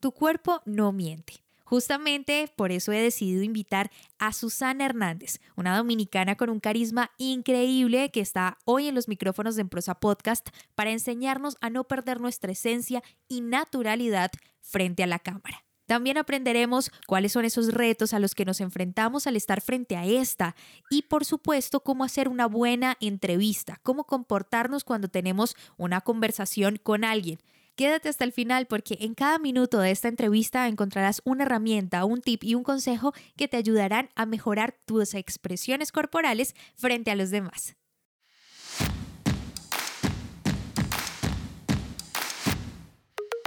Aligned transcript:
Tu 0.00 0.12
cuerpo 0.12 0.62
no 0.64 0.92
miente. 0.92 1.42
Justamente 1.62 2.50
por 2.56 2.72
eso 2.72 2.90
he 2.90 3.00
decidido 3.00 3.42
invitar 3.42 3.90
a 4.18 4.32
Susana 4.32 4.86
Hernández, 4.86 5.40
una 5.56 5.76
dominicana 5.76 6.36
con 6.36 6.48
un 6.48 6.58
carisma 6.58 7.10
increíble 7.18 8.10
que 8.10 8.20
está 8.20 8.56
hoy 8.64 8.88
en 8.88 8.94
los 8.94 9.08
micrófonos 9.08 9.56
de 9.56 9.60
Emprosa 9.60 9.94
Podcast 9.94 10.48
para 10.74 10.90
enseñarnos 10.90 11.58
a 11.60 11.68
no 11.68 11.84
perder 11.84 12.18
nuestra 12.18 12.50
esencia 12.50 13.02
y 13.28 13.42
naturalidad 13.42 14.32
frente 14.62 15.02
a 15.02 15.06
la 15.06 15.18
cámara. 15.18 15.62
También 15.84 16.16
aprenderemos 16.16 16.90
cuáles 17.06 17.32
son 17.32 17.44
esos 17.44 17.74
retos 17.74 18.14
a 18.14 18.20
los 18.20 18.34
que 18.34 18.44
nos 18.44 18.60
enfrentamos 18.60 19.26
al 19.26 19.36
estar 19.36 19.60
frente 19.60 19.96
a 19.96 20.06
esta 20.06 20.56
y 20.88 21.02
por 21.02 21.26
supuesto 21.26 21.80
cómo 21.80 22.04
hacer 22.04 22.28
una 22.28 22.46
buena 22.46 22.96
entrevista, 23.00 23.80
cómo 23.82 24.04
comportarnos 24.04 24.82
cuando 24.82 25.08
tenemos 25.08 25.56
una 25.76 26.00
conversación 26.00 26.80
con 26.82 27.04
alguien. 27.04 27.38
Quédate 27.80 28.10
hasta 28.10 28.24
el 28.24 28.32
final 28.32 28.66
porque 28.66 28.98
en 29.00 29.14
cada 29.14 29.38
minuto 29.38 29.78
de 29.78 29.90
esta 29.90 30.08
entrevista 30.08 30.68
encontrarás 30.68 31.22
una 31.24 31.44
herramienta, 31.44 32.04
un 32.04 32.20
tip 32.20 32.44
y 32.44 32.54
un 32.54 32.62
consejo 32.62 33.14
que 33.38 33.48
te 33.48 33.56
ayudarán 33.56 34.10
a 34.16 34.26
mejorar 34.26 34.76
tus 34.84 35.14
expresiones 35.14 35.90
corporales 35.90 36.54
frente 36.74 37.10
a 37.10 37.14
los 37.14 37.30
demás. 37.30 37.79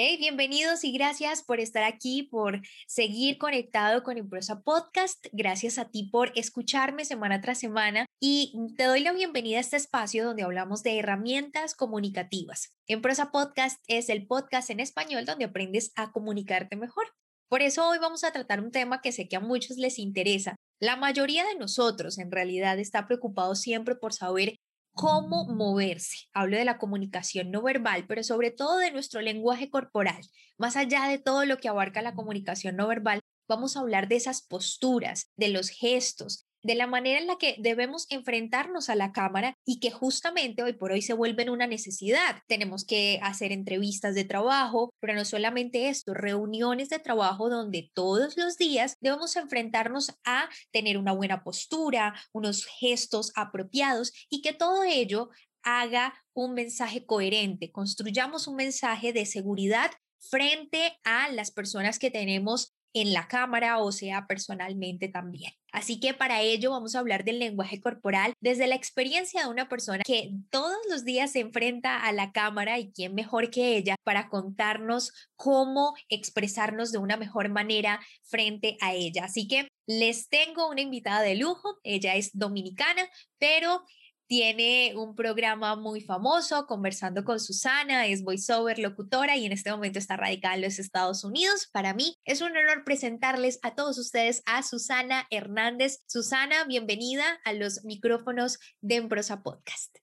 Hey, 0.00 0.16
bienvenidos 0.16 0.84
y 0.84 0.92
gracias 0.92 1.42
por 1.42 1.58
estar 1.58 1.82
aquí, 1.82 2.22
por 2.22 2.60
seguir 2.86 3.36
conectado 3.36 4.04
con 4.04 4.16
Improsa 4.16 4.60
Podcast. 4.60 5.26
Gracias 5.32 5.76
a 5.76 5.90
ti 5.90 6.04
por 6.04 6.30
escucharme 6.36 7.04
semana 7.04 7.40
tras 7.40 7.58
semana 7.58 8.06
y 8.20 8.54
te 8.76 8.84
doy 8.84 9.00
la 9.00 9.12
bienvenida 9.12 9.56
a 9.56 9.60
este 9.60 9.76
espacio 9.76 10.24
donde 10.24 10.44
hablamos 10.44 10.84
de 10.84 11.00
herramientas 11.00 11.74
comunicativas. 11.74 12.76
Improsa 12.86 13.32
Podcast 13.32 13.82
es 13.88 14.08
el 14.08 14.28
podcast 14.28 14.70
en 14.70 14.78
español 14.78 15.24
donde 15.24 15.46
aprendes 15.46 15.90
a 15.96 16.12
comunicarte 16.12 16.76
mejor. 16.76 17.06
Por 17.48 17.62
eso 17.62 17.88
hoy 17.88 17.98
vamos 17.98 18.22
a 18.22 18.30
tratar 18.30 18.60
un 18.60 18.70
tema 18.70 19.00
que 19.00 19.10
sé 19.10 19.26
que 19.26 19.34
a 19.34 19.40
muchos 19.40 19.78
les 19.78 19.98
interesa. 19.98 20.54
La 20.80 20.94
mayoría 20.94 21.44
de 21.44 21.56
nosotros 21.56 22.18
en 22.18 22.30
realidad 22.30 22.78
está 22.78 23.08
preocupado 23.08 23.56
siempre 23.56 23.96
por 23.96 24.12
saber 24.12 24.54
cómo 24.98 25.44
moverse. 25.44 26.26
Hablo 26.32 26.56
de 26.56 26.64
la 26.64 26.76
comunicación 26.76 27.52
no 27.52 27.62
verbal, 27.62 28.06
pero 28.08 28.24
sobre 28.24 28.50
todo 28.50 28.78
de 28.78 28.90
nuestro 28.90 29.20
lenguaje 29.20 29.70
corporal. 29.70 30.20
Más 30.56 30.74
allá 30.74 31.04
de 31.04 31.20
todo 31.20 31.44
lo 31.44 31.58
que 31.58 31.68
abarca 31.68 32.02
la 32.02 32.16
comunicación 32.16 32.74
no 32.74 32.88
verbal, 32.88 33.20
vamos 33.48 33.76
a 33.76 33.80
hablar 33.80 34.08
de 34.08 34.16
esas 34.16 34.42
posturas, 34.42 35.30
de 35.36 35.50
los 35.50 35.68
gestos, 35.68 36.47
de 36.62 36.74
la 36.74 36.86
manera 36.86 37.20
en 37.20 37.26
la 37.26 37.36
que 37.36 37.56
debemos 37.58 38.06
enfrentarnos 38.10 38.88
a 38.88 38.94
la 38.94 39.12
cámara 39.12 39.54
y 39.64 39.80
que 39.80 39.90
justamente 39.90 40.62
hoy 40.62 40.72
por 40.72 40.92
hoy 40.92 41.02
se 41.02 41.14
vuelven 41.14 41.50
una 41.50 41.66
necesidad. 41.66 42.42
Tenemos 42.46 42.84
que 42.84 43.20
hacer 43.22 43.52
entrevistas 43.52 44.14
de 44.14 44.24
trabajo, 44.24 44.92
pero 45.00 45.14
no 45.14 45.24
solamente 45.24 45.88
esto, 45.88 46.14
reuniones 46.14 46.88
de 46.88 46.98
trabajo 46.98 47.48
donde 47.48 47.90
todos 47.94 48.36
los 48.36 48.56
días 48.56 48.96
debemos 49.00 49.36
enfrentarnos 49.36 50.12
a 50.24 50.48
tener 50.72 50.98
una 50.98 51.12
buena 51.12 51.42
postura, 51.42 52.14
unos 52.32 52.66
gestos 52.66 53.32
apropiados 53.34 54.12
y 54.28 54.42
que 54.42 54.52
todo 54.52 54.84
ello 54.84 55.30
haga 55.62 56.14
un 56.34 56.54
mensaje 56.54 57.04
coherente, 57.04 57.70
construyamos 57.72 58.46
un 58.46 58.56
mensaje 58.56 59.12
de 59.12 59.26
seguridad 59.26 59.90
frente 60.18 60.98
a 61.04 61.30
las 61.30 61.50
personas 61.50 61.98
que 61.98 62.10
tenemos 62.10 62.74
en 62.92 63.12
la 63.12 63.28
cámara 63.28 63.78
o 63.78 63.92
sea 63.92 64.26
personalmente 64.26 65.08
también. 65.08 65.52
Así 65.70 66.00
que 66.00 66.14
para 66.14 66.40
ello 66.40 66.70
vamos 66.70 66.94
a 66.94 67.00
hablar 67.00 67.24
del 67.24 67.38
lenguaje 67.38 67.80
corporal 67.80 68.32
desde 68.40 68.66
la 68.66 68.74
experiencia 68.74 69.42
de 69.42 69.48
una 69.48 69.68
persona 69.68 70.02
que 70.04 70.30
todos 70.50 70.78
los 70.88 71.04
días 71.04 71.32
se 71.32 71.40
enfrenta 71.40 71.98
a 71.98 72.12
la 72.12 72.32
cámara 72.32 72.78
y 72.78 72.90
quién 72.90 73.14
mejor 73.14 73.50
que 73.50 73.76
ella 73.76 73.96
para 74.02 74.30
contarnos 74.30 75.12
cómo 75.36 75.94
expresarnos 76.08 76.90
de 76.90 76.98
una 76.98 77.18
mejor 77.18 77.50
manera 77.50 78.00
frente 78.22 78.78
a 78.80 78.94
ella. 78.94 79.24
Así 79.24 79.46
que 79.46 79.68
les 79.86 80.28
tengo 80.28 80.68
una 80.68 80.80
invitada 80.80 81.20
de 81.20 81.34
lujo, 81.34 81.78
ella 81.82 82.14
es 82.14 82.30
dominicana, 82.32 83.08
pero 83.38 83.82
tiene 84.28 84.92
un 84.94 85.16
programa 85.16 85.74
muy 85.74 86.02
famoso, 86.02 86.66
Conversando 86.66 87.24
con 87.24 87.40
Susana, 87.40 88.06
es 88.06 88.22
voiceover, 88.22 88.78
locutora 88.78 89.36
y 89.36 89.46
en 89.46 89.52
este 89.52 89.70
momento 89.70 89.98
está 89.98 90.16
radicada 90.16 90.54
en 90.54 90.62
los 90.62 90.78
Estados 90.78 91.24
Unidos. 91.24 91.68
Para 91.72 91.94
mí 91.94 92.14
es 92.24 92.42
un 92.42 92.50
honor 92.50 92.84
presentarles 92.84 93.58
a 93.62 93.74
todos 93.74 93.98
ustedes 93.98 94.42
a 94.44 94.62
Susana 94.62 95.26
Hernández. 95.30 96.04
Susana, 96.06 96.64
bienvenida 96.64 97.24
a 97.44 97.54
los 97.54 97.84
micrófonos 97.84 98.58
de 98.82 98.96
Embrosa 98.96 99.42
Podcast. 99.42 99.96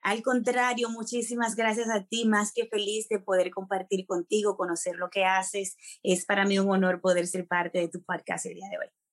Al 0.00 0.22
contrario, 0.22 0.88
muchísimas 0.88 1.54
gracias 1.54 1.88
a 1.90 2.04
ti, 2.04 2.26
más 2.26 2.52
que 2.52 2.66
feliz 2.66 3.08
de 3.08 3.20
poder 3.20 3.50
compartir 3.50 4.06
contigo, 4.06 4.56
conocer 4.56 4.96
lo 4.96 5.10
que 5.10 5.24
haces. 5.24 5.76
Es 6.02 6.24
para 6.24 6.46
mí 6.46 6.58
un 6.58 6.70
honor 6.70 7.00
poder 7.02 7.26
ser 7.26 7.46
parte 7.46 7.78
de 7.78 7.88
tu 7.88 8.02
podcast 8.02 8.46
el 8.46 8.54
día 8.54 8.68
de 8.70 8.78
hoy. 8.78 9.03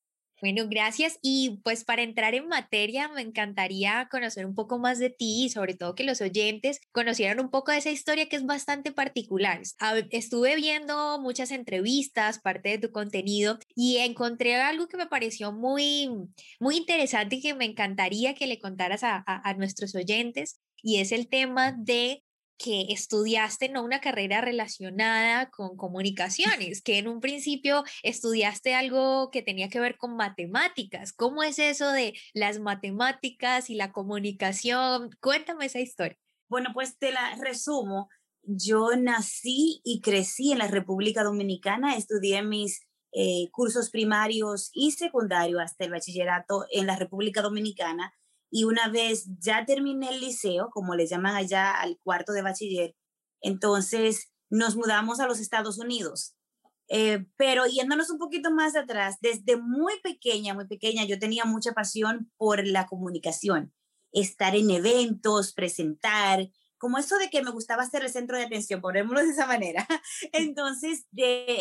Bueno, 0.41 0.67
gracias. 0.67 1.19
Y 1.21 1.61
pues 1.63 1.83
para 1.83 2.01
entrar 2.01 2.33
en 2.33 2.47
materia, 2.47 3.07
me 3.09 3.21
encantaría 3.21 4.07
conocer 4.09 4.47
un 4.47 4.55
poco 4.55 4.79
más 4.79 4.97
de 4.97 5.11
ti 5.11 5.45
y 5.45 5.49
sobre 5.49 5.75
todo 5.75 5.93
que 5.93 6.03
los 6.03 6.19
oyentes 6.19 6.81
conocieran 6.91 7.39
un 7.39 7.51
poco 7.51 7.71
de 7.71 7.77
esa 7.77 7.91
historia 7.91 8.27
que 8.27 8.37
es 8.37 8.45
bastante 8.45 8.91
particular. 8.91 9.61
Estuve 10.09 10.55
viendo 10.55 11.19
muchas 11.21 11.51
entrevistas, 11.51 12.39
parte 12.39 12.69
de 12.69 12.79
tu 12.79 12.91
contenido 12.91 13.59
y 13.75 13.97
encontré 13.97 14.55
algo 14.55 14.87
que 14.87 14.97
me 14.97 15.05
pareció 15.05 15.51
muy, 15.51 16.09
muy 16.59 16.77
interesante 16.77 17.35
y 17.35 17.41
que 17.41 17.53
me 17.53 17.65
encantaría 17.65 18.33
que 18.33 18.47
le 18.47 18.59
contaras 18.59 19.03
a, 19.03 19.23
a 19.27 19.53
nuestros 19.53 19.93
oyentes 19.93 20.59
y 20.81 21.01
es 21.01 21.11
el 21.11 21.27
tema 21.29 21.71
de 21.71 22.23
que 22.63 22.87
estudiaste 22.89 23.69
no 23.69 23.83
una 23.83 24.01
carrera 24.01 24.41
relacionada 24.41 25.49
con 25.49 25.75
comunicaciones, 25.75 26.81
que 26.81 26.99
en 26.99 27.07
un 27.07 27.19
principio 27.19 27.83
estudiaste 28.03 28.75
algo 28.75 29.31
que 29.31 29.41
tenía 29.41 29.69
que 29.69 29.79
ver 29.79 29.97
con 29.97 30.15
matemáticas. 30.15 31.11
¿Cómo 31.13 31.43
es 31.43 31.59
eso 31.59 31.91
de 31.91 32.13
las 32.33 32.59
matemáticas 32.59 33.69
y 33.69 33.75
la 33.75 33.91
comunicación? 33.91 35.09
Cuéntame 35.21 35.65
esa 35.65 35.79
historia. 35.79 36.17
Bueno, 36.49 36.69
pues 36.73 36.97
te 36.97 37.11
la 37.11 37.35
resumo. 37.35 38.09
Yo 38.43 38.89
nací 38.95 39.81
y 39.83 40.01
crecí 40.01 40.51
en 40.51 40.59
la 40.59 40.67
República 40.67 41.23
Dominicana, 41.23 41.95
estudié 41.95 42.43
mis 42.43 42.81
eh, 43.13 43.49
cursos 43.51 43.89
primarios 43.89 44.69
y 44.73 44.91
secundarios 44.91 45.61
hasta 45.61 45.85
el 45.85 45.91
bachillerato 45.91 46.65
en 46.71 46.87
la 46.87 46.95
República 46.95 47.41
Dominicana 47.41 48.13
y 48.51 48.65
una 48.65 48.89
vez 48.89 49.25
ya 49.39 49.65
terminé 49.65 50.09
el 50.09 50.19
liceo, 50.19 50.69
como 50.71 50.93
le 50.93 51.07
llaman 51.07 51.35
allá 51.35 51.71
al 51.71 51.97
cuarto 52.03 52.33
de 52.33 52.41
bachiller, 52.41 52.95
entonces 53.41 54.31
nos 54.49 54.75
mudamos 54.75 55.19
a 55.19 55.25
los 55.25 55.39
Estados 55.39 55.79
Unidos. 55.79 56.35
Eh, 56.89 57.25
pero 57.37 57.65
yéndonos 57.65 58.09
un 58.09 58.17
poquito 58.17 58.51
más 58.51 58.75
atrás, 58.75 59.15
desde 59.21 59.55
muy 59.55 59.93
pequeña, 60.03 60.53
muy 60.53 60.67
pequeña, 60.67 61.05
yo 61.05 61.17
tenía 61.17 61.45
mucha 61.45 61.71
pasión 61.71 62.29
por 62.35 62.67
la 62.67 62.85
comunicación, 62.85 63.73
estar 64.11 64.57
en 64.57 64.69
eventos, 64.69 65.53
presentar, 65.53 66.49
como 66.77 66.97
eso 66.97 67.17
de 67.17 67.29
que 67.29 67.43
me 67.43 67.51
gustaba 67.51 67.85
ser 67.85 68.03
el 68.03 68.09
centro 68.09 68.35
de 68.35 68.43
atención, 68.43 68.81
ponémoslo 68.81 69.21
de 69.21 69.29
esa 69.29 69.45
manera. 69.45 69.87
Entonces, 70.33 71.05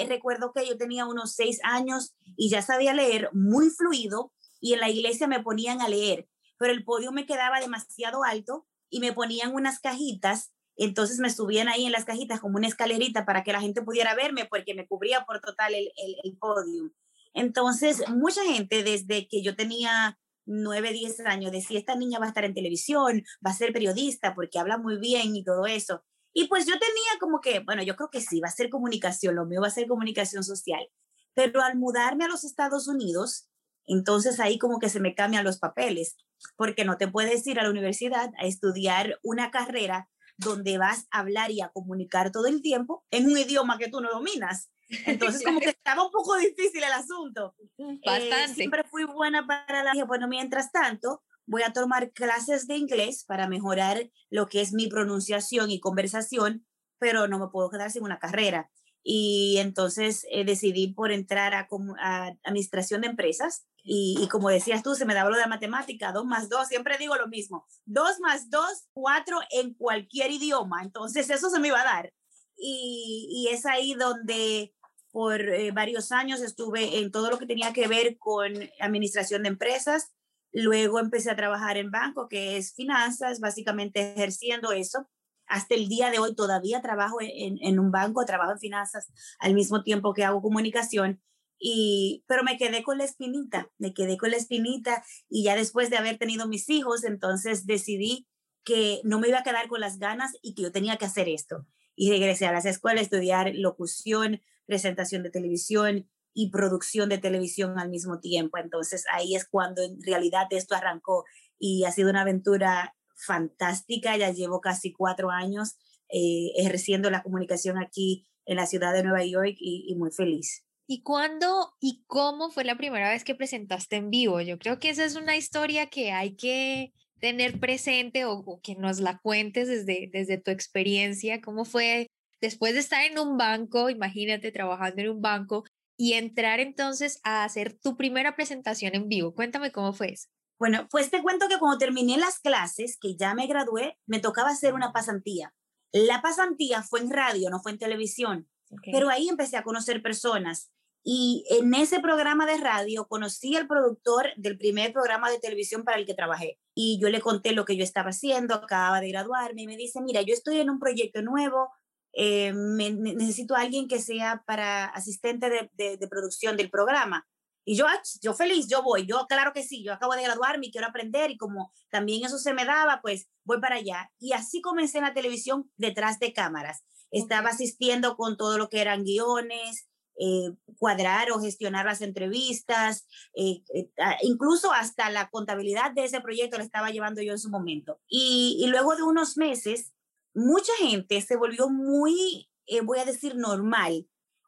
recuerdo 0.09 0.51
que 0.53 0.67
yo 0.67 0.77
tenía 0.77 1.07
unos 1.07 1.35
seis 1.35 1.61
años 1.63 2.17
y 2.37 2.51
ya 2.51 2.63
sabía 2.63 2.95
leer 2.95 3.31
muy 3.33 3.71
fluido 3.71 4.33
y 4.61 4.73
en 4.73 4.81
la 4.81 4.89
iglesia 4.89 5.29
me 5.29 5.43
ponían 5.43 5.81
a 5.81 5.89
leer 5.89 6.27
pero 6.61 6.75
el 6.75 6.85
podio 6.85 7.11
me 7.11 7.25
quedaba 7.25 7.59
demasiado 7.59 8.23
alto 8.23 8.67
y 8.91 9.01
me 9.01 9.15
ponían 9.15 9.55
unas 9.55 9.81
cajitas, 9.81 10.53
entonces 10.77 11.19
me 11.19 11.31
subían 11.31 11.69
ahí 11.69 11.87
en 11.87 11.93
las 11.93 12.05
cajitas 12.05 12.39
como 12.39 12.59
una 12.59 12.69
escalerita 12.69 13.25
para 13.25 13.43
que 13.43 13.53
la 13.53 13.63
gente 13.63 13.81
pudiera 13.81 14.15
verme 14.15 14.45
porque 14.45 14.75
me 14.75 14.87
cubría 14.87 15.25
por 15.25 15.41
total 15.41 15.73
el, 15.75 15.91
el, 16.23 16.37
podio. 16.37 16.93
Entonces, 17.33 18.07
mucha 18.11 18.45
gente 18.45 18.83
desde 18.83 19.27
que 19.27 19.43
yo 19.43 19.57
tenía 19.57 20.19
9, 20.45 20.93
10 20.93 21.21
años 21.21 21.51
decía, 21.51 21.79
esta 21.79 21.95
niña 21.95 22.19
va 22.19 22.27
a 22.27 22.29
estar 22.29 22.45
en 22.45 22.53
televisión, 22.53 23.23
va 23.45 23.53
a 23.53 23.55
ser 23.55 23.73
periodista 23.73 24.35
porque 24.35 24.59
habla 24.59 24.77
muy 24.77 24.99
bien 24.99 25.35
y 25.35 25.43
todo 25.43 25.65
eso. 25.65 26.05
Y 26.35 26.49
pues 26.49 26.67
yo 26.67 26.75
tenía 26.79 27.19
como 27.21 27.41
que, 27.41 27.61
bueno, 27.61 27.83
yo 27.83 27.97
creo 27.97 28.11
que 28.11 28.21
sí, 28.21 28.39
va 28.39 28.49
a 28.49 28.53
ser 28.53 28.69
comunicación, 28.69 29.35
lo 29.35 29.47
mío 29.47 29.63
va 29.63 29.69
a 29.69 29.71
ser 29.71 29.89
comunicación 29.89 30.45
social. 30.45 30.87
Pero 31.33 31.63
al 31.63 31.79
mudarme 31.79 32.25
a 32.25 32.29
los 32.29 32.45
Estados 32.45 32.87
Unidos, 32.87 33.50
Entonces 33.91 34.39
ahí 34.39 34.57
como 34.57 34.79
que 34.79 34.89
se 34.89 35.01
me 35.01 35.17
cambian 35.17 35.45
los 35.45 35.59
papeles, 35.59 36.17
porque 36.57 36.85
no 36.85 36.97
te 36.97 37.09
puedes 37.09 37.45
ir 37.47 37.59
a 37.59 37.65
la 37.65 37.71
universidad 37.71 38.31
a 38.39 38.47
estudiar 38.47 39.19
una 39.23 39.51
carrera 39.51 40.09
donde 40.37 40.79
vas 40.79 41.07
a 41.11 41.19
hablar 41.19 41.51
y 41.51 41.61
a 41.61 41.71
comunicar 41.71 42.31
todo 42.31 42.47
el 42.47 42.63
tiempo 42.63 43.05
en 43.11 43.27
un 43.27 43.37
idioma 43.37 43.79
que 43.79 43.89
tú 43.89 44.01
no 44.01 44.11
dominas. 44.11 44.71
Entonces, 45.07 45.43
como 45.45 45.61
que 45.61 45.71
estaba 45.71 46.05
un 46.05 46.11
poco 46.13 46.37
difícil 46.37 46.83
el 46.85 46.93
asunto. 46.93 47.55
Eh, 47.79 47.99
Bastante. 48.07 48.55
siempre 48.55 48.85
fui 48.85 49.05
buena 49.05 49.47
para 49.47 49.83
la... 49.83 50.05
Bueno, 50.05 50.29
mientras 50.29 50.71
tanto, 50.71 51.23
voy 51.47 51.63
a 51.63 51.73
tomar 51.73 52.13
clases 52.13 52.69
de 52.69 52.77
inglés 52.77 53.25
para 53.27 53.49
mejorar 53.49 54.09
lo 54.31 54.47
que 54.47 54.61
es 54.61 54.73
mi 54.73 54.87
pronunciación 54.87 55.71
y 55.71 55.81
conversación, 55.81 56.65
pero 56.99 57.27
no 57.27 57.41
me 57.41 57.49
puedo 57.49 57.71
quedar 57.71 57.91
sin 57.91 58.05
una 58.05 58.21
carrera. 58.21 58.71
Y 59.03 59.57
entonces 59.59 60.27
eh, 60.31 60.45
decidí 60.45 60.93
por 60.93 61.11
entrar 61.11 61.55
a, 61.55 61.69
a, 61.99 62.37
administración 62.45 63.01
de 63.01 63.09
empresas. 63.09 63.67
Y, 63.83 64.29
como 64.31 64.51
decías 64.51 64.83
tú, 64.83 64.95
se 64.95 65.07
me 65.07 65.15
daba 65.15 65.31
lo 65.31 65.37
de 65.37 65.47
matemática, 65.47 66.13
dos 66.13 66.27
más 66.27 66.49
dos, 66.49 66.69
siempre 66.69 66.99
digo 66.99 67.17
lo 67.17 67.29
mismo, 67.29 67.67
dos 67.85 68.21
más 68.21 68.51
dos, 68.51 68.89
cuatro 68.93 69.39
en 69.51 69.75
cualquier 69.75 70.31
idioma. 70.31 70.83
Entonces 70.83 71.31
eso 71.31 71.51
se 71.51 71.59
me 71.59 71.69
iba 71.69 71.81
a 71.81 71.85
dar. 71.85 72.13
Y, 72.57 73.29
y 73.31 73.55
es 73.55 73.65
ahí 73.65 73.95
donde 73.95 74.75
por 75.13 75.41
eh, 75.41 75.73
varios 75.73 76.13
años 76.13 76.41
estuve 76.41 76.99
en 76.99 77.11
todo 77.11 77.31
lo 77.31 77.39
que 77.39 77.47
tenía 77.47 77.73
que 77.73 77.89
ver 77.89 78.19
con 78.19 78.53
administración 78.81 79.43
de 79.43 79.49
empresas. 79.49 80.13
Luego 80.53 80.99
empecé 80.99 81.31
a 81.31 81.37
trabajar 81.37 81.77
en 81.77 81.91
banco, 81.91 82.29
que 82.29 82.57
es 82.57 82.75
finanzas, 82.75 83.41
básicamente 83.41 84.13
ejerciendo 84.13 84.73
eso. 84.73 85.09
Hasta 85.47 85.75
el 85.75 85.89
día 85.89 86.11
de 86.11 86.19
hoy 86.19 86.35
todavía 86.35 86.81
trabajo 86.81 87.21
en, 87.21 87.59
en 87.61 87.81
un 87.81 87.91
banco, 87.91 88.25
trabajo 88.25 88.53
en 88.53 88.59
finanzas 88.59 89.09
al 89.39 89.55
mismo 89.55 89.83
tiempo 89.83 90.15
que 90.15 90.25
hago 90.25 90.43
comunicación. 90.43 91.21
Y, 91.63 92.25
pero 92.27 92.43
me 92.43 92.57
quedé 92.57 92.83
con 92.83 92.97
la 92.97 93.05
espinita, 93.05 93.71
me 93.77 93.93
quedé 93.93 94.17
con 94.17 94.31
la 94.31 94.39
espinita 94.39 95.05
y 95.29 95.45
ya 95.45 95.55
después 95.55 95.91
de 95.91 95.99
haber 95.99 96.17
tenido 96.17 96.49
mis 96.49 96.71
hijos, 96.71 97.05
entonces 97.05 97.67
decidí 97.67 98.27
que 98.65 99.03
no 99.05 99.21
me 99.21 99.29
iba 99.29 99.41
a 99.41 99.43
quedar 99.43 99.69
con 99.69 99.81
las 99.81 99.99
ganas 99.99 100.33
y 100.43 100.55
que 100.55 100.63
yo 100.63 100.73
tenía 100.73 100.97
que 100.97 101.05
hacer 101.05 101.29
esto. 101.29 101.67
Y 101.95 102.11
regresé 102.11 102.47
a 102.47 102.53
las 102.53 102.65
escuelas 102.65 103.01
a 103.01 103.05
estudiar 103.05 103.53
locución, 103.55 104.41
presentación 104.65 105.23
de 105.23 105.31
televisión 105.31 106.09
y 106.33 106.51
producción 106.51 107.11
de 107.11 107.19
televisión 107.19 107.79
al 107.79 107.91
mismo 107.91 108.21
tiempo. 108.21 108.57
Entonces 108.57 109.05
ahí 109.13 109.35
es 109.35 109.47
cuando 109.47 109.83
en 109.83 110.01
realidad 110.03 110.47
esto 110.51 110.75
arrancó 110.75 111.25
y 111.59 111.85
ha 111.85 111.93
sido 111.93 112.09
una 112.09 112.23
aventura 112.23 112.97
fantástica. 113.15 114.17
Ya 114.17 114.31
llevo 114.31 114.63
casi 114.63 114.93
cuatro 114.93 115.31
años 115.31 115.77
eh, 116.09 116.53
ejerciendo 116.57 117.11
la 117.11 117.23
comunicación 117.23 117.77
aquí 117.77 118.27
en 118.47 118.57
la 118.57 118.67
ciudad 118.67 118.95
de 118.95 119.03
Nueva 119.03 119.25
York 119.25 119.57
y, 119.59 119.85
y 119.89 119.95
muy 119.97 120.11
feliz. 120.11 120.65
¿Y 120.93 121.05
cuándo 121.05 121.77
y 121.79 122.03
cómo 122.09 122.51
fue 122.51 122.65
la 122.65 122.77
primera 122.77 123.11
vez 123.11 123.23
que 123.23 123.37
presentaste 123.37 123.95
en 123.95 124.11
vivo? 124.11 124.41
Yo 124.41 124.59
creo 124.59 124.81
que 124.81 124.91
esa 124.91 125.05
es 125.05 125.15
una 125.15 125.37
historia 125.37 125.87
que 125.87 126.11
hay 126.11 126.35
que 126.35 126.93
tener 127.21 127.61
presente 127.61 128.25
o, 128.25 128.33
o, 128.41 128.61
que 128.61 128.75
nos 128.75 128.99
la 128.99 129.19
cuentes 129.19 129.69
desde, 129.69 130.11
desde 130.13 130.37
tu 130.39 130.51
experiencia. 130.51 131.41
¿Cómo 131.41 131.65
fue 131.65 132.09
después 132.41 132.75
de 132.75 132.81
estar 132.81 133.05
en 133.05 133.21
un 133.21 133.39
banco, 133.39 133.89
imagínate 133.89 134.51
trabajando 134.51 135.01
en 135.01 135.11
un 135.11 135.23
banco 135.23 135.63
y 135.97 136.15
entrar 136.15 136.59
entonces 136.59 137.21
a 137.23 137.45
hacer 137.45 137.79
tu 137.79 137.97
primera 137.97 138.35
presentación 138.35 138.97
en 138.97 139.07
vivo. 139.07 139.33
Cuéntame 139.33 139.71
cómo 139.71 139.93
fue 139.93 140.15
eso. 140.15 140.27
Bueno, 140.59 140.89
pues 140.91 141.09
te 141.13 141.23
cuento 141.23 141.47
que 141.47 141.61
cuando 141.61 141.79
terminé 141.79 142.19
las 142.19 142.41
clases, 142.41 142.99
que 143.01 143.15
ya 143.15 143.33
me 143.35 143.47
gradué, 143.47 143.97
me 144.07 144.19
tocaba 144.19 144.51
hacer 144.51 144.75
una 144.75 144.93
pasantía. 144.93 145.55
La 145.93 146.21
pasantía 146.21 146.83
fue 146.83 146.99
en 146.99 147.13
radio, 147.13 147.49
no 147.49 147.61
fue 147.61 147.71
en 147.71 147.79
televisión, 147.79 148.49
okay. 148.71 148.93
pero 148.93 149.09
ahí 149.09 149.29
empecé 149.29 149.57
a 149.57 149.63
conocer 149.63 150.03
personas. 150.03 150.73
Y 151.03 151.45
en 151.49 151.73
ese 151.75 152.01
programa 152.01 152.45
de 152.45 152.59
radio 152.59 153.07
conocí 153.09 153.57
al 153.57 153.67
productor 153.67 154.29
del 154.37 154.59
primer 154.59 154.93
programa 154.93 155.31
de 155.31 155.39
televisión 155.39 155.83
para 155.83 155.99
el 155.99 156.07
que 156.07 156.15
trabajé. 156.15 156.59
Y 156.75 156.99
yo 157.01 157.09
le 157.09 157.21
conté 157.21 157.53
lo 157.53 157.65
que 157.65 157.77
yo 157.77 157.85
estaba 157.85 158.11
haciendo, 158.11 158.55
acababa 158.55 159.01
de 159.01 159.09
graduarme, 159.09 159.63
y 159.63 159.67
me 159.67 159.77
dice, 159.77 160.01
mira, 160.03 160.21
yo 160.23 160.35
estoy 160.35 160.61
en 160.61 160.69
un 160.69 160.79
proyecto 160.79 161.23
nuevo, 161.23 161.71
eh, 162.13 162.53
me, 162.53 162.91
necesito 162.91 163.55
a 163.55 163.61
alguien 163.61 163.89
que 163.89 164.01
sea 164.01 164.43
para 164.47 164.87
asistente 164.87 165.49
de, 165.49 165.71
de, 165.75 165.97
de, 165.97 166.09
producción 166.09 166.57
del 166.57 166.71
programa. 166.71 167.27
Y 167.65 167.77
yo, 167.77 167.87
ah, 167.87 168.01
yo 168.21 168.35
feliz, 168.35 168.67
yo 168.69 168.83
voy, 168.83 169.07
yo 169.07 169.27
claro 169.29 169.53
que 169.53 169.63
sí, 169.63 169.85
yo 169.85 169.93
acabo 169.93 170.15
de 170.15 170.23
graduarme 170.23 170.67
y 170.67 170.73
quiero 170.73 170.89
aprender 170.89 171.31
y 171.31 171.37
como 171.37 171.73
también 171.89 172.25
eso 172.25 172.39
se 172.39 172.53
me 172.53 172.65
daba, 172.65 173.01
pues 173.01 173.29
voy 173.45 173.61
para 173.61 173.77
allá. 173.77 174.11
Y 174.19 174.33
así 174.33 174.61
comencé 174.61 174.99
en 174.99 175.05
la 175.05 175.15
televisión 175.15 175.71
detrás 175.77 176.19
de 176.19 176.33
cámaras. 176.33 176.85
Estaba 177.11 177.51
asistiendo 177.51 178.17
con 178.17 178.37
todo 178.37 178.59
lo 178.59 178.69
que 178.69 178.81
eran 178.81 179.05
guiones, 179.05 179.90
eh, 180.23 180.53
cuadrar 180.77 181.31
o 181.31 181.41
gestionar 181.41 181.87
las 181.87 182.03
entrevistas, 182.03 183.07
eh, 183.35 183.63
eh, 183.75 183.89
incluso 184.21 184.71
hasta 184.71 185.09
la 185.09 185.31
contabilidad 185.31 185.93
de 185.93 186.05
ese 186.05 186.21
proyecto 186.21 186.59
la 186.59 186.65
estaba 186.65 186.91
llevando 186.91 187.23
yo 187.23 187.33
en 187.33 187.39
su 187.39 187.49
momento. 187.49 188.03
Y, 188.07 188.67
luego 188.69 188.97
de 188.97 189.03
unos 189.03 189.39
meses 189.39 189.95
mucha 190.35 190.73
gente 190.79 191.23
se 191.23 191.37
volvió 191.37 191.71
muy, 191.71 192.51
voy 192.85 192.99
a 192.99 193.07
decir, 193.07 193.35
normal 193.37 194.07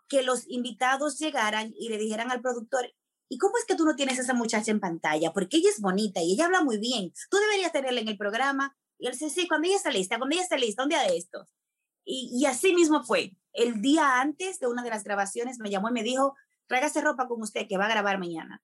que 0.09 0.23
los 0.23 0.47
invitados 0.47 1.19
llegaran 1.19 1.73
y 1.79 1.89
le 1.89 1.97
dijeran 1.97 2.31
al 2.31 2.43
productor, 2.43 2.93
¿y 3.31 3.39
cómo 3.39 3.55
es 3.57 3.65
que 3.65 3.75
tú 3.75 3.87
no 3.87 3.97
tienes 3.97 4.19
a 4.19 4.23
esa 4.23 4.35
muchacha 4.35 4.71
en 4.71 4.79
pantalla? 4.79 5.33
Porque 5.33 5.57
ella 5.57 5.71
es 5.71 5.81
bonita 5.81 6.21
y 6.21 6.35
ella 6.35 6.45
habla 6.45 6.63
muy 6.63 6.77
bien. 6.77 7.15
Tú 7.31 7.39
deberías 7.39 7.73
tenerla 7.73 8.03
en 8.03 8.09
el 8.09 8.19
programa. 8.19 8.77
Y 8.99 9.07
él 9.07 9.13
dice, 9.13 9.31
sí, 9.31 9.49
cuando 9.49 9.69
ella 9.69 9.77
está 9.77 9.91
lista, 9.91 10.19
cuando 10.19 10.35
ella 10.35 10.43
está 10.43 10.59
lista, 10.59 10.83
un 10.83 10.91
día 10.91 11.01
de 11.01 11.17
estos. 11.17 11.49
Y, 12.05 12.31
y 12.33 12.47
así 12.47 12.75
mismo 12.75 13.05
fue. 13.05 13.37
El 13.53 13.83
día 13.83 14.21
antes 14.21 14.59
de 14.59 14.67
una 14.67 14.83
de 14.83 14.91
las 14.91 15.05
grabaciones 15.05 15.59
me 15.59 15.71
llamó 15.71 15.89
y 15.91 15.93
me 15.93 16.03
dijo, 16.03 16.35
tráigase 16.67 17.01
ropa 17.01 17.29
con 17.29 17.43
usted 17.43 17.67
que 17.69 17.79
va 17.79 17.87
a 17.87 17.91
grabar 17.91 18.19
mañana. 18.19 18.63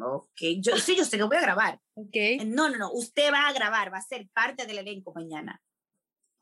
Ok, 0.00 0.40
yo 0.60 0.76
sí, 0.78 0.96
yo 0.96 1.04
sé 1.04 1.18
que 1.18 1.24
voy 1.24 1.36
a 1.36 1.42
grabar. 1.42 1.80
Okay. 1.94 2.38
No, 2.46 2.70
no, 2.70 2.78
no, 2.78 2.92
usted 2.92 3.30
va 3.32 3.48
a 3.48 3.52
grabar, 3.52 3.92
va 3.92 3.98
a 3.98 4.02
ser 4.02 4.28
parte 4.32 4.64
del 4.66 4.78
elenco 4.78 5.12
mañana 5.14 5.60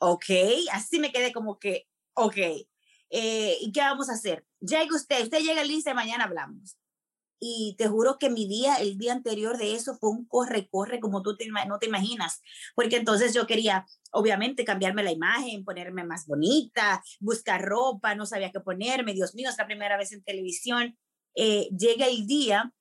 ok, 0.00 0.24
así 0.72 0.98
me 0.98 1.12
quedé 1.12 1.32
como 1.32 1.58
que, 1.58 1.86
ok, 2.14 2.36
eh, 3.10 3.56
¿y 3.60 3.72
qué 3.72 3.80
vamos 3.80 4.08
a 4.08 4.14
hacer? 4.14 4.44
Llega 4.60 4.94
usted, 4.94 5.22
usted 5.22 5.40
llega 5.40 5.62
lista 5.62 5.90
y 5.90 5.94
mañana 5.94 6.24
hablamos. 6.24 6.76
Y 7.42 7.74
te 7.78 7.88
juro 7.88 8.18
que 8.18 8.28
mi 8.28 8.46
día, 8.46 8.76
el 8.76 8.98
día 8.98 9.12
anterior 9.12 9.56
de 9.56 9.74
eso 9.74 9.96
fue 9.98 10.10
un 10.10 10.26
corre-corre 10.26 11.00
como 11.00 11.22
tú 11.22 11.36
te, 11.36 11.48
no 11.48 11.78
te 11.78 11.86
imaginas, 11.86 12.42
porque 12.74 12.96
entonces 12.96 13.32
yo 13.32 13.46
quería, 13.46 13.86
obviamente, 14.12 14.64
cambiarme 14.64 15.02
la 15.02 15.10
imagen, 15.10 15.64
ponerme 15.64 16.04
más 16.04 16.26
bonita, 16.26 17.02
buscar 17.18 17.62
ropa, 17.62 18.14
no 18.14 18.26
sabía 18.26 18.52
qué 18.52 18.60
ponerme, 18.60 19.14
Dios 19.14 19.34
mío, 19.34 19.48
es 19.48 19.56
la 19.56 19.66
primera 19.66 19.96
vez 19.96 20.12
en 20.12 20.22
televisión. 20.22 20.98
Eh, 21.34 21.70
llega 21.76 22.06
el 22.06 22.26
día 22.26 22.74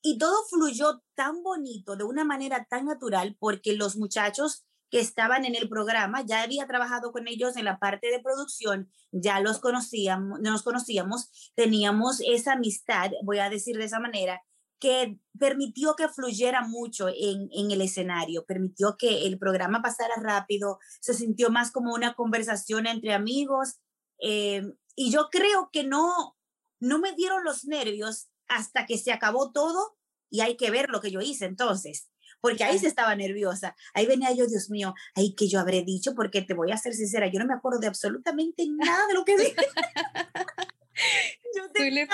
y 0.00 0.18
todo 0.18 0.36
fluyó 0.48 1.02
tan 1.14 1.42
bonito, 1.42 1.94
de 1.94 2.04
una 2.04 2.24
manera 2.24 2.66
tan 2.68 2.86
natural, 2.86 3.36
porque 3.38 3.74
los 3.74 3.96
muchachos 3.96 4.64
que 4.92 5.00
estaban 5.00 5.46
en 5.46 5.54
el 5.54 5.70
programa, 5.70 6.22
ya 6.22 6.42
había 6.42 6.66
trabajado 6.66 7.12
con 7.12 7.26
ellos 7.26 7.56
en 7.56 7.64
la 7.64 7.78
parte 7.78 8.10
de 8.10 8.20
producción, 8.20 8.92
ya 9.10 9.40
los 9.40 9.58
conocíamos, 9.58 10.38
nos 10.40 10.62
conocíamos, 10.62 11.50
teníamos 11.56 12.20
esa 12.20 12.52
amistad, 12.52 13.10
voy 13.24 13.38
a 13.38 13.48
decir 13.48 13.78
de 13.78 13.84
esa 13.84 14.00
manera, 14.00 14.42
que 14.78 15.18
permitió 15.38 15.96
que 15.96 16.08
fluyera 16.08 16.60
mucho 16.68 17.08
en, 17.08 17.48
en 17.52 17.70
el 17.70 17.80
escenario, 17.80 18.44
permitió 18.44 18.98
que 18.98 19.26
el 19.26 19.38
programa 19.38 19.80
pasara 19.80 20.14
rápido, 20.20 20.78
se 21.00 21.14
sintió 21.14 21.48
más 21.48 21.70
como 21.70 21.94
una 21.94 22.12
conversación 22.12 22.86
entre 22.86 23.14
amigos 23.14 23.78
eh, 24.20 24.62
y 24.94 25.10
yo 25.10 25.30
creo 25.30 25.70
que 25.72 25.84
no, 25.84 26.36
no 26.80 26.98
me 26.98 27.14
dieron 27.14 27.44
los 27.44 27.64
nervios 27.64 28.28
hasta 28.46 28.84
que 28.84 28.98
se 28.98 29.10
acabó 29.10 29.52
todo 29.52 29.96
y 30.28 30.40
hay 30.40 30.58
que 30.58 30.70
ver 30.70 30.90
lo 30.90 31.00
que 31.00 31.10
yo 31.10 31.22
hice 31.22 31.46
entonces 31.46 32.11
porque 32.42 32.64
ahí 32.64 32.78
se 32.78 32.88
estaba 32.88 33.14
nerviosa. 33.14 33.74
Ahí 33.94 34.04
venía 34.04 34.32
yo, 34.32 34.46
Dios 34.46 34.68
mío, 34.68 34.94
ahí 35.14 35.34
que 35.34 35.48
yo 35.48 35.60
habré 35.60 35.84
dicho, 35.84 36.14
porque 36.14 36.42
te 36.42 36.54
voy 36.54 36.72
a 36.72 36.76
ser 36.76 36.92
sincera, 36.92 37.28
yo 37.28 37.38
no 37.38 37.46
me 37.46 37.54
acuerdo 37.54 37.78
de 37.78 37.86
absolutamente 37.86 38.66
nada 38.68 39.06
de 39.06 39.14
lo 39.14 39.24
que 39.24 39.38
dije. 39.38 39.54
yo 41.56 41.70
tenía 41.72 42.08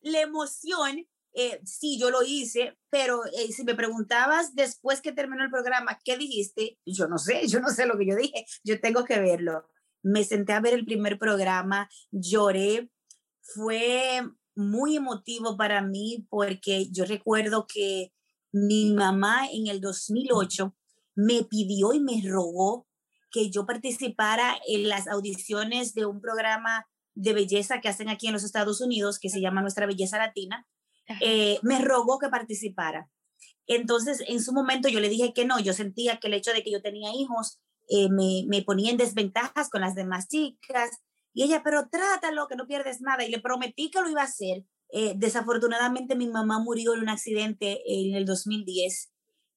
la 0.00 0.20
emoción, 0.20 1.06
eh, 1.32 1.60
sí, 1.64 1.96
yo 1.98 2.10
lo 2.10 2.24
hice, 2.24 2.76
pero 2.90 3.24
eh, 3.26 3.52
si 3.52 3.62
me 3.62 3.76
preguntabas 3.76 4.56
después 4.56 5.00
que 5.00 5.12
terminó 5.12 5.44
el 5.44 5.50
programa, 5.50 6.00
¿qué 6.04 6.18
dijiste? 6.18 6.78
Yo 6.84 7.06
no 7.06 7.18
sé, 7.18 7.46
yo 7.46 7.60
no 7.60 7.68
sé 7.68 7.86
lo 7.86 7.96
que 7.96 8.06
yo 8.06 8.16
dije, 8.16 8.44
yo 8.64 8.80
tengo 8.80 9.04
que 9.04 9.20
verlo. 9.20 9.68
Me 10.02 10.24
senté 10.24 10.54
a 10.54 10.60
ver 10.60 10.74
el 10.74 10.84
primer 10.84 11.18
programa, 11.18 11.88
lloré, 12.10 12.90
fue 13.40 14.22
muy 14.56 14.96
emotivo 14.96 15.56
para 15.56 15.82
mí 15.82 16.26
porque 16.28 16.88
yo 16.90 17.04
recuerdo 17.04 17.66
que 17.72 18.12
mi 18.52 18.92
mamá 18.92 19.48
en 19.52 19.66
el 19.66 19.80
2008 19.80 20.74
me 21.14 21.44
pidió 21.44 21.92
y 21.92 22.00
me 22.00 22.22
rogó 22.24 22.86
que 23.30 23.50
yo 23.50 23.66
participara 23.66 24.56
en 24.66 24.88
las 24.88 25.06
audiciones 25.06 25.94
de 25.94 26.06
un 26.06 26.20
programa 26.20 26.86
de 27.14 27.32
belleza 27.32 27.80
que 27.80 27.88
hacen 27.88 28.08
aquí 28.08 28.28
en 28.28 28.32
los 28.32 28.44
Estados 28.44 28.80
Unidos, 28.80 29.18
que 29.18 29.28
se 29.28 29.40
llama 29.40 29.60
Nuestra 29.60 29.86
Belleza 29.86 30.18
Latina. 30.18 30.66
Eh, 31.20 31.58
me 31.62 31.80
rogó 31.80 32.18
que 32.18 32.28
participara. 32.28 33.10
Entonces, 33.66 34.22
en 34.28 34.42
su 34.42 34.52
momento 34.52 34.88
yo 34.88 35.00
le 35.00 35.08
dije 35.08 35.32
que 35.34 35.44
no, 35.44 35.58
yo 35.58 35.72
sentía 35.72 36.18
que 36.18 36.28
el 36.28 36.34
hecho 36.34 36.52
de 36.52 36.62
que 36.62 36.70
yo 36.70 36.80
tenía 36.80 37.10
hijos 37.14 37.60
eh, 37.88 38.08
me, 38.08 38.44
me 38.46 38.62
ponía 38.62 38.90
en 38.90 38.96
desventajas 38.96 39.68
con 39.68 39.80
las 39.80 39.94
demás 39.94 40.28
chicas. 40.28 40.90
Y 41.34 41.42
ella, 41.42 41.62
pero 41.62 41.88
trátalo, 41.88 42.48
que 42.48 42.56
no 42.56 42.66
pierdes 42.66 43.00
nada. 43.00 43.24
Y 43.24 43.30
le 43.30 43.40
prometí 43.40 43.90
que 43.90 44.00
lo 44.00 44.08
iba 44.08 44.22
a 44.22 44.26
hacer 44.26 44.64
Eh, 44.90 45.14
desafortunadamente 45.16 46.16
mi 46.16 46.26
mamá 46.28 46.58
murió 46.58 46.94
en 46.94 47.00
un 47.00 47.08
accidente 47.08 47.82
en 47.86 48.14
el 48.14 48.24
2010. 48.24 49.10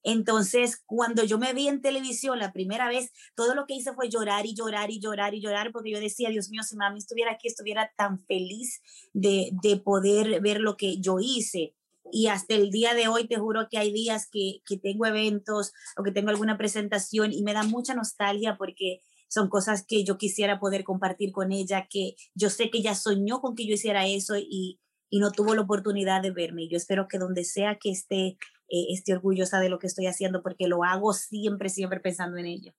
Entonces, 0.03 0.81
cuando 0.85 1.23
yo 1.23 1.38
me 1.38 1.53
vi 1.53 1.67
en 1.67 1.81
televisión 1.81 2.39
la 2.39 2.53
primera 2.53 2.88
vez, 2.88 3.11
todo 3.35 3.53
lo 3.53 3.65
que 3.67 3.75
hice 3.75 3.93
fue 3.93 4.09
llorar 4.09 4.45
y 4.45 4.55
llorar 4.55 4.89
y 4.89 5.00
llorar 5.00 5.35
y 5.35 5.41
llorar, 5.41 5.71
porque 5.71 5.91
yo 5.91 6.00
decía, 6.00 6.29
Dios 6.29 6.50
mío, 6.50 6.63
si 6.63 6.75
mami 6.75 6.97
estuviera 6.97 7.33
aquí, 7.33 7.47
estuviera 7.47 7.91
tan 7.97 8.25
feliz 8.25 8.81
de, 9.13 9.51
de 9.61 9.77
poder 9.77 10.41
ver 10.41 10.59
lo 10.59 10.75
que 10.75 11.00
yo 11.00 11.17
hice. 11.19 11.75
Y 12.11 12.27
hasta 12.27 12.55
el 12.55 12.71
día 12.71 12.93
de 12.95 13.07
hoy, 13.07 13.27
te 13.27 13.38
juro 13.38 13.67
que 13.69 13.77
hay 13.77 13.93
días 13.93 14.27
que, 14.29 14.61
que 14.65 14.77
tengo 14.77 15.05
eventos 15.05 15.71
o 15.95 16.03
que 16.03 16.11
tengo 16.11 16.29
alguna 16.29 16.57
presentación 16.57 17.31
y 17.31 17.43
me 17.43 17.53
da 17.53 17.63
mucha 17.63 17.93
nostalgia 17.93 18.57
porque 18.57 19.01
son 19.27 19.50
cosas 19.50 19.85
que 19.88 20.03
yo 20.03 20.17
quisiera 20.17 20.59
poder 20.59 20.83
compartir 20.83 21.31
con 21.31 21.51
ella, 21.51 21.88
que 21.89 22.15
yo 22.33 22.50
sé 22.50 22.69
que 22.69 22.79
ella 22.79 22.95
soñó 22.95 23.39
con 23.39 23.55
que 23.55 23.65
yo 23.65 23.75
hiciera 23.75 24.05
eso 24.05 24.35
y, 24.38 24.79
y 25.12 25.20
no 25.20 25.32
tuvo 25.32 25.53
la 25.53 25.62
oportunidad 25.62 26.24
de 26.24 26.32
verme. 26.32 26.68
Yo 26.68 26.77
espero 26.77 27.08
que 27.08 27.20
donde 27.20 27.44
sea 27.44 27.77
que 27.80 27.91
esté, 27.91 28.38
eh, 28.70 28.88
esté 28.89 29.13
orgullosa 29.13 29.60
de 29.60 29.70
lo 29.70 29.77
que 29.77 29.88
estoy 29.88 30.08
haciendo 30.08 30.41
porque 30.41 30.68
lo 30.68 30.84
hago 30.84 31.13
siempre, 31.13 31.70
siempre 31.70 32.00
pensando 32.00 32.38
en 32.38 32.48
ello. 32.48 32.74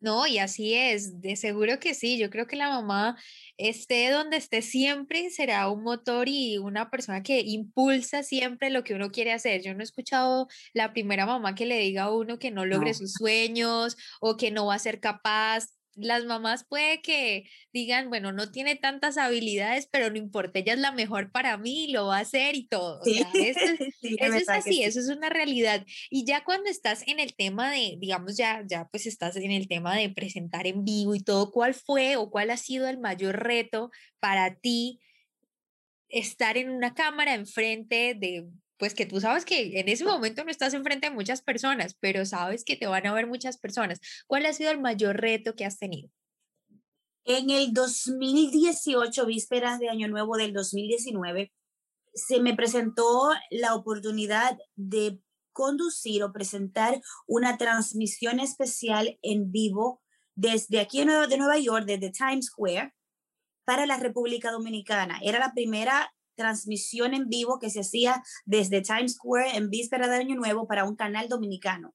No, 0.00 0.26
y 0.26 0.38
así 0.38 0.74
es, 0.74 1.20
de 1.20 1.36
seguro 1.36 1.78
que 1.78 1.94
sí. 1.94 2.18
Yo 2.18 2.28
creo 2.30 2.46
que 2.46 2.56
la 2.56 2.68
mamá 2.68 3.16
esté 3.56 4.10
donde 4.10 4.36
esté 4.36 4.60
siempre 4.62 5.30
será 5.30 5.68
un 5.68 5.82
motor 5.84 6.28
y 6.28 6.58
una 6.58 6.90
persona 6.90 7.22
que 7.22 7.40
impulsa 7.40 8.24
siempre 8.24 8.70
lo 8.70 8.82
que 8.82 8.94
uno 8.94 9.10
quiere 9.10 9.32
hacer. 9.32 9.62
Yo 9.62 9.74
no 9.74 9.80
he 9.80 9.84
escuchado 9.84 10.48
la 10.72 10.92
primera 10.92 11.24
mamá 11.24 11.54
que 11.54 11.66
le 11.66 11.78
diga 11.78 12.04
a 12.04 12.12
uno 12.12 12.40
que 12.40 12.50
no 12.50 12.66
logre 12.66 12.94
sus 12.94 13.12
sueños 13.12 13.96
o 14.20 14.36
que 14.36 14.50
no 14.50 14.66
va 14.66 14.74
a 14.74 14.80
ser 14.80 14.98
capaz 14.98 15.66
las 15.94 16.24
mamás 16.24 16.64
puede 16.64 17.02
que 17.02 17.44
digan, 17.72 18.08
bueno, 18.08 18.32
no 18.32 18.50
tiene 18.50 18.76
tantas 18.76 19.18
habilidades, 19.18 19.88
pero 19.90 20.10
no 20.10 20.16
importa, 20.16 20.58
ella 20.58 20.74
es 20.74 20.78
la 20.78 20.92
mejor 20.92 21.30
para 21.30 21.56
mí, 21.58 21.88
lo 21.88 22.06
va 22.06 22.18
a 22.18 22.20
hacer 22.20 22.54
y 22.54 22.66
todo. 22.66 23.00
eso, 23.04 23.26
es, 24.02 24.48
así, 24.48 24.82
eso 24.82 25.00
es 25.00 25.08
una 25.08 25.28
realidad. 25.28 25.84
Y 26.10 26.24
ya 26.24 26.44
cuando 26.44 26.70
estás 26.70 27.06
en 27.06 27.20
el 27.20 27.34
tema 27.34 27.70
de, 27.70 27.96
digamos, 27.98 28.36
ya, 28.36 28.64
ya 28.66 28.88
pues 28.90 29.06
estás 29.06 29.36
en 29.36 29.50
el 29.50 29.68
tema 29.68 29.96
de 29.96 30.08
presentar 30.10 30.66
en 30.66 30.84
vivo 30.84 31.14
y 31.14 31.20
todo, 31.20 31.50
¿cuál 31.50 31.74
fue 31.74 32.16
o 32.16 32.30
cuál 32.30 32.50
ha 32.50 32.56
sido 32.56 32.88
el 32.88 32.98
mayor 32.98 33.42
reto 33.42 33.90
para 34.20 34.56
ti 34.56 35.00
estar 36.08 36.56
en 36.58 36.70
una 36.70 36.94
cámara 36.94 37.34
enfrente 37.34 38.14
de 38.14 38.46
pues 38.82 38.94
que 38.94 39.06
tú 39.06 39.20
sabes 39.20 39.44
que 39.44 39.78
en 39.78 39.88
ese 39.88 40.04
momento 40.04 40.42
no 40.42 40.50
estás 40.50 40.74
enfrente 40.74 41.08
de 41.08 41.14
muchas 41.14 41.40
personas, 41.40 41.94
pero 42.00 42.26
sabes 42.26 42.64
que 42.64 42.74
te 42.74 42.88
van 42.88 43.06
a 43.06 43.14
ver 43.14 43.28
muchas 43.28 43.56
personas. 43.56 44.00
¿Cuál 44.26 44.44
ha 44.44 44.52
sido 44.52 44.72
el 44.72 44.80
mayor 44.80 45.20
reto 45.20 45.54
que 45.54 45.64
has 45.64 45.78
tenido? 45.78 46.10
En 47.24 47.50
el 47.50 47.72
2018, 47.72 49.24
vísperas 49.24 49.78
de 49.78 49.88
Año 49.88 50.08
Nuevo 50.08 50.36
del 50.36 50.52
2019, 50.52 51.52
se 52.12 52.40
me 52.40 52.56
presentó 52.56 53.30
la 53.52 53.76
oportunidad 53.76 54.58
de 54.74 55.20
conducir 55.52 56.24
o 56.24 56.32
presentar 56.32 57.00
una 57.28 57.58
transmisión 57.58 58.40
especial 58.40 59.16
en 59.22 59.52
vivo 59.52 60.02
desde 60.34 60.80
aquí 60.80 60.98
de 60.98 61.38
Nueva 61.38 61.58
York, 61.60 61.84
desde 61.86 62.10
Times 62.10 62.46
Square, 62.46 62.92
para 63.64 63.86
la 63.86 63.98
República 63.98 64.50
Dominicana. 64.50 65.20
Era 65.22 65.38
la 65.38 65.52
primera 65.52 66.12
transmisión 66.42 67.14
en 67.14 67.28
vivo 67.28 67.58
que 67.58 67.70
se 67.70 67.80
hacía 67.80 68.22
desde 68.44 68.82
Times 68.82 69.14
Square 69.14 69.56
en 69.56 69.70
víspera 69.70 70.08
de 70.08 70.16
Año 70.16 70.34
Nuevo 70.34 70.66
para 70.66 70.84
un 70.84 70.96
canal 70.96 71.28
dominicano. 71.28 71.94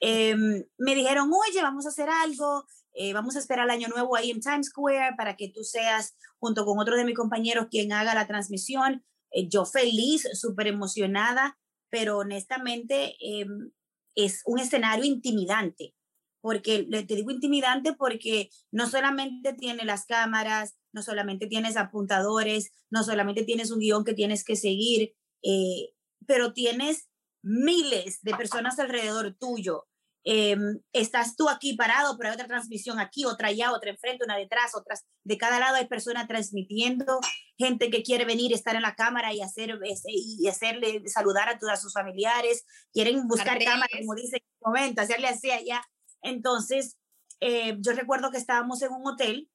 Em, 0.00 0.64
me 0.78 0.94
dijeron, 0.94 1.30
oye, 1.32 1.60
vamos 1.60 1.84
a 1.86 1.90
hacer 1.90 2.08
algo, 2.08 2.64
eh, 2.94 3.12
vamos 3.12 3.36
a 3.36 3.40
esperar 3.40 3.64
el 3.66 3.70
Año 3.70 3.88
Nuevo 3.88 4.16
ahí 4.16 4.30
en 4.30 4.40
Times 4.40 4.68
Square 4.68 5.14
para 5.16 5.36
que 5.36 5.50
tú 5.50 5.62
seas, 5.64 6.16
junto 6.38 6.64
con 6.64 6.78
otro 6.78 6.96
de 6.96 7.04
mis 7.04 7.16
compañeros, 7.16 7.66
quien 7.70 7.92
haga 7.92 8.14
la 8.14 8.26
transmisión. 8.26 9.04
Eh, 9.32 9.48
yo 9.48 9.64
feliz, 9.64 10.26
súper 10.34 10.68
emocionada, 10.68 11.58
pero 11.90 12.18
honestamente 12.18 13.16
em, 13.20 13.72
es 14.14 14.42
un 14.46 14.60
escenario 14.60 15.04
intimidante, 15.04 15.94
porque 16.40 16.84
te 16.84 17.14
digo 17.14 17.30
intimidante 17.30 17.92
porque 17.92 18.50
no 18.70 18.88
solamente 18.88 19.52
tiene 19.52 19.84
las 19.84 20.06
cámaras, 20.06 20.76
no 20.92 21.02
solamente 21.02 21.46
tienes 21.46 21.76
apuntadores, 21.76 22.72
no 22.90 23.04
solamente 23.04 23.44
tienes 23.44 23.70
un 23.70 23.80
guion 23.80 24.04
que 24.04 24.14
tienes 24.14 24.44
que 24.44 24.56
seguir, 24.56 25.14
eh, 25.42 25.92
pero 26.26 26.52
tienes 26.52 27.08
miles 27.42 28.20
de 28.22 28.34
personas 28.34 28.78
alrededor 28.78 29.34
tuyo. 29.38 29.86
Em, 30.22 30.80
estás 30.92 31.34
tú 31.34 31.48
aquí 31.48 31.74
parado, 31.74 32.18
pero 32.18 32.28
hay 32.28 32.34
otra 32.34 32.46
transmisión 32.46 33.00
aquí, 33.00 33.24
otra 33.24 33.48
allá, 33.48 33.72
otra 33.72 33.90
enfrente, 33.90 34.24
una 34.24 34.36
detrás, 34.36 34.74
otras. 34.74 35.06
De 35.24 35.38
cada 35.38 35.58
lado 35.58 35.76
hay 35.76 35.86
personas 35.86 36.28
transmitiendo, 36.28 37.20
gente 37.56 37.90
que 37.90 38.02
quiere 38.02 38.26
venir, 38.26 38.52
estar 38.52 38.76
en 38.76 38.82
la 38.82 38.94
cámara 38.94 39.32
y, 39.32 39.40
hacer, 39.40 39.78
y 40.06 40.46
hacerle, 40.46 41.02
saludar 41.06 41.48
a 41.48 41.58
todos 41.58 41.80
sus 41.80 41.94
familiares, 41.94 42.66
quieren 42.92 43.26
buscar 43.28 43.62
cámara, 43.64 43.88
como 43.98 44.14
dice 44.14 44.36
en 44.36 44.42
este 44.42 44.58
momento, 44.60 45.00
hacerle 45.00 45.28
así 45.28 45.50
allá. 45.50 45.82
Entonces, 46.22 46.98
eh, 47.40 47.78
yo 47.80 47.92
recuerdo 47.92 48.30
que 48.30 48.38
estábamos 48.38 48.82
en 48.82 48.92
un 48.92 49.06
hotel 49.06 49.48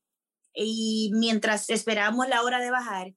y 0.56 1.12
mientras 1.14 1.70
esperábamos 1.70 2.28
la 2.28 2.44
hora 2.44 2.60
de 2.60 2.72
bajar, 2.72 3.14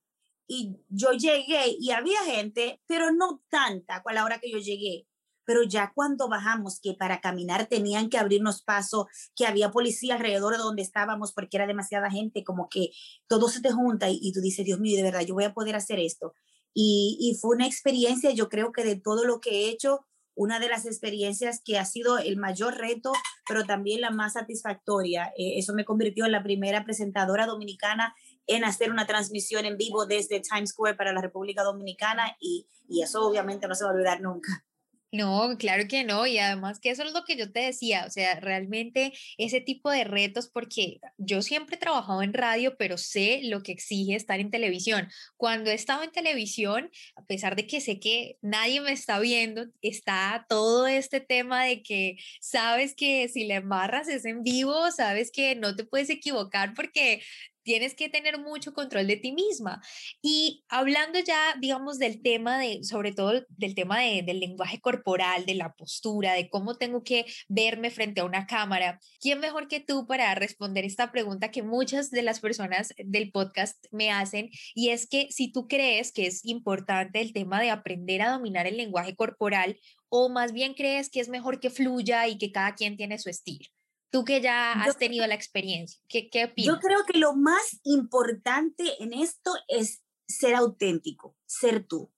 y 0.49 0.77
yo 0.89 1.13
llegué 1.13 1.77
y 1.79 1.91
había 1.91 2.21
gente, 2.25 2.81
pero 2.87 3.13
no 3.13 3.43
tanta 3.51 4.03
a 4.05 4.13
la 4.13 4.25
hora 4.25 4.41
que 4.41 4.51
yo 4.51 4.59
llegué. 4.59 5.07
Pero 5.45 5.63
ya 5.63 5.93
cuando 5.95 6.29
bajamos, 6.29 6.81
que 6.81 6.95
para 6.95 7.21
caminar 7.21 7.67
tenían 7.67 8.09
que 8.11 8.19
abrirnos 8.19 8.63
paso, 8.63 9.09
que 9.37 9.47
había 9.47 9.71
policía 9.71 10.15
alrededor 10.15 10.55
de 10.55 10.59
donde 10.59 10.83
estábamos 10.83 11.33
porque 11.33 11.59
era 11.59 11.67
demasiada 11.67 12.11
gente, 12.11 12.45
como 12.45 12.69
que 12.69 12.91
todo 13.29 13.49
se 13.49 13.61
te 13.61 13.71
junta 13.71 14.11
y, 14.11 14.19
y 14.21 14.33
tú 14.33 14.41
dices, 14.41 14.65
Dios 14.65 14.81
mío, 14.81 14.97
de 14.97 15.03
verdad, 15.03 15.21
yo 15.21 15.35
voy 15.35 15.45
a 15.45 15.55
poder 15.55 15.77
hacer 15.77 16.01
esto. 16.01 16.35
Y, 16.75 17.19
y 17.21 17.39
fue 17.39 17.57
una 17.57 17.67
experiencia, 17.67 18.31
yo 18.31 18.49
creo 18.49 18.73
que 18.73 18.85
de 18.85 18.97
todo 18.97 19.25
lo 19.25 19.41
que 19.41 19.51
he 19.51 19.69
hecho, 19.71 20.07
una 20.39 20.61
de 20.61 20.69
las 20.69 20.87
experiencias 20.87 21.61
que 21.65 21.79
ha 21.79 21.85
sido 21.85 22.17
el 22.17 22.37
mayor 22.37 22.77
reto, 22.77 23.13
pero 23.49 23.65
también 23.65 24.01
la 24.01 24.11
más 24.11 24.35
satisfactoria. 24.35 25.33
Eh, 25.37 25.59
eso 25.59 25.75
me 25.75 25.85
convirtió 25.85 26.27
en 26.27 26.33
la 26.33 26.45
primera 26.45 26.85
presentadora 26.85 27.45
dominicana 27.45 28.15
en 28.47 28.65
hacer 28.65 28.93
una 28.93 29.05
transmisión 29.05 29.65
en 29.65 29.77
vivo 29.77 30.07
desde 30.07 30.41
Times 30.41 30.71
Square 30.71 30.95
para 30.95 31.13
la 31.13 31.21
República 31.21 31.65
Dominicana 31.65 32.37
y, 32.41 32.69
y 32.89 33.03
eso 33.03 33.27
obviamente 33.27 33.67
no 33.67 33.75
se 33.75 33.83
va 33.83 33.91
a 33.91 33.95
olvidar 33.95 34.21
nunca. 34.21 34.65
No, 35.11 35.57
claro 35.59 35.85
que 35.89 36.05
no, 36.05 36.27
y 36.27 36.37
además 36.37 36.81
que 36.81 36.91
eso 36.91 37.03
es 37.03 37.15
lo 37.15 37.25
que 37.25 37.35
yo 37.37 37.51
te 37.51 37.61
decía, 37.61 38.05
o 38.07 38.11
sea, 38.11 38.41
realmente 38.41 39.15
ese 39.39 39.63
tipo 39.63 39.91
de 39.91 40.05
retos, 40.05 40.51
porque 40.51 41.01
yo 41.17 41.41
siempre 41.41 41.77
he 41.77 41.79
trabajado 41.79 42.23
en 42.23 42.35
radio, 42.35 42.77
pero 42.77 42.99
sé 42.99 43.41
lo 43.45 43.63
que 43.63 43.73
exige 43.73 44.15
estar 44.15 44.39
en 44.39 44.51
televisión. 44.51 45.09
Cuando 45.39 45.71
he 45.71 45.75
estado 45.75 46.03
en 46.03 46.13
televisión, 46.13 46.91
a 47.17 47.25
pesar 47.25 47.57
de 47.57 47.67
que 47.67 47.81
sé 47.81 48.01
que 48.01 48.37
nadie 48.43 48.83
me 48.83 48.93
está 48.93 49.19
viendo, 49.19 49.65
está 49.81 50.45
todo 50.47 50.87
este 50.87 51.21
tema 51.21 51.65
de 51.65 51.83
que 51.83 52.17
sabes 52.43 52.95
que 52.95 53.29
si 53.29 53.45
le 53.45 53.55
embarras 53.55 54.09
es 54.09 54.27
en 54.27 54.43
vivo, 54.43 54.91
sabes 54.91 55.31
que 55.33 55.55
no 55.55 55.75
te 55.75 55.85
puedes 55.85 56.11
equivocar 56.11 56.75
porque 56.75 57.23
tienes 57.69 57.95
que 57.95 58.09
tener 58.09 58.39
mucho 58.39 58.73
control 58.73 59.07
de 59.07 59.19
ti 59.19 59.31
misma. 59.31 59.83
Y 60.23 60.65
hablando 60.71 61.19
ya, 61.19 61.55
digamos, 61.61 61.99
del 61.99 62.23
tema 62.23 62.59
de, 62.59 62.83
sobre 62.83 63.13
todo 63.13 63.45
del 63.51 63.75
tema 63.75 64.01
de, 64.01 64.23
del 64.23 64.41
lenguaje 64.41 64.81
corporal, 64.81 65.45
de 65.45 65.55
la 65.55 65.75
postura, 65.75 66.33
de 66.33 66.49
cómo 66.49 66.79
tengo 66.79 67.05
que 67.05 67.27
verme 67.47 67.91
frente 67.91 68.23
a 68.23 68.25
una 68.25 68.47
cámara, 68.47 68.99
¿quién 69.21 69.39
mejor 69.41 69.69
que 69.69 69.81
tú 69.81 70.07
para 70.07 70.35
responder 70.35 70.87
esta 70.87 71.13
pregunta 71.13 71.51
que 71.51 71.63
muchas 71.63 72.11
de 72.11 72.23
las 72.23 72.41
personas 72.41 72.95
del 72.97 73.31
podcast 73.33 73.77
me 73.93 74.11
hacen? 74.11 74.49
Y 74.75 74.89
es 74.89 75.07
que 75.07 75.29
si 75.31 75.53
tú 75.53 75.69
crees 75.69 76.11
que 76.11 76.27
es 76.27 76.47
importante 76.47 77.21
el 77.21 77.35
tema 77.35 77.61
de 77.61 77.69
aprender 77.69 78.23
a 78.23 78.31
dominar 78.31 78.67
el 78.67 78.79
lenguaje 78.79 79.15
corporal 79.15 79.79
o 80.09 80.31
más 80.31 80.55
bien 80.55 80.73
crees 80.73 81.11
que 81.11 81.21
es 81.21 81.29
mejor 81.29 81.61
que 81.61 81.69
fluya 81.69 82.29
y 82.29 82.39
que 82.39 82.51
cada 82.51 82.75
quien 82.75 82.97
tiene 82.97 83.19
su 83.19 83.29
estilo. 83.29 83.69
Tú 84.11 84.25
que 84.25 84.41
ya 84.41 84.73
has 84.73 84.97
tenido 84.97 85.27
la 85.27 85.35
experiencia, 85.35 86.01
¿qué, 86.09 86.31
qué 86.31 86.47
opinas? 86.47 86.75
Yo 86.75 86.81
creo 86.81 87.05
que 87.05 87.19
lo 87.19 87.35
más 87.35 87.81
importante 87.85 89.03
en 89.03 89.13
esto 89.13 89.53
es 89.69 90.03
ser 90.27 90.55
auténtico, 90.55 91.37
ser 91.47 91.87
tú. 91.87 92.11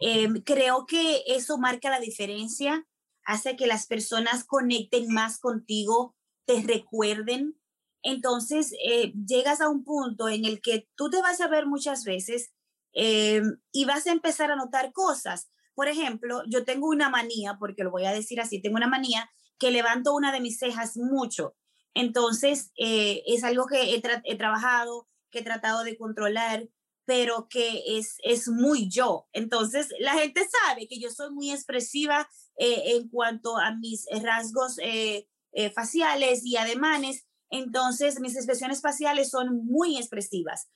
Em, 0.00 0.42
creo 0.42 0.86
que 0.86 1.24
eso 1.26 1.58
marca 1.58 1.90
la 1.90 1.98
diferencia, 2.00 2.86
hace 3.24 3.56
que 3.56 3.66
las 3.66 3.86
personas 3.86 4.44
conecten 4.44 5.12
más 5.12 5.38
contigo, 5.38 6.14
te 6.46 6.62
recuerden. 6.62 7.58
Entonces, 8.02 8.72
eh, 8.84 9.12
llegas 9.26 9.60
a 9.60 9.68
un 9.68 9.84
punto 9.84 10.28
en 10.28 10.44
el 10.44 10.60
que 10.60 10.88
tú 10.94 11.10
te 11.10 11.20
vas 11.20 11.40
a 11.40 11.48
ver 11.48 11.66
muchas 11.66 12.04
veces 12.04 12.52
em, 12.92 13.58
y 13.72 13.84
vas 13.84 14.06
a 14.06 14.12
empezar 14.12 14.50
a 14.50 14.56
notar 14.56 14.92
cosas. 14.92 15.50
Por 15.74 15.88
ejemplo, 15.88 16.42
yo 16.48 16.64
tengo 16.64 16.88
una 16.88 17.10
manía, 17.10 17.56
porque 17.58 17.84
lo 17.84 17.90
voy 17.90 18.04
a 18.06 18.12
decir 18.12 18.40
así, 18.40 18.62
tengo 18.62 18.76
una 18.76 18.88
manía 18.88 19.28
que 19.58 19.70
levanto 19.70 20.14
una 20.14 20.32
de 20.32 20.40
mis 20.40 20.58
cejas 20.58 20.96
mucho. 20.96 21.56
Entonces, 21.94 22.70
eh, 22.78 23.22
es 23.26 23.42
algo 23.44 23.66
que 23.66 23.94
he, 23.94 24.36
trabajado, 24.36 25.08
que 25.30 25.40
he 25.40 25.42
tratado 25.42 25.82
de 25.82 25.96
controlar, 25.96 26.68
pero 27.04 27.48
que 27.48 27.82
es, 27.98 28.18
es 28.22 28.48
muy 28.48 28.88
yo. 28.88 29.26
Entonces, 29.32 29.88
la 29.98 30.12
gente 30.14 30.46
sabe 30.62 30.86
que 30.86 31.00
yo 31.00 31.10
soy 31.10 31.32
muy 31.32 31.50
expresiva 31.50 32.28
eh, 32.56 32.96
en 32.96 33.08
cuanto 33.08 33.56
a 33.56 33.74
mis 33.74 34.06
rasgos 34.22 34.76
eh, 34.80 35.26
faciales 35.74 36.44
y 36.44 36.56
ademanes. 36.56 37.26
Entonces, 37.50 38.20
mis 38.20 38.36
expresiones 38.36 38.80
faciales 38.80 39.30
son 39.30 39.64
muy 39.64 39.96
expresivas. 39.96 40.68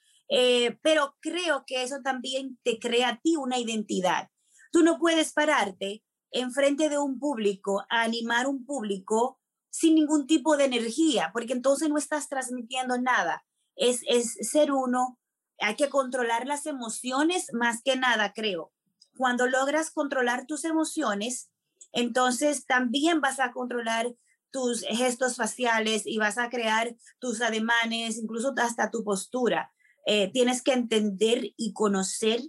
Pero 0.83 1.15
creo 1.21 1.65
que 1.67 1.83
eso 1.83 2.01
también 2.03 2.59
te 2.63 2.79
crea 2.79 3.11
a 3.11 3.21
ti 3.21 3.37
una 3.37 3.59
identidad. 3.59 4.31
Tú 4.73 4.83
no 4.83 4.99
puedes 4.99 5.35
pararte 5.35 6.03
enfrente 6.33 6.89
de 6.89 6.99
un 6.99 7.19
público 7.19 7.85
animar 7.89 8.47
un 8.47 8.65
público 8.65 9.39
sin 9.71 9.95
ningún 9.95 10.27
tipo 10.27 10.57
de 10.57 10.65
energía, 10.65 11.31
porque 11.33 11.53
entonces 11.53 11.89
no 11.89 11.97
estás 11.97 12.29
transmitiendo 12.29 12.99
nada. 12.99 13.45
Es, 13.75 14.03
es 14.07 14.35
ser 14.51 14.73
uno, 14.73 15.19
hay 15.59 15.77
que 15.77 15.89
controlar 15.89 16.47
las 16.47 16.67
emociones 16.67 17.47
más 17.53 17.83
que 17.83 17.97
nada, 17.97 18.33
creo. 18.35 18.73
Cuando 19.17 19.47
logras 19.47 19.91
controlar 19.91 20.47
tus 20.47 20.65
emociones, 20.65 21.51
entonces 21.93 22.67
también 22.67 23.21
vas 23.21 23.41
a 23.41 23.53
controlar 23.53 24.15
tus 24.51 24.83
gestos 24.83 25.37
faciales 25.37 26.03
y 26.07 26.19
vas 26.19 26.39
a 26.39 26.51
crear 26.51 26.95
tus 27.19 27.41
ademanes, 27.41 28.19
incluso 28.19 28.55
hasta 28.59 28.91
tu 28.91 29.03
postura. 29.03 29.73
Eh, 30.05 30.31
tienes 30.33 30.63
que 30.63 30.73
entender 30.73 31.53
y 31.57 31.73
conocer 31.73 32.41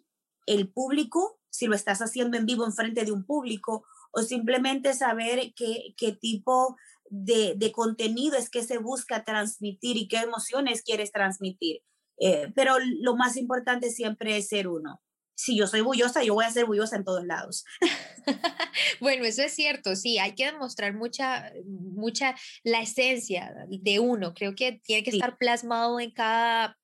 el 0.46 0.70
público, 0.72 1.40
si 1.54 1.68
lo 1.68 1.76
estás 1.76 2.02
haciendo 2.02 2.36
en 2.36 2.48
vivo 2.48 2.66
en 2.66 2.74
frente 2.74 3.06
de 3.06 3.12
un 3.12 3.26
público, 3.26 3.86
o 4.12 4.24
simplemente 4.24 4.94
saber 4.94 5.54
qué, 5.56 5.94
qué 5.98 6.12
tipo 6.14 6.76
de, 7.10 7.54
de, 7.56 7.72
contenido 7.72 8.38
es 8.38 8.50
que 8.50 8.64
se 8.64 8.80
busca 8.80 9.24
transmitir 9.24 9.98
y 9.98 10.08
qué 10.08 10.18
emociones 10.18 10.82
quieres 10.82 11.12
transmitir. 11.12 11.82
Eh, 12.20 12.52
pero 12.56 12.78
lo 13.02 13.16
más 13.16 13.38
importante 13.38 13.92
siempre 13.92 14.38
es 14.38 14.48
ser 14.48 14.68
uno. 14.68 15.02
Si 15.36 15.56
yo 15.56 15.68
soy 15.68 15.82
bullosa, 15.82 16.24
yo 16.24 16.34
voy 16.34 16.46
a 16.46 16.52
ser 16.52 16.66
bullosa 16.66 16.96
en 16.96 17.04
todos 17.04 17.26
lados. 17.26 17.66
bueno, 19.00 19.26
eso 19.26 19.44
es 19.44 19.54
cierto, 19.54 19.96
sí, 19.96 20.18
hay 20.18 20.34
que 20.34 20.46
demostrar 20.46 20.96
mucha, 20.96 21.52
mucha 21.66 22.36
la 22.64 22.82
esencia 22.82 23.54
de 23.68 24.00
uno. 24.00 24.34
Creo 24.34 24.56
que 24.56 24.82
tiene 24.84 25.04
que 25.04 25.12
estar 25.12 25.38
plasmado 25.38 26.00
en 26.00 26.12
cada 26.12 26.78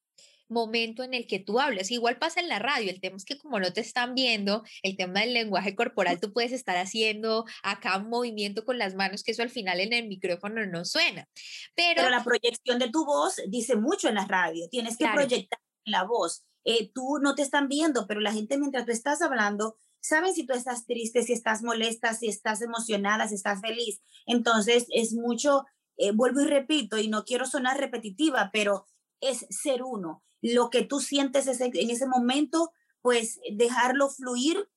momento 0.50 1.04
en 1.04 1.14
el 1.14 1.28
que 1.28 1.40
tú 1.40 1.60
hablas. 1.60 1.92
Igual 1.92 2.18
pasa 2.18 2.40
en 2.40 2.50
la 2.50 2.60
radio, 2.60 2.90
el 2.90 3.00
tema 3.00 3.18
es 3.18 3.26
que 3.26 3.38
como 3.38 3.60
no 3.60 3.72
te 3.72 3.82
están 3.82 4.16
viendo, 4.16 4.64
el 4.84 4.98
tema 4.98 5.22
del 5.22 5.34
lenguaje 5.34 5.76
corporal, 5.76 6.20
tú 6.20 6.34
puedes 6.34 6.52
estar 6.52 6.78
haciendo 6.78 7.46
acá 7.64 7.98
un 7.98 8.10
movimiento 8.10 8.66
con 8.66 8.78
las 8.78 8.96
manos, 8.96 9.24
que 9.24 9.32
eso 9.32 9.44
al 9.44 9.50
final 9.50 9.80
en 9.80 9.94
el 9.94 10.08
micrófono 10.08 10.66
no 10.66 10.86
suena. 10.86 11.28
Pero, 11.76 12.10
la 12.10 12.24
proyección 12.24 12.80
de 12.80 12.90
tu 12.90 13.06
voz 13.06 13.36
dice 13.48 13.76
mucho 13.76 14.10
en 14.10 14.16
la 14.16 14.26
radio, 14.26 14.68
tienes 14.70 14.98
que 14.98 15.08
proyectar 15.08 15.60
la 15.86 16.04
voz. 16.04 16.44
Eh, 16.66 16.92
tú 16.94 17.20
no 17.22 17.36
te 17.36 17.42
están 17.42 17.68
viendo, 17.68 18.06
pero 18.08 18.20
la 18.20 18.34
gente 18.34 18.58
mientras 18.58 18.86
tú 18.86 18.92
estás 18.92 19.22
hablando, 19.22 19.78
saben 20.02 20.34
si 20.34 20.46
tú 20.46 20.54
estás 20.54 20.86
triste, 20.86 21.24
si 21.24 21.34
estás 21.34 21.64
molesta, 21.64 22.14
si 22.14 22.28
estás 22.28 22.62
emocionada, 22.62 23.28
si 23.28 23.36
estás 23.36 23.62
feliz. 23.62 24.02
Entonces 24.26 24.86
es 24.90 25.14
mucho, 25.14 25.66
eh, 25.98 26.12
vuelvo 26.12 26.42
y 26.42 26.48
repito, 26.48 26.98
y 26.98 27.08
no 27.08 27.24
quiero 27.24 27.46
sonar 27.46 27.78
repetitiva, 27.78 28.50
pero 28.52 28.86
es 29.22 29.46
ser 29.50 29.84
uno 29.84 30.24
lo 30.42 30.70
que 30.70 30.84
tú 30.84 31.00
sientes 31.00 31.48
en 31.60 31.90
ese 31.90 32.08
momento, 32.08 32.72
pues 33.02 33.40
dejarlo 33.52 34.10
fluir 34.10 34.68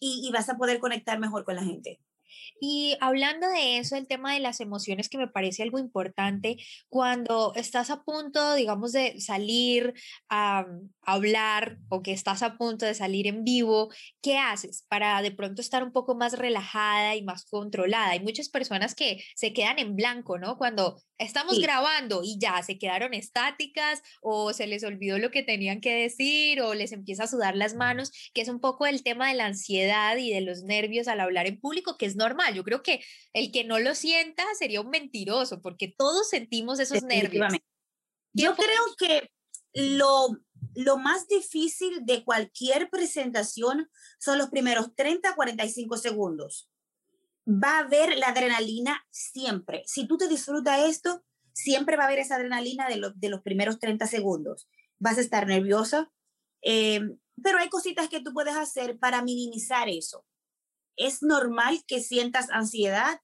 y, 0.00 0.30
vas 0.32 0.48
a 0.48 0.56
poder 0.56 0.80
conectar 0.80 1.18
mejor 1.18 1.44
con 1.44 1.56
la 1.56 1.62
gente. 1.62 2.00
Y 2.60 2.96
hablando 3.00 3.48
de 3.48 3.78
eso, 3.78 3.96
el 3.96 4.06
tema 4.06 4.34
de 4.34 4.40
las 4.40 4.60
emociones 4.60 5.08
que 5.08 5.18
me 5.18 5.28
parece 5.28 5.62
algo 5.62 5.78
importante, 5.78 6.58
cuando 6.88 7.52
estás 7.54 7.90
a 7.90 8.02
punto, 8.02 8.54
digamos, 8.54 8.92
de 8.92 9.20
salir 9.20 9.94
a, 10.28 10.66
hablar 11.02 11.78
o 11.88 12.02
que 12.02 12.12
estás 12.12 12.42
a 12.42 12.56
punto 12.56 12.86
de 12.86 12.94
salir 12.94 13.26
en 13.26 13.44
vivo, 13.44 13.90
¿qué 14.22 14.38
haces 14.38 14.84
para 14.88 15.22
de 15.22 15.32
pronto 15.32 15.60
estar 15.60 15.82
un 15.82 15.92
poco 15.92 16.14
más 16.14 16.38
relajada 16.38 17.16
y 17.16 17.22
más 17.22 17.44
controlada? 17.46 18.10
Hay 18.10 18.20
muchas 18.20 18.48
personas 18.48 18.94
que 18.94 19.22
se 19.34 19.52
quedan 19.52 19.78
en 19.78 19.96
blanco, 19.96 20.38
¿no? 20.38 20.56
Cuando 20.56 21.02
estamos 21.20 21.60
grabando 21.60 22.22
y 22.24 22.38
ya 22.38 22.62
se 22.62 22.78
quedaron 22.78 23.14
estáticas 23.14 24.02
o 24.22 24.52
se 24.52 24.66
les 24.66 24.82
olvidó 24.84 25.18
lo 25.18 25.30
que 25.30 25.42
tenían 25.42 25.80
que 25.80 25.94
decir 25.94 26.62
o 26.62 26.74
les 26.74 26.92
empieza 26.92 27.24
a 27.24 27.28
sudar 27.28 27.54
las 27.56 27.74
manos, 27.74 28.10
que 28.32 28.40
es 28.40 28.48
un 28.48 28.60
poco 28.60 28.86
el 28.86 29.02
tema 29.02 29.28
de 29.28 29.34
la 29.34 29.46
ansiedad 29.46 30.16
y 30.16 30.32
de 30.32 30.40
los 30.40 30.62
nervios 30.62 31.08
al 31.08 31.20
hablar 31.20 31.46
en 31.46 31.60
público, 31.60 31.98
que 31.98 32.06
es 32.06 32.16
normal. 32.16 32.54
Yo 32.54 32.64
creo 32.64 32.82
que 32.82 33.04
el 33.34 33.52
que 33.52 33.64
no 33.64 33.78
lo 33.78 33.94
sienta 33.94 34.44
sería 34.58 34.80
un 34.80 34.90
mentiroso 34.90 35.60
porque 35.60 35.88
todos 35.88 36.28
sentimos 36.28 36.80
esos 36.80 37.02
nervios. 37.02 37.52
Yo 38.32 38.56
creo 38.56 38.96
que 38.98 39.30
lo, 39.74 40.28
lo 40.74 40.96
más 40.96 41.28
difícil 41.28 42.06
de 42.06 42.24
cualquier 42.24 42.88
presentación 42.88 43.90
son 44.18 44.38
los 44.38 44.48
primeros 44.48 44.94
30, 44.94 45.34
45 45.34 45.96
segundos. 45.98 46.69
Va 47.46 47.76
a 47.76 47.80
haber 47.80 48.16
la 48.16 48.28
adrenalina 48.28 49.04
siempre. 49.10 49.82
Si 49.86 50.06
tú 50.06 50.16
te 50.16 50.28
disfrutas 50.28 50.80
esto, 50.88 51.24
siempre 51.52 51.96
va 51.96 52.04
a 52.04 52.06
haber 52.06 52.20
esa 52.20 52.36
adrenalina 52.36 52.88
de, 52.88 53.28
los 53.28 53.42
primeros 53.42 53.78
30 53.78 54.06
segundos. 54.06 54.68
Vas 54.98 55.18
a 55.18 55.22
estar 55.22 55.46
nerviosa, 55.46 56.12
eh, 56.62 57.00
pero 57.42 57.58
hay 57.58 57.68
cositas 57.68 58.08
que 58.08 58.20
tú 58.20 58.32
puedes 58.32 58.56
hacer 58.56 58.98
para 58.98 59.22
minimizar 59.22 59.88
eso. 59.88 60.24
Es 60.96 61.22
normal 61.22 61.82
que 61.86 62.00
sientas 62.00 62.50
ansiedad, 62.50 63.20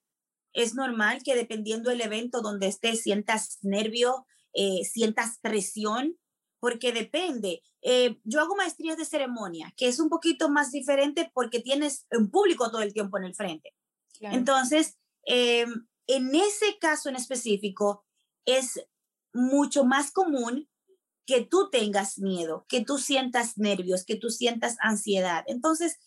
es 0.52 0.74
normal 0.74 1.22
que 1.22 1.34
dependiendo 1.34 1.90
del 1.90 2.00
evento 2.00 2.40
donde 2.40 2.68
estés 2.68 3.02
sientas 3.02 3.58
nervio, 3.62 4.26
eh, 4.54 4.84
sientas 4.84 5.38
presión, 5.42 6.16
porque 6.58 6.92
depende. 6.92 7.62
Eh, 7.82 8.18
yo 8.24 8.40
hago 8.40 8.56
maestrías 8.56 8.96
de 8.96 9.04
ceremonia, 9.04 9.72
que 9.76 9.86
es 9.88 10.00
un 10.00 10.08
poquito 10.08 10.48
más 10.48 10.72
diferente 10.72 11.30
porque 11.34 11.60
tienes 11.60 12.06
un 12.10 12.30
público 12.30 12.70
todo 12.70 12.80
el 12.80 12.94
tiempo 12.94 13.18
en 13.18 13.24
el 13.24 13.34
frente. 13.34 13.74
Entonces, 14.20 14.98
eh, 15.26 15.66
en 16.06 16.34
ese 16.34 16.78
caso 16.80 17.08
en 17.08 17.16
específico, 17.16 18.04
es 18.44 18.80
mucho 19.32 19.84
más 19.84 20.10
común 20.10 20.68
que 21.26 21.44
tú 21.44 21.68
tengas 21.70 22.18
miedo, 22.18 22.64
que 22.68 22.84
tú 22.84 22.98
sientas 22.98 23.58
nervios, 23.58 24.04
que 24.04 24.16
tú 24.16 24.30
sientas 24.30 24.76
ansiedad. 24.80 25.44
Entonces, 25.48 25.98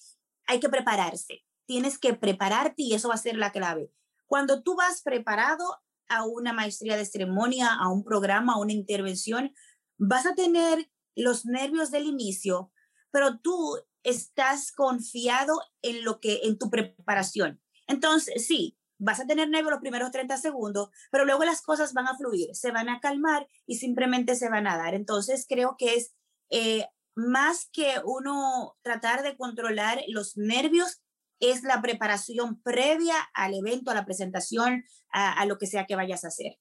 hay 0.47 0.59
que 0.59 0.69
prepararse. 0.69 1.45
Tienes 1.67 1.99
que 1.99 2.13
prepararte 2.13 2.83
y 2.83 2.93
eso 2.93 3.09
va 3.09 3.15
a 3.15 3.17
ser 3.17 3.35
la 3.35 3.51
clave. 3.51 3.91
Cuando 4.25 4.63
tú 4.63 4.75
vas 4.75 5.01
preparado 5.01 5.77
a 6.07 6.25
una 6.25 6.53
maestría 6.53 6.97
de 6.97 7.05
ceremonia, 7.05 7.73
a 7.73 7.89
un 7.89 8.03
programa, 8.03 8.53
a 8.53 8.59
una 8.59 8.73
intervención, 8.73 9.53
vas 9.97 10.25
a 10.25 10.33
tener 10.33 10.89
los 11.15 11.45
nervios 11.45 11.91
del 11.91 12.05
inicio, 12.05 12.71
pero 13.11 13.39
tú 13.39 13.77
estás 14.03 14.71
confiado 14.71 15.59
en 15.81 16.03
lo 16.03 16.19
que 16.19 16.41
en 16.43 16.57
tu 16.57 16.69
preparación. 16.69 17.61
Entonces, 17.89 18.47
sí, 18.47 18.77
vas 18.97 19.19
a 19.19 19.27
tener 19.27 19.49
nervios 19.49 19.71
los 19.71 19.81
primeros 19.81 20.11
30 20.11 20.37
segundos, 20.37 20.89
pero 21.11 21.25
luego 21.25 21.43
las 21.43 21.61
cosas 21.61 21.93
van 21.93 22.07
a 22.07 22.15
fluir, 22.15 22.55
se 22.55 22.71
van 22.71 22.87
a 22.87 22.99
calmar 22.99 23.47
y 23.65 23.75
simplemente 23.75 24.35
se 24.35 24.49
van 24.49 24.67
a 24.67 24.77
dar. 24.77 24.93
Entonces, 24.93 25.45
creo 25.49 25.75
que 25.77 25.95
es 25.95 26.13
eh, 26.49 26.85
más 27.15 27.67
que 27.73 27.95
uno 28.05 28.77
tratar 28.81 29.23
de 29.23 29.35
controlar 29.35 30.01
los 30.07 30.37
nervios, 30.37 31.01
es 31.41 31.63
la 31.63 31.81
preparación 31.81 32.61
previa 32.61 33.15
al 33.33 33.53
evento, 33.53 33.91
a 33.91 33.95
la 33.95 34.05
presentación, 34.05 34.83
a 35.11 35.45
lo 35.45 35.57
que 35.57 35.67
sea 35.67 35.85
que 35.85 35.95
vayas 35.95 36.23
a 36.23 36.27
hacer. 36.27 36.59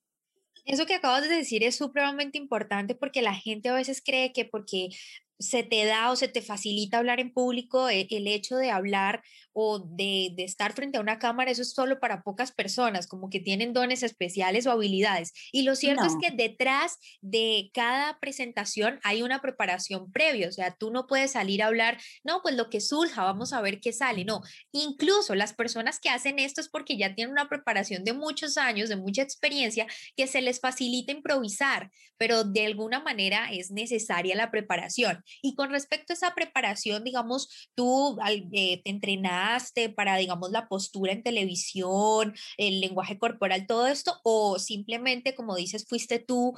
Eso 0.69 0.85
que 0.85 0.95
acabas 0.95 1.23
de 1.23 1.35
decir 1.35 1.65
es 1.65 1.77
supremamente 1.77 2.37
importante 2.37 2.95
porque 2.95 3.23
la 3.23 3.35
gente 3.35 3.71
a 3.71 3.75
veces 3.75 4.03
cree 4.05 4.35
que 4.35 4.45
porque 4.45 4.91
se 5.39 5.63
te 5.63 5.85
da 5.85 6.11
o 6.11 6.17
se 6.17 6.29
te 6.29 6.43
facilita 6.43 6.99
hablar 6.99 7.21
en 7.21 7.33
público, 7.33 7.89
e, 7.89 8.07
el, 8.11 8.27
hecho 8.27 8.57
de 8.57 8.71
hablar 8.71 9.23
o 9.53 9.79
de, 9.79 10.35
estar 10.39 10.73
frente 10.73 10.99
a 10.99 11.01
una 11.01 11.19
cámara, 11.19 11.51
eso 11.51 11.63
es 11.63 11.73
solo 11.73 11.99
para 12.01 12.23
pocas 12.23 12.53
personas, 12.53 13.07
como 13.07 13.31
que 13.31 13.41
tienen 13.41 13.73
dones 13.73 14.03
especiales 14.03 14.67
o 14.67 14.71
habilidades. 14.71 15.33
Y 15.53 15.63
lo 15.63 15.75
cierto 15.77 16.05
es 16.05 16.15
que 16.21 16.35
detrás 16.35 16.99
de 17.21 17.71
cada 17.73 18.19
presentación 18.21 19.01
hay 19.03 19.23
una 19.23 19.41
preparación 19.41 20.13
previa, 20.13 20.49
o 20.49 20.53
sea, 20.53 20.75
tú 20.75 20.91
no 20.91 21.07
puedes 21.07 21.33
salir 21.33 21.63
a 21.63 21.67
hablar, 21.67 21.99
no, 22.25 22.41
pues 22.43 22.55
lo 22.55 22.71
que 22.71 22.81
surja, 22.81 23.25
vamos 23.25 23.53
a 23.53 23.61
ver 23.61 23.81
qué 23.81 23.93
sale, 23.93 24.25
no. 24.25 24.43
Incluso 24.73 25.35
las 25.35 25.55
personas 25.55 25.99
que 26.01 26.11
hacen 26.11 26.39
esto 26.39 26.61
es 26.61 26.69
porque 26.69 26.97
ya 26.97 27.15
tienen 27.15 27.33
una 27.33 27.49
preparación 27.49 28.05
de 28.05 28.13
muchos 28.13 28.59
años, 28.59 28.89
de 28.89 28.97
mucha 28.97 29.23
experiencia, 29.23 29.87
que 30.17 30.27
se 30.27 30.41
les 30.41 30.61
facilita 30.61 31.13
improvisar, 31.13 31.91
pero 32.17 32.45
de 32.45 32.67
alguna 32.67 33.01
manera 33.01 33.51
es 33.53 33.71
necesaria 33.71 34.37
la 34.37 34.51
preparación. 34.51 35.25
Y 35.43 35.55
con 35.55 35.71
respecto 35.71 36.13
a 36.13 36.15
esa 36.15 36.35
preparación, 36.35 37.05
digamos, 37.05 37.71
tú 37.75 38.19
eh, 38.53 38.81
te 38.83 38.91
entrenaste 38.91 39.89
para, 39.91 40.17
digamos, 40.17 40.51
la 40.51 40.69
postura 40.69 41.13
en 41.13 41.23
televisión, 41.23 42.35
el 42.57 42.81
lenguaje 42.81 43.19
corporal, 43.19 43.67
todo 43.67 43.87
esto, 43.87 44.21
o 44.25 44.59
simplemente, 44.59 45.35
como 45.35 45.57
dices, 45.57 45.87
fuiste 45.89 46.19
tú 46.19 46.55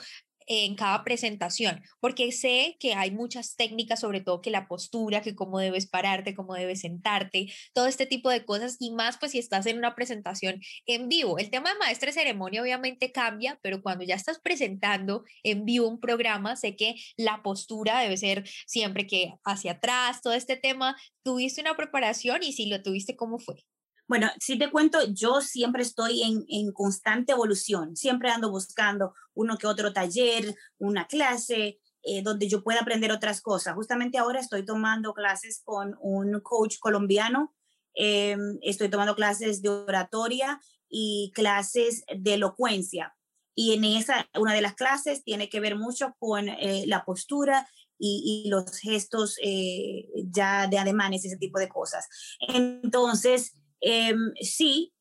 en 0.47 0.75
cada 0.75 1.05
presentación, 1.05 1.83
porque 2.01 2.33
sé 2.33 2.77
que 2.81 2.95
hay 2.95 3.11
muchas 3.11 3.57
técnicas, 3.57 4.01
sobre 4.01 4.21
todo 4.21 4.43
que 4.43 4.51
la 4.51 4.67
postura, 4.67 5.23
que 5.23 5.35
cómo 5.35 5.59
debes 5.59 5.87
pararte, 5.87 6.35
cómo 6.35 6.55
debes 6.55 6.81
sentarte, 6.81 7.53
todo 7.73 7.87
este 7.87 8.07
tipo 8.07 8.31
de 8.31 8.45
cosas 8.45 8.77
y 8.81 8.91
más 8.93 9.19
pues 9.19 9.33
si 9.33 9.39
estás 9.39 9.67
en 9.67 9.79
una 9.79 9.95
presentación 9.95 10.61
en 10.87 11.09
vivo. 11.09 11.39
El 11.39 11.51
tema 11.51 11.73
de 11.73 11.79
maestra 11.79 12.13
ceremonia 12.13 12.63
obviamente 12.63 13.13
cambia, 13.13 13.59
pero 13.63 13.83
cuando 13.83 14.05
ya 14.05 14.15
estás 14.15 14.41
presentando 14.41 15.25
en 15.43 15.65
vivo 15.65 15.89
un 15.89 16.01
programa, 16.01 16.57
sé 16.57 16.77
que 16.77 16.97
la 17.17 17.43
postura 17.43 18.01
debe 18.01 18.17
ser 18.17 18.49
siempre 18.67 19.07
que 19.07 19.35
hacia 19.45 19.73
atrás, 19.73 20.23
todo 20.23 20.33
este 20.35 20.57
tema, 20.57 20.97
tuviste 21.23 21.61
una 21.61 21.77
preparación 21.77 22.43
y 22.43 22.53
si 22.53 22.67
lo 22.67 22.83
tuviste, 22.83 23.17
¿cómo 23.17 23.39
fue? 23.39 23.65
Bueno, 24.11 24.29
si 24.41 24.59
te 24.59 24.73
cuento, 24.73 24.99
yo 25.13 25.41
siempre 25.41 25.83
estoy 25.83 26.25
en, 26.25 26.45
en, 26.49 26.73
constante 26.73 27.31
evolución, 27.31 27.95
siempre 27.95 28.29
ando 28.29 28.51
buscando 28.51 29.15
uno 29.35 29.57
que 29.57 29.69
otro 29.69 29.93
taller, 29.93 30.57
una 30.79 31.07
clase, 31.07 31.79
eh, 32.03 32.21
donde 32.21 32.49
yo 32.49 32.65
pueda 32.65 32.81
aprender 32.81 33.13
otras 33.13 33.41
cosas. 33.41 33.77
Justamente 33.77 34.19
ahora 34.19 34.41
estoy 34.41 34.65
tomando 34.65 35.15
clases 35.15 35.63
con 35.65 35.97
un 36.01 36.41
coach 36.41 36.79
colombiano, 36.81 37.55
em, 37.95 38.59
estoy 38.63 38.89
tomando 38.89 39.15
clases 39.15 39.63
de 39.63 39.69
oratoria 39.69 40.61
y 40.89 41.31
clases 41.33 42.03
de 42.13 42.35
elocuencia. 42.35 43.15
Y 43.55 43.75
en 43.75 43.85
esa, 43.85 44.29
una 44.37 44.55
de 44.55 44.63
las 44.63 44.75
clases 44.75 45.23
tiene 45.23 45.49
que 45.49 45.61
ver 45.61 45.77
mucho 45.77 46.17
con 46.19 46.49
eh, 46.49 46.83
la 46.89 47.05
postura 47.05 47.69
y, 47.97 48.49
los 48.49 48.77
gestos 48.79 49.37
eh, 49.41 50.09
ya 50.33 50.67
de 50.67 50.79
ademanes, 50.79 51.25
ese 51.25 51.37
tipo 51.37 51.61
de 51.61 51.69
cosas. 51.69 52.09
Entonces, 52.41 53.60
em, 53.81 54.33
sí, 54.41 54.93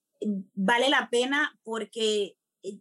vale 0.53 0.89
la 0.89 1.09
pena 1.09 1.57
porque 1.63 2.35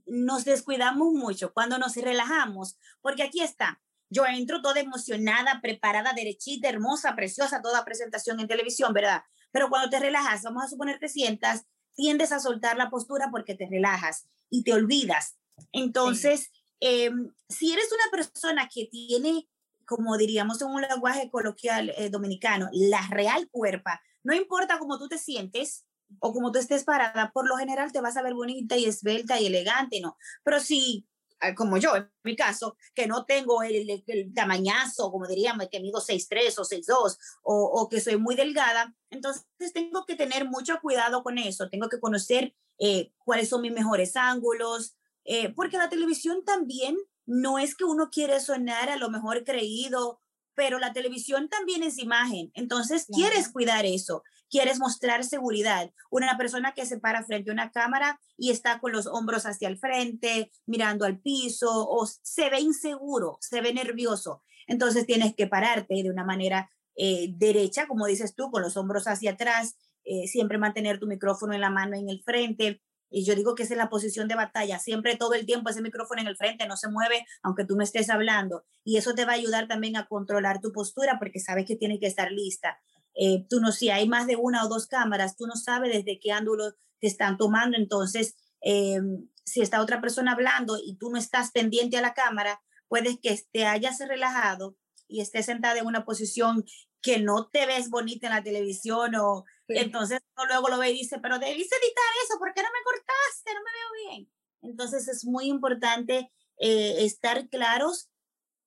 nos 0.06 0.44
descuidamos 0.44 1.12
mucho 1.12 1.52
cuando 1.52 1.78
nos 1.78 1.94
relajamos, 1.96 2.78
porque 3.00 3.22
aquí 3.22 3.40
está, 3.40 3.80
yo 4.11 4.24
entro 4.26 4.62
toda 4.62 4.80
emocionada, 4.80 5.61
preparada, 5.61 6.12
derechita, 6.14 6.68
hermosa, 6.68 7.14
preciosa, 7.14 7.62
toda 7.62 7.84
presentación 7.84 8.40
en 8.40 8.48
televisión, 8.48 8.92
¿verdad? 8.92 9.22
Pero 9.50 9.68
cuando 9.68 9.90
te 9.90 10.00
relajas, 10.00 10.42
vamos 10.42 10.64
a 10.64 10.68
suponer 10.68 10.98
que 10.98 11.08
sientas, 11.08 11.66
tiendes 11.94 12.32
a 12.32 12.40
soltar 12.40 12.76
la 12.76 12.90
postura 12.90 13.28
porque 13.30 13.54
te 13.54 13.66
relajas 13.68 14.26
y 14.50 14.62
te 14.62 14.72
olvidas. 14.72 15.37
Entonces, 15.72 16.50
em, 16.80 17.32
si 17.48 17.72
eres 17.72 17.88
una 17.92 18.11
persona 18.11 18.68
que 18.72 18.87
tiene, 18.87 19.48
como 19.84 20.16
diríamos 20.16 20.62
en 20.62 20.68
un 20.68 20.82
lenguaje 20.82 21.30
coloquial 21.30 21.92
eh, 21.96 22.08
dominicano, 22.08 22.68
la 22.72 23.06
real 23.11 23.48
cuerpa, 23.50 24.00
no 24.22 24.34
importa 24.34 24.78
cómo 24.78 24.98
tú 24.98 25.08
te 25.08 25.18
sientes, 25.18 25.84
o 26.21 26.33
como 26.33 26.53
tú 26.53 26.59
estés 26.59 26.85
parada, 26.85 27.31
por 27.33 27.49
lo 27.49 27.57
general 27.57 27.92
te 27.92 28.01
vas 28.01 28.16
a 28.16 28.23
ver 28.23 28.35
bonita 28.35 28.77
y 28.77 28.87
esbelta 28.87 29.40
y 29.40 29.47
elegante, 29.47 30.01
¿no? 30.01 30.16
Pero 30.44 30.61
si 30.61 31.07
Ah, 31.40 31.55
como 31.55 31.77
yo, 31.77 31.94
en 31.94 32.11
mi 32.25 32.35
caso, 32.35 32.77
que 32.94 33.07
no 33.07 33.25
tengo 33.25 33.62
el, 33.62 34.03
el, 34.07 34.35
tamañazo, 34.35 35.11
como 35.12 35.27
diríamos, 35.27 35.68
que 35.71 35.81
mido 35.81 36.01
6'3 36.01 36.59
o 36.59 36.64
6'2 36.64 37.16
o, 37.42 37.64
o 37.64 37.88
que 37.88 38.01
soy 38.01 38.16
muy 38.16 38.35
delgada, 38.35 38.94
entonces 39.11 39.44
tengo 39.73 40.05
que 40.05 40.16
tener 40.16 40.47
mucho 40.47 40.81
cuidado 40.81 41.23
con 41.23 41.38
eso, 41.38 41.68
tengo 41.68 41.88
que 41.88 42.01
conocer 42.01 42.55
eh, 42.79 43.12
cuáles 43.25 43.49
son 43.49 43.62
mis 43.62 43.73
mejores 43.73 44.16
ángulos, 44.16 44.97
eh, 45.25 45.53
porque 45.55 45.79
la 45.79 45.88
televisión 45.88 46.44
también 46.44 46.97
no 47.25 47.59
es 47.59 47.77
que 47.77 47.85
uno 47.85 48.11
quiere 48.11 48.40
sonar 48.40 48.90
a 48.90 48.97
lo 48.97 49.09
mejor 49.09 49.44
creído, 49.44 50.21
pero 50.55 50.81
la 50.81 50.92
televisión 50.92 51.49
también 51.49 51.85
es 51.85 51.99
imagen, 51.99 52.51
entonces 52.55 53.07
quieres 53.07 53.49
cuidar 53.49 53.87
eso 53.87 54.25
quieres 54.50 54.78
mostrar 54.78 55.24
seguridad. 55.24 55.90
Una 56.11 56.37
persona 56.37 56.72
que 56.72 56.87
se 56.87 56.98
para 56.98 57.24
frente 57.24 57.50
a 57.50 57.52
una 57.52 57.70
cámara 57.70 58.20
y 58.37 58.50
está 58.50 58.80
con 58.80 58.92
los 58.92 59.06
hombros 59.06 59.46
hacia 59.46 59.68
el 59.68 59.78
frente, 59.78 60.50
mirando 60.66 61.04
al 61.04 61.20
piso, 61.20 61.88
o 61.88 62.06
se 62.06 62.50
ve 62.50 62.61
inseguro, 62.61 63.38
se 63.40 63.61
ve 63.61 63.72
nervioso. 63.72 64.42
Entonces 64.66 65.06
tienes 65.06 65.34
que 65.34 65.46
pararte 65.46 66.02
de 66.02 66.11
una 66.11 66.24
manera 66.24 66.70
eh, 66.96 67.32
derecha, 67.37 67.87
como 67.87 68.06
dices 68.06 68.34
tú, 68.34 68.50
con 68.50 68.62
los 68.62 68.76
hombros 68.76 69.06
hacia 69.06 69.32
atrás, 69.32 69.76
eh, 70.04 70.26
siempre 70.26 70.58
mantener 70.58 70.98
tu 70.98 71.06
micrófono 71.06 71.54
en 71.54 71.61
la 71.61 71.70
mano 71.70 71.96
en 71.96 72.08
el 72.08 72.22
frente. 72.22 72.82
Y 73.11 73.24
yo 73.24 73.34
digo 73.34 73.54
que 73.54 73.62
esa 73.62 73.74
es 73.74 73.78
la 73.78 73.88
posición 73.88 74.28
de 74.28 74.34
batalla, 74.34 74.78
siempre 74.78 75.16
todo 75.16 75.34
el 75.34 75.46
tiempo 75.46 75.70
ese 75.70 75.80
micrófono 75.80 76.20
en 76.20 76.26
el 76.26 76.37
frente 76.37 76.66
no 76.66 76.76
se 76.76 76.88
mueve 76.88 77.24
aunque 77.42 77.64
tú 77.64 77.76
me 77.76 77.84
estés 77.84 78.11
hablando. 78.11 78.64
Y 78.84 78.96
eso 78.98 79.14
te 79.14 79.24
va 79.24 79.32
a 79.32 79.37
ayudar 79.37 79.68
también 79.68 79.96
a 79.96 80.06
controlar 80.06 80.61
tu 80.61 80.72
postura 80.72 81.18
porque 81.18 81.40
sabes 81.40 81.64
que 81.64 81.76
tienes 81.76 82.00
que 82.00 82.06
estar 82.06 82.30
lista. 82.32 82.78
Eh, 83.20 83.44
tú 83.50 83.61
no, 83.61 83.72
si 83.72 83.90
hay 83.90 84.09
más 84.09 84.28
de 84.28 84.37
una 84.37 84.64
o 84.64 84.68
dos 84.68 84.87
cámaras, 84.87 85.37
tú 85.37 85.46
no 85.46 85.57
sabes 85.57 85.92
desde 85.92 86.20
qué 86.20 86.31
ángulo 86.31 86.74
te 87.00 87.09
están 87.09 87.37
tomando, 87.37 87.76
entonces 87.76 88.37
eh, 88.61 89.00
si 89.44 89.61
está 89.61 89.83
otra 89.83 90.00
persona 90.00 90.33
hablando 90.33 90.78
y 90.83 90.96
tú 90.96 91.11
no 91.11 91.18
estás 91.18 91.50
pendiente 91.50 91.96
a 91.96 92.02
la 92.02 92.14
cámara, 92.14 92.62
puedes 92.87 93.18
que 93.20 93.37
te 93.52 93.66
hayas 93.66 93.98
relajado 93.98 94.76
y 95.09 95.20
estés 95.20 95.46
sentada 95.46 95.78
en 95.78 95.87
una 95.87 96.04
posición 96.04 96.64
que 97.02 97.18
no 97.18 97.48
te 97.48 97.66
ves 97.66 97.90
bonita 97.90 98.28
en 98.28 98.35
la 98.35 98.42
televisión 98.42 99.14
o 99.16 99.44
entonces 99.68 100.20
luego 100.48 100.68
lo 100.68 100.78
ve 100.78 100.90
y 100.90 100.98
dice, 100.98 101.18
pero 101.20 101.38
debiste 101.38 101.76
editar 101.76 102.04
eso, 102.24 102.38
¿por 102.38 102.54
qué 102.54 102.62
no 102.62 102.68
me 102.68 102.85
cortaste? 102.85 103.54
No 103.54 103.61
me 103.61 103.72
veo 103.72 104.11
bien. 104.11 104.33
Entonces 104.62 105.09
es 105.09 105.24
muy 105.24 105.46
importante 105.46 106.31
eh, 106.59 107.04
estar 107.04 107.48
claros 107.48 108.09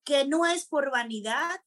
que 0.03 0.25
no 0.25 0.45
es 0.45 0.65
por 0.65 0.91
vanidad, 0.91 1.61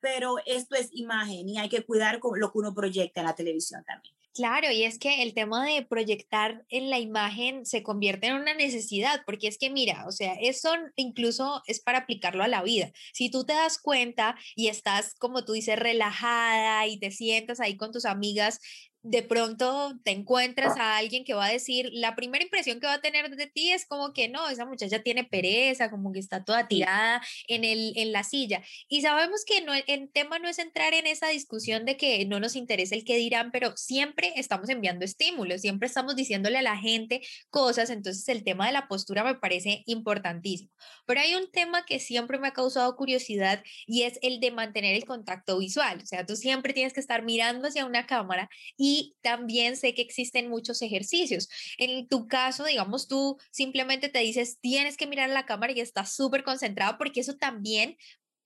pero 0.00 0.36
esto 0.46 0.76
es 0.76 0.88
imagen 0.92 1.48
y 1.48 1.58
hay 1.58 1.68
que 1.68 1.84
cuidar 1.84 2.18
con 2.20 2.38
lo 2.40 2.52
que 2.52 2.58
uno 2.58 2.74
proyecta 2.74 3.20
en 3.20 3.26
la 3.26 3.34
televisión 3.34 3.84
también. 3.84 4.14
Claro, 4.32 4.70
y 4.70 4.84
es 4.84 4.98
que 4.98 5.22
el 5.22 5.34
tema 5.34 5.66
de 5.66 5.84
proyectar 5.84 6.64
en 6.68 6.88
la 6.88 7.00
imagen 7.00 7.66
se 7.66 7.82
convierte 7.82 8.28
en 8.28 8.36
una 8.36 8.54
necesidad, 8.54 9.22
porque 9.26 9.48
es 9.48 9.58
que 9.58 9.70
mira, 9.70 10.06
o 10.06 10.12
sea, 10.12 10.34
eso 10.40 10.72
incluso 10.94 11.62
es 11.66 11.80
para 11.80 11.98
aplicarlo 11.98 12.44
a 12.44 12.48
la 12.48 12.62
vida. 12.62 12.92
Si 13.12 13.28
tú 13.28 13.44
te 13.44 13.54
das 13.54 13.78
cuenta 13.78 14.36
y 14.54 14.68
estás, 14.68 15.16
como 15.16 15.44
tú 15.44 15.52
dices, 15.52 15.76
relajada 15.76 16.86
y 16.86 17.00
te 17.00 17.10
sientas 17.10 17.58
ahí 17.58 17.76
con 17.76 17.90
tus 17.90 18.04
amigas 18.04 18.60
de 19.02 19.22
pronto 19.22 19.98
te 20.04 20.10
encuentras 20.10 20.76
a 20.76 20.98
alguien 20.98 21.24
que 21.24 21.34
va 21.34 21.46
a 21.46 21.52
decir, 21.52 21.88
la 21.92 22.14
primera 22.14 22.44
impresión 22.44 22.80
que 22.80 22.86
va 22.86 22.94
a 22.94 23.00
tener 23.00 23.34
de 23.34 23.46
ti 23.46 23.72
es 23.72 23.86
como 23.86 24.12
que 24.12 24.28
no, 24.28 24.48
esa 24.48 24.66
muchacha 24.66 25.02
tiene 25.02 25.24
pereza, 25.24 25.90
como 25.90 26.12
que 26.12 26.18
está 26.18 26.44
toda 26.44 26.68
tirada 26.68 27.22
en, 27.48 27.64
el, 27.64 27.94
en 27.96 28.12
la 28.12 28.24
silla. 28.24 28.62
Y 28.88 29.00
sabemos 29.02 29.44
que 29.46 29.62
no, 29.62 29.72
el 29.74 30.10
tema 30.12 30.38
no 30.38 30.48
es 30.48 30.58
entrar 30.58 30.92
en 30.92 31.06
esa 31.06 31.28
discusión 31.28 31.84
de 31.84 31.96
que 31.96 32.24
no 32.26 32.40
nos 32.40 32.56
interesa 32.56 32.94
el 32.94 33.04
que 33.04 33.16
dirán, 33.16 33.50
pero 33.52 33.76
siempre 33.76 34.32
estamos 34.36 34.68
enviando 34.68 35.04
estímulos, 35.04 35.62
siempre 35.62 35.86
estamos 35.88 36.14
diciéndole 36.14 36.58
a 36.58 36.62
la 36.62 36.76
gente 36.76 37.22
cosas, 37.48 37.88
entonces 37.90 38.28
el 38.28 38.44
tema 38.44 38.66
de 38.66 38.72
la 38.72 38.86
postura 38.86 39.24
me 39.24 39.34
parece 39.36 39.82
importantísimo. 39.86 40.70
Pero 41.06 41.20
hay 41.20 41.34
un 41.34 41.50
tema 41.50 41.84
que 41.86 42.00
siempre 42.00 42.38
me 42.38 42.48
ha 42.48 42.52
causado 42.52 42.94
curiosidad 42.96 43.62
y 43.86 44.02
es 44.02 44.18
el 44.22 44.40
de 44.40 44.50
mantener 44.50 44.94
el 44.94 45.04
contacto 45.04 45.58
visual, 45.58 46.00
o 46.02 46.06
sea, 46.06 46.26
tú 46.26 46.36
siempre 46.36 46.74
tienes 46.74 46.92
que 46.92 47.00
estar 47.00 47.22
mirando 47.22 47.68
hacia 47.68 47.86
una 47.86 48.06
cámara 48.06 48.50
y 48.76 48.89
y 48.90 49.14
también 49.22 49.76
sé 49.76 49.94
que 49.94 50.02
existen 50.02 50.50
muchos 50.50 50.82
ejercicios. 50.82 51.48
En 51.78 52.08
tu 52.08 52.26
caso, 52.26 52.64
digamos, 52.64 53.06
tú 53.06 53.38
simplemente 53.52 54.08
te 54.08 54.18
dices, 54.18 54.58
tienes 54.60 54.96
que 54.96 55.06
mirar 55.06 55.30
la 55.30 55.46
cámara 55.46 55.72
y 55.72 55.78
estás 55.78 56.12
súper 56.12 56.42
concentrado 56.42 56.98
porque 56.98 57.20
eso 57.20 57.36
también 57.36 57.96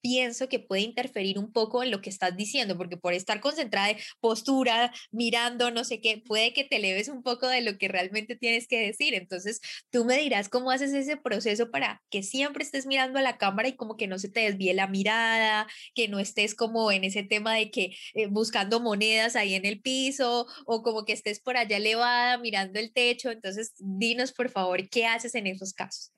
pienso 0.04 0.50
que 0.50 0.60
puede 0.60 0.82
interferir 0.82 1.38
un 1.38 1.50
poco 1.50 1.82
en 1.82 1.90
lo 1.90 2.02
que 2.02 2.10
estás 2.10 2.36
diciendo, 2.36 2.76
porque 2.76 2.98
por 2.98 3.14
estar 3.14 3.40
concentrada 3.40 3.88
en 3.88 3.96
postura, 4.20 4.92
mirando, 5.10 5.70
no 5.70 5.82
sé 5.82 6.02
qué, 6.02 6.18
puede 6.18 6.52
que 6.52 6.62
te 6.62 6.78
leves 6.78 7.08
un 7.08 7.22
poco 7.22 7.48
de 7.48 7.62
lo 7.62 7.78
que 7.78 7.88
realmente 7.88 8.36
tienes 8.36 8.68
que 8.68 8.78
decir. 8.78 9.14
Entonces, 9.14 9.62
tú 9.90 10.04
me 10.04 10.18
dirás 10.18 10.50
cómo 10.50 10.70
haces 10.70 10.92
ese 10.92 11.16
proceso 11.16 11.70
para 11.70 12.02
que 12.10 12.22
siempre 12.22 12.64
estés 12.64 12.84
mirando 12.84 13.18
a 13.18 13.22
la 13.22 13.38
cámara 13.38 13.68
y 13.68 13.76
como 13.76 13.96
que 13.96 14.06
no 14.06 14.18
se 14.18 14.28
te 14.28 14.40
desvíe 14.40 14.74
la 14.74 14.88
mirada, 14.88 15.66
que 15.94 16.06
no 16.08 16.18
estés 16.18 16.54
como 16.54 16.92
en 16.92 17.04
ese 17.04 17.22
tema 17.22 17.54
de 17.54 17.70
que 17.70 17.96
eh, 18.12 18.26
buscando 18.26 18.80
monedas 18.80 19.36
ahí 19.36 19.54
en 19.54 19.64
el 19.64 19.80
piso 19.80 20.46
o 20.66 20.82
como 20.82 21.06
que 21.06 21.14
estés 21.14 21.40
por 21.40 21.56
allá 21.56 21.78
elevada 21.78 22.36
mirando 22.36 22.78
el 22.78 22.92
techo. 22.92 23.30
Entonces, 23.30 23.72
dinos 23.78 24.32
por 24.32 24.50
favor, 24.50 24.86
¿qué 24.90 25.06
haces 25.06 25.34
en 25.34 25.46
esos 25.46 25.72
casos? 25.72 26.13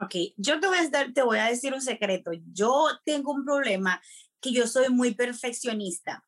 Ok, 0.00 0.14
yo 0.36 0.60
te 0.60 0.66
voy, 0.66 0.78
a 0.78 0.88
dar, 0.88 1.12
te 1.12 1.22
voy 1.22 1.38
a 1.38 1.46
decir 1.46 1.74
un 1.74 1.82
secreto. 1.82 2.30
Yo 2.52 2.86
tengo 3.04 3.32
un 3.32 3.44
problema 3.44 4.00
que 4.40 4.52
yo 4.52 4.66
soy 4.66 4.88
muy 4.88 5.14
perfeccionista. 5.14 6.24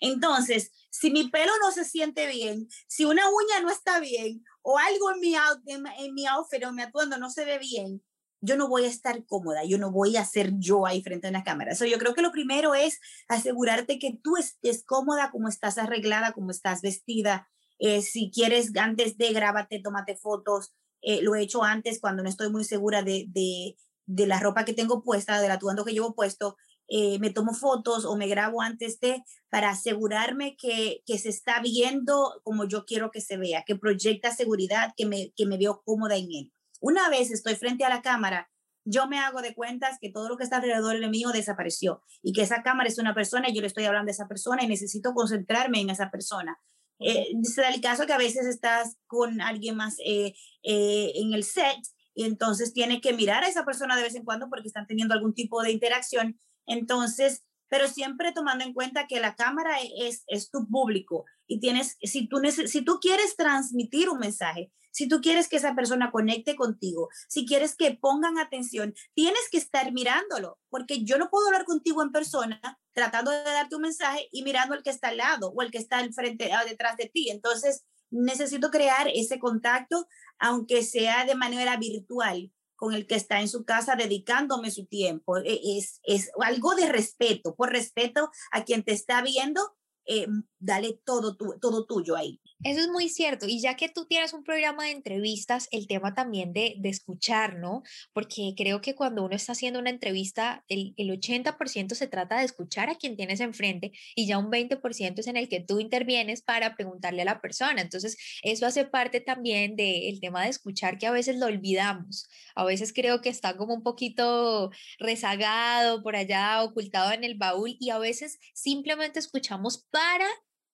Entonces, 0.00 0.70
si 0.90 1.10
mi 1.10 1.28
pelo 1.28 1.52
no 1.60 1.72
se 1.72 1.84
siente 1.84 2.26
bien, 2.26 2.68
si 2.86 3.04
una 3.04 3.28
uña 3.28 3.60
no 3.60 3.70
está 3.70 4.00
bien 4.00 4.44
o 4.62 4.78
algo 4.78 5.10
en 5.12 5.20
mi, 5.20 5.34
en, 5.34 5.86
en 5.98 6.14
mi 6.14 6.26
outfit 6.26 6.64
o 6.64 6.72
mi 6.72 6.82
atuendo 6.82 7.18
no 7.18 7.28
se 7.30 7.44
ve 7.44 7.58
bien, 7.58 8.02
yo 8.40 8.56
no 8.56 8.68
voy 8.68 8.84
a 8.84 8.88
estar 8.88 9.24
cómoda, 9.26 9.64
yo 9.64 9.78
no 9.78 9.90
voy 9.90 10.16
a 10.16 10.24
ser 10.24 10.52
yo 10.58 10.86
ahí 10.86 11.02
frente 11.02 11.26
a 11.26 11.30
una 11.30 11.44
cámara. 11.44 11.74
So, 11.74 11.84
yo 11.84 11.98
creo 11.98 12.14
que 12.14 12.22
lo 12.22 12.30
primero 12.30 12.74
es 12.74 13.00
asegurarte 13.28 13.98
que 13.98 14.16
tú 14.22 14.36
estés 14.36 14.84
cómoda, 14.84 15.30
como 15.30 15.48
estás 15.48 15.76
arreglada, 15.76 16.32
como 16.32 16.50
estás 16.50 16.80
vestida. 16.80 17.48
Eh, 17.80 18.00
si 18.02 18.30
quieres, 18.30 18.76
antes 18.76 19.18
de 19.18 19.32
grábate, 19.32 19.80
tómate 19.82 20.16
fotos, 20.16 20.72
eh, 21.02 21.22
lo 21.22 21.34
he 21.34 21.42
hecho 21.42 21.64
antes 21.64 22.00
cuando 22.00 22.22
no 22.22 22.28
estoy 22.28 22.50
muy 22.50 22.64
segura 22.64 23.02
de, 23.02 23.26
de, 23.28 23.76
de, 24.06 24.26
la 24.26 24.40
ropa 24.40 24.64
que 24.64 24.72
tengo 24.72 25.02
puesta, 25.02 25.40
del 25.40 25.50
atuendo 25.50 25.84
que 25.84 25.92
llevo 25.92 26.14
puesto. 26.14 26.56
Eh, 26.90 27.18
me 27.18 27.30
tomo 27.30 27.52
fotos 27.52 28.06
o 28.06 28.16
me 28.16 28.28
grabo 28.28 28.62
antes 28.62 28.98
de 28.98 29.22
para 29.50 29.70
asegurarme 29.70 30.56
que, 30.56 31.02
que, 31.04 31.18
se 31.18 31.28
está 31.28 31.60
viendo 31.60 32.40
como 32.44 32.66
yo 32.66 32.86
quiero 32.86 33.10
que 33.10 33.20
se 33.20 33.36
vea, 33.36 33.62
que 33.66 33.76
proyecta 33.76 34.34
seguridad, 34.34 34.94
que 34.96 35.04
me, 35.04 35.32
que 35.36 35.44
me 35.44 35.58
veo 35.58 35.82
cómoda 35.84 36.16
en 36.16 36.28
él. 36.32 36.52
Una 36.80 37.10
vez 37.10 37.30
estoy 37.30 37.56
frente 37.56 37.84
a 37.84 37.90
la 37.90 38.00
cámara, 38.00 38.48
yo 38.90 39.06
me 39.06 39.18
hago 39.18 39.42
de 39.42 39.54
cuentas 39.54 39.98
que 40.00 40.10
todo 40.10 40.28
lo 40.30 40.38
que 40.38 40.44
está 40.44 40.56
alrededor 40.56 40.98
de 40.98 41.08
mío 41.08 41.28
desapareció 41.30 42.02
y 42.22 42.32
que 42.32 42.42
esa 42.42 42.62
cámara 42.62 42.88
es 42.88 42.98
una 42.98 43.14
persona 43.14 43.50
y 43.50 43.54
yo 43.54 43.60
le 43.60 43.66
estoy 43.66 43.84
hablando 43.84 44.06
de 44.06 44.12
esa 44.12 44.28
persona 44.28 44.64
y 44.64 44.68
necesito 44.68 45.12
concentrarme 45.12 45.80
en 45.80 45.90
esa 45.90 46.10
persona. 46.10 46.58
Eh, 47.00 47.28
se 47.42 47.62
da 47.62 47.70
el 47.70 47.80
caso 47.80 48.06
que 48.06 48.12
a 48.12 48.18
veces 48.18 48.46
estás 48.46 48.96
con 49.06 49.40
alguien 49.40 49.76
más 49.76 49.96
eh, 50.04 50.34
eh, 50.62 51.12
en 51.14 51.32
el 51.32 51.44
set 51.44 51.78
y 52.14 52.24
entonces 52.24 52.72
tienes 52.72 53.00
que 53.00 53.12
mirar 53.12 53.44
a 53.44 53.48
esa 53.48 53.64
persona 53.64 53.96
de 53.96 54.02
vez 54.02 54.14
en 54.14 54.24
cuando 54.24 54.48
porque 54.48 54.66
están 54.66 54.86
teniendo 54.86 55.14
algún 55.14 55.34
tipo 55.34 55.62
de 55.62 55.70
interacción. 55.70 56.40
Entonces, 56.66 57.44
pero 57.68 57.86
siempre 57.86 58.32
tomando 58.32 58.64
en 58.64 58.74
cuenta 58.74 59.06
que 59.06 59.20
la 59.20 59.36
cámara 59.36 59.76
es, 59.98 60.24
es 60.26 60.50
tu 60.50 60.66
público 60.68 61.24
y 61.46 61.60
tienes, 61.60 61.96
si 62.02 62.26
tú, 62.26 62.40
si 62.66 62.82
tú 62.82 62.98
quieres 63.00 63.36
transmitir 63.36 64.08
un 64.08 64.18
mensaje, 64.18 64.72
si 64.90 65.06
tú 65.06 65.20
quieres 65.20 65.48
que 65.48 65.56
esa 65.56 65.76
persona 65.76 66.10
conecte 66.10 66.56
contigo, 66.56 67.08
si 67.28 67.46
quieres 67.46 67.76
que 67.76 67.94
pongan 67.94 68.38
atención, 68.38 68.94
tienes 69.14 69.42
que 69.50 69.58
estar 69.58 69.92
mirándolo, 69.92 70.58
porque 70.70 71.04
yo 71.04 71.18
no 71.18 71.30
puedo 71.30 71.46
hablar 71.46 71.64
contigo 71.66 72.02
en 72.02 72.10
persona 72.10 72.60
tratando 72.98 73.30
de 73.30 73.44
darte 73.44 73.76
un 73.76 73.82
mensaje 73.82 74.28
y 74.32 74.42
mirando 74.42 74.74
al 74.74 74.82
que 74.82 74.90
está 74.90 75.08
al 75.08 75.18
lado 75.18 75.52
o 75.54 75.62
el 75.62 75.70
que 75.70 75.78
está 75.78 75.98
al 75.98 76.12
frente, 76.12 76.52
ah, 76.52 76.64
detrás 76.64 76.96
de 76.96 77.08
ti. 77.08 77.30
Entonces, 77.30 77.84
necesito 78.10 78.72
crear 78.72 79.06
ese 79.14 79.38
contacto, 79.38 80.08
aunque 80.40 80.82
sea 80.82 81.24
de 81.24 81.36
manera 81.36 81.76
virtual, 81.76 82.50
con 82.74 82.94
el 82.94 83.06
que 83.06 83.14
está 83.14 83.40
en 83.40 83.48
su 83.48 83.64
casa 83.64 83.94
dedicándome 83.94 84.72
su 84.72 84.86
tiempo. 84.86 85.36
E, 85.38 85.60
es, 85.78 86.00
es 86.02 86.32
algo 86.42 86.74
de 86.74 86.88
respeto, 86.88 87.54
por 87.54 87.70
respeto 87.70 88.30
a 88.50 88.64
quien 88.64 88.82
te 88.82 88.92
está 88.92 89.22
viendo, 89.22 89.60
eh, 90.04 90.26
dale 90.58 90.98
todo, 91.04 91.36
todo 91.36 91.86
tuyo 91.86 92.16
ahí. 92.16 92.40
Eso 92.64 92.80
es 92.80 92.88
muy 92.88 93.08
cierto. 93.08 93.46
Y 93.46 93.60
ya 93.60 93.76
que 93.76 93.88
tú 93.88 94.06
tienes 94.06 94.32
un 94.32 94.42
programa 94.42 94.84
de 94.84 94.90
entrevistas, 94.90 95.68
el 95.70 95.86
tema 95.86 96.14
también 96.14 96.52
de, 96.52 96.74
de 96.78 96.88
escuchar, 96.88 97.56
¿no? 97.56 97.82
Porque 98.12 98.54
creo 98.56 98.80
que 98.80 98.96
cuando 98.96 99.24
uno 99.24 99.36
está 99.36 99.52
haciendo 99.52 99.78
una 99.78 99.90
entrevista, 99.90 100.64
el, 100.68 100.92
el 100.96 101.10
80% 101.10 101.94
se 101.94 102.08
trata 102.08 102.38
de 102.38 102.44
escuchar 102.44 102.90
a 102.90 102.96
quien 102.96 103.16
tienes 103.16 103.40
enfrente 103.40 103.92
y 104.16 104.26
ya 104.26 104.38
un 104.38 104.50
20% 104.50 105.18
es 105.18 105.26
en 105.28 105.36
el 105.36 105.48
que 105.48 105.60
tú 105.60 105.78
intervienes 105.78 106.42
para 106.42 106.74
preguntarle 106.74 107.22
a 107.22 107.26
la 107.26 107.40
persona. 107.40 107.80
Entonces, 107.80 108.16
eso 108.42 108.66
hace 108.66 108.84
parte 108.84 109.20
también 109.20 109.76
del 109.76 110.18
tema 110.20 110.42
de 110.42 110.50
escuchar 110.50 110.98
que 110.98 111.06
a 111.06 111.12
veces 111.12 111.36
lo 111.36 111.46
olvidamos. 111.46 112.28
A 112.56 112.64
veces 112.64 112.92
creo 112.92 113.20
que 113.20 113.28
está 113.28 113.56
como 113.56 113.74
un 113.74 113.82
poquito 113.84 114.70
rezagado 114.98 116.02
por 116.02 116.16
allá, 116.16 116.62
ocultado 116.64 117.12
en 117.12 117.22
el 117.22 117.36
baúl 117.36 117.76
y 117.78 117.90
a 117.90 117.98
veces 117.98 118.38
simplemente 118.52 119.20
escuchamos 119.20 119.86
para 119.90 120.26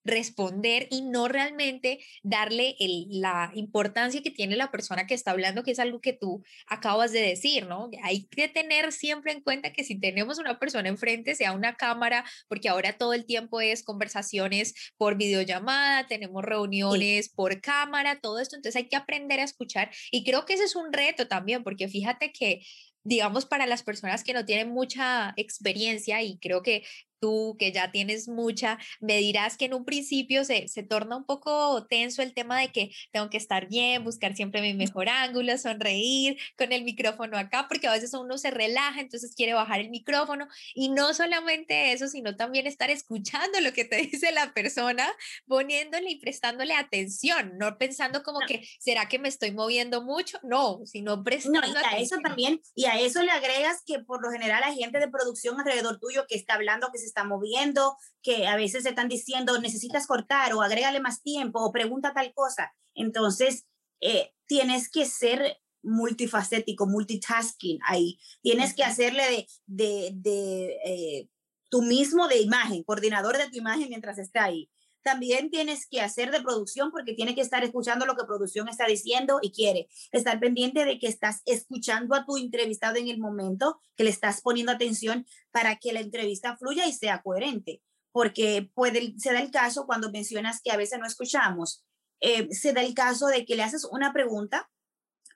responder 0.04 0.86
y 0.90 1.02
no 1.02 1.28
realmente 1.28 2.00
darle 2.22 2.76
la 3.08 3.50
importancia 3.54 4.22
que 4.22 4.30
tiene 4.30 4.56
la 4.56 4.70
persona 4.70 5.06
que 5.06 5.14
está 5.14 5.30
hablando, 5.30 5.62
que 5.62 5.70
es 5.70 5.78
algo 5.78 6.00
que 6.00 6.12
tú 6.12 6.44
acabas 6.66 7.12
de 7.12 7.20
decir, 7.20 7.66
¿no? 7.66 7.90
Hay 8.02 8.26
que 8.26 8.48
tener 8.48 8.92
siempre 8.92 9.32
en 9.32 9.40
cuenta 9.40 9.72
que 9.72 9.84
si 9.84 9.98
tenemos 9.98 10.38
una 10.38 10.58
persona 10.58 10.88
enfrente, 10.88 11.34
sea 11.34 11.52
una 11.52 11.76
cámara, 11.76 12.24
porque 12.48 12.68
ahora 12.68 12.98
todo 12.98 13.14
el 13.14 13.24
tiempo 13.24 13.60
es 13.60 13.82
conversaciones 13.82 14.74
por 14.96 15.16
videollamada, 15.16 16.06
tenemos 16.06 16.44
reuniones 16.44 17.28
por 17.28 17.60
cámara, 17.60 18.20
todo 18.20 18.38
esto, 18.38 18.56
entonces 18.56 18.76
hay 18.76 18.88
que 18.88 18.96
aprender 18.96 19.40
a 19.40 19.44
escuchar 19.44 19.90
y 20.10 20.24
creo 20.24 20.44
que 20.44 20.54
ese 20.54 20.64
es 20.64 20.76
un 20.76 20.92
reto 20.92 21.28
también, 21.28 21.64
porque 21.64 21.88
fíjate 21.88 22.32
que 22.32 22.62
digamos, 23.04 23.44
para 23.44 23.66
las 23.66 23.82
personas 23.82 24.24
que 24.24 24.32
no 24.32 24.46
tienen 24.46 24.70
mucha 24.70 25.34
experiencia, 25.36 26.22
y 26.22 26.38
creo 26.38 26.62
que 26.62 26.84
tú 27.20 27.56
que 27.58 27.72
ya 27.72 27.90
tienes 27.90 28.28
mucha, 28.28 28.78
me 29.00 29.18
dirás 29.18 29.56
que 29.56 29.66
en 29.66 29.74
un 29.74 29.84
principio 29.84 30.44
se, 30.44 30.68
se 30.68 30.82
torna 30.82 31.16
un 31.16 31.24
poco 31.24 31.86
tenso 31.86 32.22
el 32.22 32.34
tema 32.34 32.60
de 32.60 32.68
que 32.68 32.90
tengo 33.12 33.30
que 33.30 33.36
estar 33.36 33.68
bien, 33.68 34.04
buscar 34.04 34.34
siempre 34.34 34.60
mi 34.60 34.74
mejor 34.74 35.08
ángulo, 35.08 35.56
sonreír 35.58 36.38
con 36.56 36.72
el 36.72 36.84
micrófono 36.84 37.36
acá, 37.38 37.66
porque 37.68 37.88
a 37.88 37.92
veces 37.92 38.12
uno 38.14 38.38
se 38.38 38.50
relaja, 38.50 39.00
entonces 39.00 39.34
quiere 39.34 39.54
bajar 39.54 39.80
el 39.80 39.90
micrófono 39.90 40.48
y 40.74 40.88
no 40.88 41.14
solamente 41.14 41.92
eso, 41.92 42.08
sino 42.08 42.36
también 42.36 42.66
estar 42.66 42.90
escuchando 42.90 43.60
lo 43.60 43.72
que 43.72 43.84
te 43.84 43.96
dice 44.10 44.32
la 44.32 44.52
persona, 44.52 45.06
poniéndole 45.46 46.10
y 46.10 46.20
prestándole 46.20 46.74
atención, 46.74 47.58
no 47.58 47.78
pensando 47.78 48.22
como 48.22 48.40
que, 48.40 48.66
¿será 48.78 49.08
que 49.08 49.18
me 49.18 49.28
estoy 49.28 49.52
moviendo 49.52 50.02
mucho? 50.02 50.38
No, 50.42 50.80
sino 50.84 51.22
prestando 51.22 51.60
no, 51.60 51.80
y 51.80 51.84
a 51.84 51.98
eso 51.98 52.16
también, 52.22 52.60
y 52.74 52.86
a 52.86 52.98
eso 53.00 53.22
le 53.22 53.30
agregas 53.30 53.82
que 53.86 53.98
por 54.00 54.22
lo 54.22 54.30
general 54.30 54.62
hay 54.64 54.76
gente 54.76 54.98
de 54.98 55.08
producción 55.08 55.58
alrededor 55.58 55.98
tuyo 55.98 56.26
que 56.28 56.36
está 56.36 56.54
hablando, 56.54 56.90
que 56.92 56.98
se 56.98 57.03
está 57.06 57.24
moviendo, 57.24 57.96
que 58.22 58.46
a 58.46 58.56
veces 58.56 58.84
se 58.84 58.90
están 58.90 59.08
diciendo 59.08 59.60
necesitas 59.60 60.06
cortar 60.06 60.54
o 60.54 60.62
agrégale 60.62 61.00
más 61.00 61.22
tiempo 61.22 61.60
o 61.60 61.72
pregunta 61.72 62.12
tal 62.14 62.32
cosa. 62.34 62.72
Entonces, 62.94 63.66
eh, 64.00 64.32
tienes 64.46 64.90
que 64.90 65.06
ser 65.06 65.58
multifacético, 65.82 66.86
multitasking 66.86 67.78
ahí. 67.86 68.18
Tienes 68.42 68.74
que 68.74 68.84
hacerle 68.84 69.22
de, 69.30 69.46
de, 69.66 70.10
de 70.14 70.78
eh, 70.84 71.28
tú 71.70 71.82
mismo 71.82 72.28
de 72.28 72.40
imagen, 72.40 72.82
coordinador 72.84 73.36
de 73.36 73.48
tu 73.50 73.58
imagen 73.58 73.88
mientras 73.88 74.18
está 74.18 74.44
ahí 74.44 74.70
también 75.04 75.50
tienes 75.50 75.86
que 75.86 76.00
hacer 76.00 76.32
de 76.32 76.40
producción 76.40 76.90
porque 76.90 77.12
tiene 77.12 77.34
que 77.34 77.42
estar 77.42 77.62
escuchando 77.62 78.06
lo 78.06 78.16
que 78.16 78.24
producción 78.24 78.68
está 78.68 78.86
diciendo 78.86 79.38
y 79.42 79.52
quiere 79.52 79.88
estar 80.10 80.40
pendiente 80.40 80.84
de 80.84 80.98
que 80.98 81.06
estás 81.06 81.42
escuchando 81.44 82.14
a 82.14 82.24
tu 82.24 82.36
entrevistado 82.36 82.96
en 82.96 83.08
el 83.08 83.18
momento, 83.18 83.80
que 83.96 84.04
le 84.04 84.10
estás 84.10 84.40
poniendo 84.40 84.72
atención 84.72 85.26
para 85.52 85.76
que 85.76 85.92
la 85.92 86.00
entrevista 86.00 86.56
fluya 86.56 86.86
y 86.86 86.92
sea 86.92 87.22
coherente. 87.22 87.82
Porque 88.10 88.70
puede, 88.74 89.14
se 89.18 89.32
da 89.32 89.40
el 89.40 89.50
caso 89.50 89.86
cuando 89.86 90.10
mencionas 90.10 90.60
que 90.62 90.72
a 90.72 90.76
veces 90.76 90.98
no 90.98 91.06
escuchamos, 91.06 91.84
eh, 92.20 92.48
se 92.52 92.72
da 92.72 92.82
el 92.82 92.94
caso 92.94 93.26
de 93.26 93.44
que 93.44 93.56
le 93.56 93.62
haces 93.62 93.84
una 93.84 94.12
pregunta, 94.12 94.70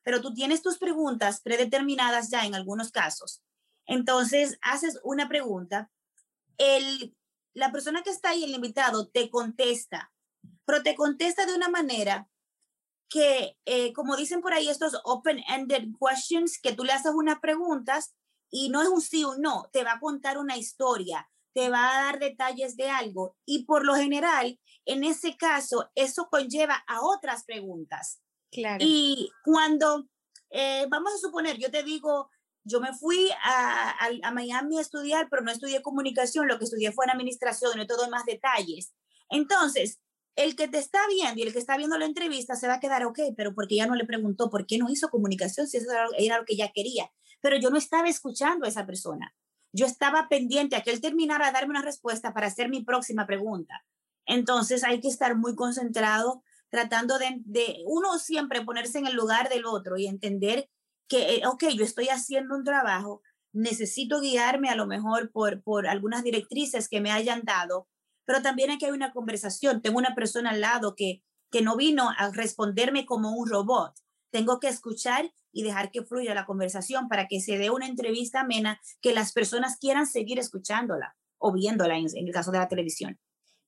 pero 0.03 0.23
tú 0.23 0.33
tienes 0.33 0.63
tus 0.63 0.79
preguntas 0.79 1.43
predeterminadas 1.43 2.31
ya 2.31 2.47
en 2.47 2.55
algunos 2.55 2.91
casos. 2.91 3.43
Entonces, 3.87 4.59
haces 4.63 4.99
una 5.03 5.29
pregunta, 5.29 5.91
el 6.57 7.15
la 7.59 7.73
persona 7.73 8.03
que 8.03 8.11
está 8.11 8.31
ahí, 8.31 8.45
el 8.45 8.55
invitado, 8.55 9.09
te 9.09 9.31
contesta, 9.31 10.13
pero 10.65 10.83
te 10.83 10.95
contesta 10.95 11.45
de 11.47 11.55
una 11.55 11.69
manera 11.69 12.29
que, 13.09 13.57
eh, 13.65 13.93
como 13.93 14.17
dicen 14.17 14.41
por 14.41 14.53
ahí, 14.53 14.69
estos 14.69 15.01
open-ended 15.05 15.89
questions, 15.99 16.61
que 16.61 16.73
tú 16.73 16.85
le 16.85 16.93
haces 16.93 17.13
unas 17.15 17.41
preguntas 17.41 18.15
y 18.51 18.69
no 18.71 18.83
es 18.83 18.89
un 18.89 19.01
sí 19.01 19.25
o 19.25 19.33
un 19.33 19.41
no, 19.41 19.69
te 19.73 19.83
va 19.83 19.95
a 19.95 20.01
contar 20.01 20.39
una 20.39 20.57
historia, 20.57 21.29
te 21.55 21.71
va 21.71 21.91
a 21.91 22.03
dar 22.05 22.19
detalles 22.19 22.77
de 22.77 22.89
algo 22.89 23.37
y 23.45 23.65
por 23.65 23.85
lo 23.85 23.95
general, 23.95 24.61
en 24.85 25.05
ese 25.05 25.37
caso, 25.37 25.91
eso 25.95 26.29
conlleva 26.31 26.85
a 26.87 27.01
otras 27.03 27.45
preguntas. 27.45 28.21
Claro. 28.51 28.79
Y 28.81 29.31
cuando, 29.45 30.07
eh, 30.51 30.87
vamos 30.89 31.13
a 31.15 31.19
suponer, 31.19 31.59
yo 31.59 31.71
te 31.71 31.83
digo, 31.83 32.31
yo 32.65 32.81
me 32.81 32.93
fui 32.93 33.31
a, 33.43 33.95
a, 34.23 34.31
Miami 34.33 34.79
a 34.79 34.83
estudiar, 34.83 35.29
pero 35.31 35.43
no 35.43 35.51
estudié 35.51 35.83
comunicación, 35.83 36.49
lo 36.49 36.59
que 36.59 36.65
estudié 36.65 36.93
fue 36.93 37.07
en 37.07 37.13
administración, 37.13 37.77
no 37.77 37.87
todo 37.87 38.11
más 38.11 38.25
detalles. 38.25 38.93
Entonces, 39.31 40.01
el 40.37 40.55
que 40.55 40.69
te 40.69 40.79
está 40.79 41.01
viendo 41.09 41.41
y 41.41 41.43
el 41.43 41.53
que 41.53 41.59
está 41.59 41.77
viendo 41.77 41.99
la 41.99 42.05
entrevista 42.05 42.55
se 42.55 42.69
va 42.69 42.75
a 42.75 42.81
quedar, 42.81 43.05
ok, 43.05 43.19
pero 43.37 43.55
porque 43.55 43.77
ya 43.77 43.87
no 43.87 43.95
le 43.95 44.05
preguntó 44.05 44.51
por 44.51 44.67
qué 44.67 44.79
no 44.79 44.89
hizo 44.89 45.09
comunicación, 45.09 45.67
si 45.67 45.79
eso 45.79 45.89
era 46.17 46.39
lo 46.39 46.45
que 46.45 46.55
ella 46.55 46.71
quería. 46.73 47.11
Pero 47.41 47.57
yo 47.57 47.71
no 47.71 47.79
estaba 47.79 48.09
escuchando 48.09 48.65
a 48.65 48.69
esa 48.69 48.87
persona. 48.87 49.35
Yo 49.73 49.87
estaba 49.87 50.29
pendiente 50.29 50.77
a 50.77 50.83
que 50.83 50.91
él 50.91 51.01
terminara 51.01 51.47
de 51.47 51.53
darme 51.53 51.71
una 51.71 51.83
respuesta 51.83 52.33
para 52.33 52.47
hacer 52.47 52.69
mi 52.69 52.85
próxima 52.85 53.27
pregunta. 53.27 53.85
Entonces 54.27 54.85
hay 54.85 55.01
que 55.01 55.09
estar 55.09 55.37
muy 55.37 55.57
concentrado, 55.57 56.43
tratando 56.71 57.19
de, 57.19 57.41
de 57.45 57.83
uno 57.87 58.19
siempre 58.19 58.65
ponerse 58.65 58.99
en 58.99 59.07
el 59.07 59.15
lugar 59.15 59.49
del 59.49 59.65
otro 59.65 59.97
y 59.97 60.07
entender 60.07 60.69
que, 61.09 61.37
eh, 61.37 61.43
ok, 61.47 61.65
yo 61.77 61.85
estoy 61.85 62.09
haciendo 62.09 62.55
un 62.55 62.65
trabajo, 62.65 63.23
necesito 63.53 64.21
guiarme 64.21 64.69
a 64.69 64.77
lo 64.77 64.87
mejor 64.87 65.31
por, 65.33 65.63
por 65.63 65.87
algunas 65.87 66.23
directrices 66.23 66.89
que 66.89 67.01
me 67.01 67.11
hayan 67.11 67.43
dado, 67.45 67.89
pero 68.25 68.43
también 68.43 68.71
aquí 68.71 68.85
hay 68.85 68.91
una 68.91 69.13
conversación. 69.13 69.81
Tengo 69.81 69.99
una 69.99 70.15
persona 70.15 70.51
al 70.51 70.61
lado 70.61 70.95
que, 70.95 71.23
que 71.51 71.63
no 71.63 71.77
vino 71.77 72.11
a 72.11 72.31
responderme 72.31 73.07
como 73.07 73.33
un 73.33 73.49
robot. 73.49 73.95
Tengo 74.31 74.61
que 74.61 74.69
escuchar 74.69 75.33
y 75.51 75.63
dejar 75.63 75.91
que 75.91 76.05
fluya 76.05 76.35
la 76.35 76.45
conversación 76.45 77.09
para 77.09 77.27
que 77.27 77.41
se 77.41 77.57
dé 77.57 77.71
una 77.71 77.87
entrevista 77.87 78.41
amena 78.41 78.81
que 79.01 79.15
las 79.15 79.33
personas 79.33 79.79
quieran 79.79 80.07
seguir 80.07 80.39
escuchándola 80.39 81.17
o 81.39 81.53
viéndola 81.53 81.97
en, 81.97 82.07
el 82.15 82.33
caso 82.33 82.51
de 82.53 82.59
la 82.59 82.69
televisión. 82.69 83.19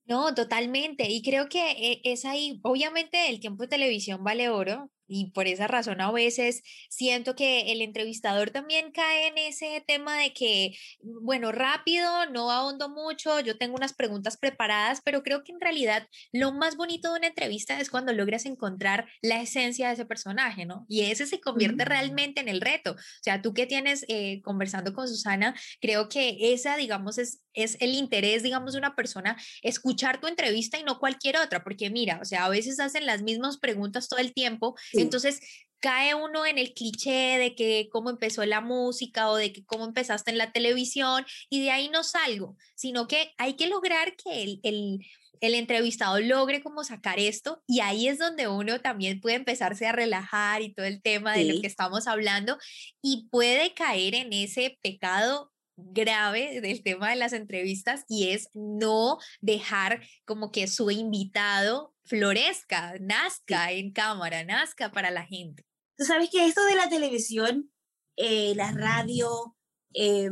No, 0.04 0.34
totalmente. 0.34 1.08
Y 1.08 1.22
creo 1.22 1.48
que 1.48 1.70
eh, 1.70 2.00
es 2.04 2.24
ahí, 2.24 2.60
obviamente 2.62 3.30
el 3.30 3.40
tiempo 3.40 3.62
de 3.62 3.68
televisión 3.68 4.22
vale 4.24 4.50
oro, 4.50 4.90
y 5.10 5.32
por 5.32 5.48
esa 5.48 5.66
razón 5.66 6.00
a 6.00 6.12
veces 6.12 6.62
siento 6.88 7.34
que 7.34 7.72
el 7.72 7.82
entrevistador 7.82 8.50
también 8.50 8.92
cae 8.92 9.26
en 9.26 9.38
ese 9.38 9.82
tema 9.86 10.16
de 10.16 10.32
que, 10.32 10.76
bueno, 11.02 11.50
rápido, 11.50 12.26
no 12.26 12.52
ahondo 12.52 12.88
mucho, 12.88 13.40
yo 13.40 13.58
tengo 13.58 13.74
unas 13.74 13.92
preguntas 13.92 14.36
preparadas, 14.36 15.00
pero 15.04 15.24
creo 15.24 15.42
que 15.42 15.50
en 15.50 15.60
realidad 15.60 16.06
lo 16.32 16.52
más 16.52 16.76
bonito 16.76 17.10
de 17.10 17.18
una 17.18 17.26
entrevista 17.26 17.80
es 17.80 17.90
cuando 17.90 18.12
logras 18.12 18.46
encontrar 18.46 19.08
la 19.20 19.40
esencia 19.40 19.88
de 19.88 19.94
ese 19.94 20.04
personaje, 20.04 20.64
¿no? 20.64 20.86
Y 20.88 21.02
ese 21.02 21.26
se 21.26 21.40
convierte 21.40 21.84
realmente 21.84 22.40
en 22.40 22.48
el 22.48 22.60
reto. 22.60 22.92
O 22.92 23.22
sea, 23.22 23.42
tú 23.42 23.52
que 23.52 23.66
tienes 23.66 24.04
eh, 24.06 24.40
conversando 24.42 24.94
con 24.94 25.08
Susana, 25.08 25.54
creo 25.80 26.08
que 26.08 26.52
esa, 26.52 26.76
digamos, 26.76 27.18
es, 27.18 27.42
es 27.52 27.76
el 27.80 27.94
interés, 27.94 28.44
digamos, 28.44 28.74
de 28.74 28.78
una 28.78 28.94
persona, 28.94 29.36
escuchar 29.62 30.20
tu 30.20 30.28
entrevista 30.28 30.78
y 30.78 30.84
no 30.84 31.00
cualquier 31.00 31.36
otra, 31.38 31.64
porque 31.64 31.90
mira, 31.90 32.20
o 32.22 32.24
sea, 32.24 32.44
a 32.44 32.48
veces 32.48 32.78
hacen 32.78 33.06
las 33.06 33.22
mismas 33.22 33.58
preguntas 33.58 34.08
todo 34.08 34.20
el 34.20 34.32
tiempo 34.32 34.76
entonces, 35.00 35.40
cae 35.80 36.14
uno 36.14 36.46
en 36.46 36.58
el 36.58 36.74
cliché 36.74 37.38
de 37.38 37.54
que 37.54 37.88
cómo 37.90 38.10
empezó 38.10 38.44
la 38.44 38.60
música 38.60 39.30
o 39.30 39.36
de 39.36 39.52
que 39.52 39.64
cómo 39.64 39.84
empezaste 39.84 40.30
en 40.30 40.38
la 40.38 40.52
televisión 40.52 41.24
y 41.48 41.62
de 41.62 41.70
ahí 41.70 41.88
no 41.88 42.04
salgo, 42.04 42.56
sino 42.74 43.08
que 43.08 43.32
hay 43.38 43.54
que 43.54 43.66
lograr 43.66 44.14
que 44.16 44.42
el, 44.42 44.60
el, 44.62 45.00
el 45.40 45.54
entrevistado 45.54 46.20
logre 46.20 46.62
como 46.62 46.84
sacar 46.84 47.18
esto 47.18 47.62
y 47.66 47.80
ahí 47.80 48.08
es 48.08 48.18
donde 48.18 48.46
uno 48.46 48.80
también 48.80 49.20
puede 49.20 49.36
empezarse 49.36 49.86
a 49.86 49.92
relajar 49.92 50.62
y 50.62 50.74
todo 50.74 50.86
el 50.86 51.00
tema 51.02 51.34
de 51.34 51.46
lo 51.46 51.60
que 51.60 51.66
estamos 51.66 52.06
hablando 52.06 52.58
y 53.02 53.28
puede 53.30 53.72
caer 53.72 54.14
en 54.14 54.32
ese 54.32 54.78
pecado 54.82 55.50
grave 55.92 56.60
del 56.60 56.82
tema 56.82 57.10
de 57.10 57.16
las 57.16 57.32
entrevistas 57.32 58.04
y 58.08 58.30
es 58.30 58.48
no 58.54 59.18
dejar 59.40 60.02
como 60.24 60.50
que 60.50 60.66
su 60.66 60.90
invitado 60.90 61.94
florezca, 62.04 62.94
nazca 63.00 63.72
en 63.72 63.92
cámara, 63.92 64.44
nazca 64.44 64.90
para 64.90 65.10
la 65.10 65.24
gente. 65.24 65.64
Tú 65.96 66.04
sabes 66.04 66.30
que 66.30 66.46
esto 66.46 66.64
de 66.64 66.76
la 66.76 66.88
televisión, 66.88 67.70
eh, 68.16 68.54
la 68.56 68.72
radio, 68.72 69.56
eh, 69.94 70.30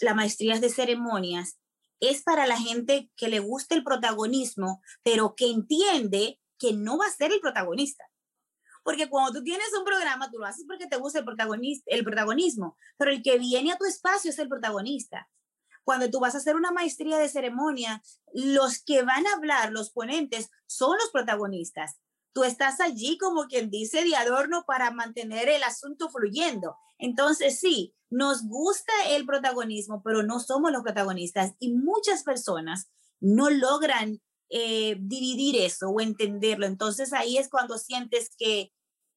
las 0.00 0.14
maestrías 0.16 0.60
de 0.60 0.70
ceremonias, 0.70 1.58
es 2.00 2.22
para 2.22 2.46
la 2.46 2.58
gente 2.58 3.10
que 3.16 3.28
le 3.28 3.38
gusta 3.38 3.74
el 3.74 3.84
protagonismo, 3.84 4.82
pero 5.04 5.34
que 5.36 5.50
entiende 5.50 6.40
que 6.58 6.72
no 6.72 6.98
va 6.98 7.06
a 7.06 7.10
ser 7.10 7.32
el 7.32 7.40
protagonista. 7.40 8.04
Porque 8.82 9.08
cuando 9.08 9.32
tú 9.32 9.44
tienes 9.44 9.68
un 9.78 9.84
programa, 9.84 10.30
tú 10.30 10.38
lo 10.38 10.46
haces 10.46 10.64
porque 10.66 10.86
te 10.86 10.96
gusta 10.96 11.20
el, 11.20 11.24
protagonista, 11.24 11.84
el 11.86 12.04
protagonismo, 12.04 12.76
pero 12.96 13.10
el 13.10 13.22
que 13.22 13.38
viene 13.38 13.72
a 13.72 13.76
tu 13.76 13.84
espacio 13.84 14.30
es 14.30 14.38
el 14.38 14.48
protagonista. 14.48 15.28
Cuando 15.84 16.10
tú 16.10 16.20
vas 16.20 16.34
a 16.34 16.38
hacer 16.38 16.56
una 16.56 16.70
maestría 16.70 17.18
de 17.18 17.28
ceremonia, 17.28 18.02
los 18.32 18.82
que 18.82 19.02
van 19.02 19.26
a 19.26 19.34
hablar, 19.34 19.72
los 19.72 19.90
ponentes, 19.90 20.48
son 20.66 20.96
los 20.96 21.10
protagonistas. 21.10 21.98
Tú 22.32 22.44
estás 22.44 22.80
allí 22.80 23.18
como 23.18 23.46
quien 23.46 23.68
dice 23.68 24.04
de 24.04 24.16
adorno 24.16 24.64
para 24.66 24.90
mantener 24.90 25.48
el 25.48 25.62
asunto 25.64 26.08
fluyendo. 26.08 26.76
Entonces, 26.98 27.58
sí, 27.58 27.94
nos 28.10 28.44
gusta 28.44 28.92
el 29.10 29.26
protagonismo, 29.26 30.02
pero 30.02 30.22
no 30.22 30.38
somos 30.40 30.72
los 30.72 30.82
protagonistas 30.82 31.52
y 31.58 31.72
muchas 31.72 32.22
personas 32.22 32.90
no 33.20 33.50
logran 33.50 34.20
eh, 34.54 34.96
dividir 35.00 35.56
eso 35.56 35.88
o 35.88 36.00
entenderlo. 36.02 36.66
Entonces 36.66 37.14
ahí 37.14 37.38
es 37.38 37.48
cuando 37.48 37.78
sientes 37.78 38.28
que, 38.36 38.70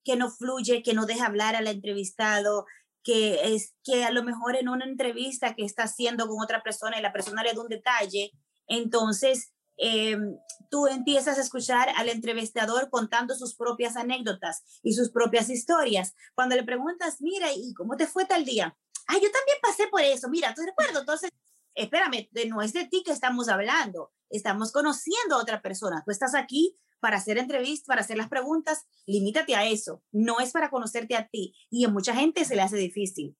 que 0.05 0.15
no 0.15 0.31
fluye, 0.31 0.81
que 0.81 0.93
no 0.93 1.05
deja 1.05 1.25
hablar 1.25 1.57
al 1.57 1.67
entrevistado, 1.67 2.65
que 3.03 3.53
es 3.53 3.73
que 3.83 4.05
a 4.05 4.11
lo 4.11 4.23
mejor 4.23 4.55
en 4.55 4.69
una 4.69 4.85
entrevista 4.85 5.53
que 5.53 5.65
está 5.65 5.83
haciendo 5.83 6.25
con 6.29 6.41
otra 6.41 6.63
persona 6.63 6.97
y 6.97 7.01
la 7.01 7.11
persona 7.11 7.43
le 7.43 7.53
da 7.53 7.61
un 7.61 7.67
detalle, 7.67 8.31
entonces 8.65 9.51
em, 9.75 10.37
tú 10.71 10.87
empiezas 10.87 11.37
a 11.37 11.41
escuchar 11.41 11.89
al 11.97 12.07
entrevistador 12.07 12.89
contando 12.89 13.35
sus 13.35 13.57
propias 13.57 13.97
anécdotas 13.97 14.63
y 14.83 14.93
sus 14.93 15.11
propias 15.11 15.49
historias. 15.49 16.15
Cuando 16.33 16.55
le 16.55 16.63
preguntas, 16.63 17.17
mira, 17.19 17.51
¿y 17.53 17.73
cómo 17.73 17.97
te 17.97 18.07
fue 18.07 18.23
tal 18.23 18.45
día? 18.45 18.77
Ah, 19.07 19.15
yo 19.15 19.29
también 19.31 19.57
pasé 19.61 19.87
por 19.87 20.01
eso, 20.01 20.29
mira, 20.29 20.53
te 20.53 20.65
recuerdo, 20.65 21.01
entonces 21.01 21.29
espérame, 21.75 22.29
no 22.47 22.61
es 22.61 22.73
de 22.73 22.87
ti 22.87 23.03
que 23.03 23.11
estamos 23.11 23.49
hablando, 23.49 24.11
estamos 24.35 24.71
conociendo 24.71 25.35
a 25.35 25.41
otra 25.41 25.61
persona. 25.61 26.03
Tú 26.05 26.11
estás 26.11 26.35
aquí 26.35 26.77
para 26.99 27.17
hacer 27.17 27.37
entrevistas, 27.37 27.87
para 27.87 28.01
hacer 28.01 28.17
las 28.17 28.29
preguntas, 28.29 28.85
limítate 29.05 29.55
a 29.55 29.65
eso, 29.65 30.03
no 30.11 30.39
es 30.39 30.51
para 30.51 30.69
conocerte 30.69 31.15
a 31.15 31.27
ti. 31.27 31.53
Y 31.69 31.85
a 31.85 31.89
mucha 31.89 32.15
gente 32.15 32.45
se 32.45 32.55
le 32.55 32.63
hace 32.63 32.77
difícil. 32.77 33.35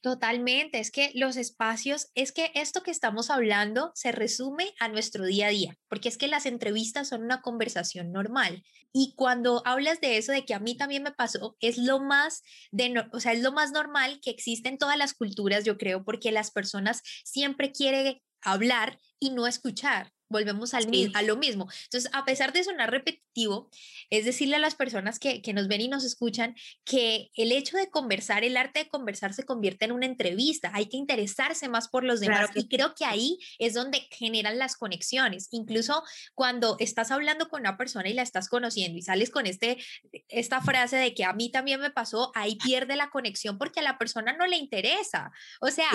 Totalmente, 0.00 0.78
es 0.78 0.90
que 0.90 1.10
los 1.14 1.36
espacios, 1.36 2.08
es 2.14 2.32
que 2.32 2.52
esto 2.54 2.82
que 2.82 2.90
estamos 2.90 3.30
hablando 3.30 3.90
se 3.94 4.12
resume 4.12 4.72
a 4.78 4.88
nuestro 4.88 5.24
día 5.24 5.48
a 5.48 5.50
día, 5.50 5.78
porque 5.88 6.08
es 6.08 6.18
que 6.18 6.28
las 6.28 6.46
entrevistas 6.46 7.08
son 7.08 7.22
una 7.22 7.42
conversación 7.42 8.12
normal. 8.12 8.62
Y 8.92 9.14
cuando 9.16 9.62
hablas 9.64 10.00
de 10.00 10.18
eso, 10.18 10.32
de 10.32 10.44
que 10.44 10.54
a 10.54 10.60
mí 10.60 10.76
también 10.76 11.02
me 11.02 11.12
pasó, 11.12 11.56
es 11.60 11.78
lo 11.78 12.00
más, 12.00 12.42
de, 12.70 13.04
o 13.12 13.20
sea, 13.20 13.32
es 13.32 13.42
lo 13.42 13.52
más 13.52 13.72
normal 13.72 14.20
que 14.22 14.30
existe 14.30 14.68
en 14.68 14.78
todas 14.78 14.96
las 14.96 15.14
culturas, 15.14 15.64
yo 15.64 15.76
creo, 15.76 16.04
porque 16.04 16.32
las 16.32 16.50
personas 16.50 17.02
siempre 17.24 17.72
quieren 17.72 18.20
hablar 18.42 18.98
y 19.18 19.30
no 19.30 19.46
escuchar 19.46 20.12
volvemos 20.32 20.74
al, 20.74 20.88
a 21.14 21.22
lo 21.22 21.36
mismo. 21.36 21.68
Entonces, 21.84 22.10
a 22.12 22.24
pesar 22.24 22.52
de 22.52 22.64
sonar 22.64 22.90
repetitivo, 22.90 23.70
es 24.10 24.24
decirle 24.24 24.56
a 24.56 24.58
las 24.58 24.74
personas 24.74 25.18
que, 25.18 25.40
nos 25.52 25.68
ven 25.68 25.82
y 25.82 25.88
nos 25.88 26.04
escuchan 26.04 26.56
que 26.84 27.30
el 27.36 27.52
hecho 27.52 27.76
de 27.76 27.90
conversar, 27.90 28.42
el 28.42 28.56
arte 28.56 28.80
de 28.80 28.88
conversar 28.88 29.34
se 29.34 29.44
convierte 29.44 29.84
en 29.84 29.92
una 29.92 30.06
entrevista, 30.06 30.70
hay 30.72 30.86
que 30.86 30.96
interesarse 30.96 31.68
más 31.68 31.88
por 31.88 32.04
los 32.04 32.20
demás 32.20 32.50
y 32.54 32.68
creo 32.68 32.94
que 32.94 33.04
ahí 33.04 33.38
es 33.58 33.74
donde 33.74 34.08
generan 34.10 34.58
las 34.58 34.76
conexiones. 34.76 35.48
Incluso 35.50 36.02
cuando 36.34 36.76
estás 36.78 37.10
hablando 37.10 37.48
con 37.48 37.60
una 37.60 37.76
persona 37.76 38.08
y 38.08 38.14
la 38.14 38.22
estás 38.22 38.48
conociendo 38.48 38.98
y 38.98 39.02
sales 39.02 39.30
con 39.30 39.46
este, 39.46 39.78
esta 40.28 40.62
frase 40.62 40.96
de 40.96 41.14
que 41.14 41.24
a 41.24 41.34
mí 41.34 41.50
también 41.50 41.80
me 41.80 41.90
pasó, 41.90 42.32
ahí 42.34 42.56
pierde 42.56 42.96
la 42.96 43.10
conexión 43.10 43.58
porque 43.58 43.80
a 43.80 43.82
la 43.82 43.98
persona 43.98 44.32
no 44.32 44.46
le 44.46 44.56
interesa. 44.56 45.32
O 45.60 45.68
sea, 45.68 45.90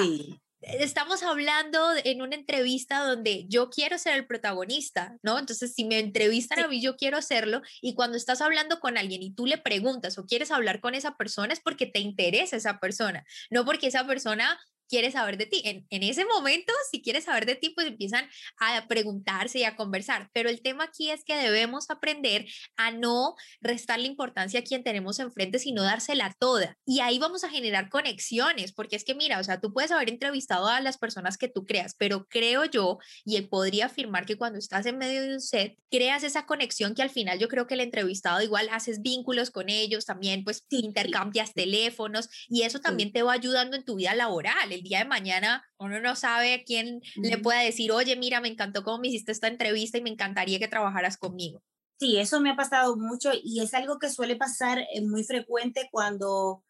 estamos 0.62 1.24
hablando 1.24 1.80
en 2.04 2.22
una 2.22 2.36
entrevista 2.36 3.04
donde 3.04 3.46
yo 3.48 3.70
quiero 3.70 3.98
ser 3.98 4.16
el 4.16 4.28
protagonista, 4.28 5.18
¿no? 5.22 5.38
Entonces, 5.40 5.74
si 5.74 5.86
me 5.86 6.00
entrevistan 6.00 6.60
a 6.60 6.68
mí, 6.68 6.82
yo 6.82 6.98
quiero 6.98 7.22
serlo. 7.22 7.62
Y 7.82 7.96
cuando 7.96 8.18
estás 8.18 8.42
hablando 8.42 8.80
con 8.80 8.98
alguien 8.98 9.24
y 9.24 9.34
tú 9.34 9.46
le 9.46 9.58
preguntas 9.58 10.18
o 10.18 10.26
quieres 10.26 10.52
hablar 10.52 10.82
con 10.82 10.96
esa 10.96 11.16
persona, 11.16 11.54
es 11.54 11.60
porque 11.60 11.86
te 11.86 12.00
interesa 12.00 12.56
esa 12.56 12.80
persona, 12.80 13.26
no 13.50 13.66
porque 13.66 13.88
esa 13.88 14.06
persona 14.06 14.60
quiere 14.88 15.12
saber 15.12 15.38
de 15.38 15.46
ti. 15.46 15.62
En, 15.66 15.86
en, 15.90 16.04
ese 16.04 16.26
momento, 16.26 16.74
si 16.92 17.02
quieres 17.02 17.26
saber 17.26 17.46
de 17.46 17.56
ti, 17.56 17.70
pues 17.70 17.88
empiezan 17.88 18.30
a 18.60 18.88
preguntarse 18.88 19.60
y 19.60 19.64
a 19.64 19.76
conversar. 19.76 20.30
Pero 20.34 20.50
el 20.50 20.62
tema 20.62 20.86
aquí 20.86 21.10
es 21.10 21.24
que 21.24 21.36
debemos 21.36 21.90
aprender 21.90 22.46
a 22.78 22.92
no 22.92 23.36
restar 23.62 24.00
la 24.00 24.08
importancia 24.08 24.60
a 24.60 24.64
quien 24.64 24.84
tenemos 24.84 25.20
enfrente, 25.20 25.60
sino 25.60 25.84
dársela 25.84 26.36
toda. 26.40 26.78
Y 26.86 27.00
ahí 27.00 27.20
vamos 27.20 27.44
a 27.44 27.50
generar 27.50 27.90
conexiones, 27.90 28.74
porque 28.74 28.96
es 28.96 29.04
que 29.04 29.16
mira, 29.16 29.40
o 29.40 29.44
sea, 29.44 29.60
tú 29.60 29.74
puedes 29.74 29.92
haber 29.92 30.10
entrevistado 30.10 30.68
a 30.68 30.82
las 30.82 30.98
personas 30.98 31.38
que 31.38 31.48
tú 31.48 31.66
creas, 31.66 31.96
pero 31.98 32.28
creo 32.28 32.66
yo, 32.66 33.00
y 33.26 33.36
él 33.36 33.50
podría 33.50 33.88
afirmar 33.88 34.26
que 34.26 34.38
cuando 34.38 34.60
estás 34.60 34.86
en 34.86 34.98
medio 34.98 35.22
de 35.22 35.34
un 35.34 35.42
set, 35.42 35.78
creas 35.90 36.24
esa 36.24 36.46
conexión 36.46 36.96
que 36.96 37.02
al 37.02 37.10
final 37.10 37.40
yo 37.40 37.48
creo 37.48 37.68
que 37.68 37.74
el 37.74 37.82
entrevistado 37.82 38.42
igual 38.42 38.70
haces 38.72 39.02
vínculos 39.02 39.52
con 39.52 39.70
ellos, 39.70 40.06
también 40.06 40.44
pues 40.44 40.66
intercambias 40.70 41.54
teléfonos 41.54 42.30
y 42.48 42.64
eso 42.64 42.80
también 42.80 43.12
te 43.12 43.24
va 43.24 43.34
ayudando 43.34 43.76
en 43.76 43.84
tu 43.84 43.96
vida 43.96 44.16
laboral 44.16 44.72
el 44.78 44.84
día 44.84 45.00
de 45.00 45.06
mañana 45.06 45.66
uno 45.78 46.00
no 46.00 46.16
sabe 46.16 46.54
a 46.54 46.64
quién 46.64 47.02
le 47.16 47.38
pueda 47.38 47.62
decir, 47.62 47.92
oye, 47.92 48.16
mira, 48.16 48.42
me 48.42 48.48
encantó 48.48 48.84
cómo 48.84 49.00
me 49.00 49.10
hiciste 49.10 49.32
esta 49.32 49.48
entrevista 49.48 49.98
y 49.98 50.02
me 50.02 50.10
encantaría 50.10 50.60
que 50.60 50.68
trabajaras 50.68 51.18
conmigo. 51.18 51.62
Sí, 52.00 52.18
eso 52.18 52.40
me 52.40 52.52
ha 52.52 52.56
pasado 52.56 52.96
mucho 52.96 53.32
y 53.44 53.62
es 53.62 53.74
algo 53.74 53.98
que 53.98 54.10
suele 54.10 54.36
pasar 54.36 54.80
eh, 54.80 55.02
muy 55.02 55.24
frecuente 55.24 55.90
cuando 55.92 56.64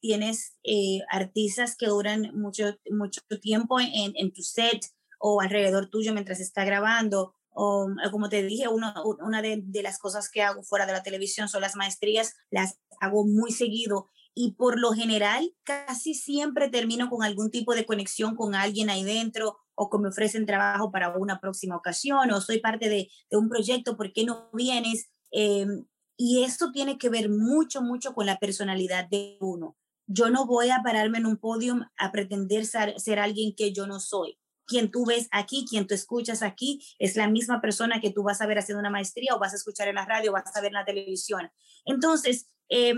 tienes 0.00 0.56
eh, 0.62 1.00
artistas 1.10 1.76
que 1.76 1.86
duran 1.86 2.30
mucho, 2.34 2.78
mucho 2.90 3.20
tiempo 3.42 3.78
en, 3.78 4.12
en, 4.14 4.32
tu 4.32 4.42
set 4.42 4.86
o 5.18 5.42
alrededor 5.42 5.90
tuyo 5.90 6.14
mientras 6.14 6.40
está 6.40 6.64
grabando. 6.64 7.34
O, 7.50 7.88
como 8.10 8.30
te 8.30 8.42
dije, 8.42 8.68
uno, 8.68 8.94
una 9.20 9.42
de, 9.42 9.60
de, 9.62 9.82
las 9.82 9.98
cosas 9.98 10.30
que 10.30 10.40
hago 10.40 10.62
fuera 10.62 10.86
de 10.86 10.92
la 10.92 11.02
televisión 11.02 11.48
son 11.48 11.60
las 11.60 11.76
maestrías, 11.76 12.36
las 12.50 12.78
hago 13.00 13.26
muy 13.26 13.52
seguido 13.52 14.08
y 14.34 14.52
por 14.52 14.78
lo 14.78 14.92
general 14.92 15.54
casi 15.64 16.14
siempre 16.14 16.68
termino 16.68 17.10
con 17.10 17.22
algún 17.22 17.50
tipo 17.50 17.74
de 17.74 17.84
conexión 17.84 18.36
con 18.36 18.54
alguien 18.54 18.90
ahí 18.90 19.04
dentro 19.04 19.58
o 19.74 19.90
que 19.90 19.98
me 19.98 20.08
ofrecen 20.08 20.46
trabajo 20.46 20.90
para 20.90 21.16
una 21.16 21.40
próxima 21.40 21.76
ocasión 21.76 22.30
o 22.30 22.40
soy 22.40 22.60
parte 22.60 22.88
de, 22.88 23.08
un 23.30 23.48
proyecto, 23.48 23.96
¿por 23.96 24.12
qué 24.12 24.24
no 24.24 24.50
vienes? 24.52 25.10
Em, 25.30 25.86
y 26.16 26.44
esto 26.44 26.70
tiene 26.72 26.98
que 26.98 27.08
ver 27.08 27.30
mucho, 27.30 27.82
mucho 27.82 28.12
con 28.12 28.26
la 28.26 28.38
personalidad 28.38 29.08
de 29.08 29.38
uno. 29.40 29.76
Yo 30.06 30.28
no 30.28 30.46
voy 30.46 30.70
a 30.70 30.82
pararme 30.82 31.18
en 31.18 31.26
un 31.26 31.36
podio 31.36 31.80
a 31.96 32.12
pretender 32.12 32.66
ser, 32.66 32.98
ser 32.98 33.18
alguien 33.18 33.54
que 33.56 33.72
yo 33.72 33.86
no 33.86 34.00
soy. 34.00 34.39
Quien 34.70 34.92
tú 34.92 35.04
ves 35.04 35.26
aquí, 35.32 35.66
quien 35.68 35.88
tú 35.88 35.94
escuchas 35.94 36.44
aquí, 36.44 36.80
es 37.00 37.16
la 37.16 37.28
misma 37.28 37.60
persona 37.60 38.00
que 38.00 38.12
tú 38.12 38.22
vas 38.22 38.40
a 38.40 38.46
ver 38.46 38.58
haciendo 38.58 38.78
una 38.78 38.88
maestría 38.88 39.34
o 39.34 39.40
vas 39.40 39.52
a 39.52 39.56
escuchar 39.56 39.88
en 39.88 39.96
la 39.96 40.06
radio 40.06 40.30
o 40.30 40.34
vas 40.34 40.56
a 40.56 40.60
ver 40.60 40.68
en 40.68 40.74
la 40.74 40.84
televisión. 40.84 41.50
Entonces, 41.84 42.46
eh, 42.68 42.94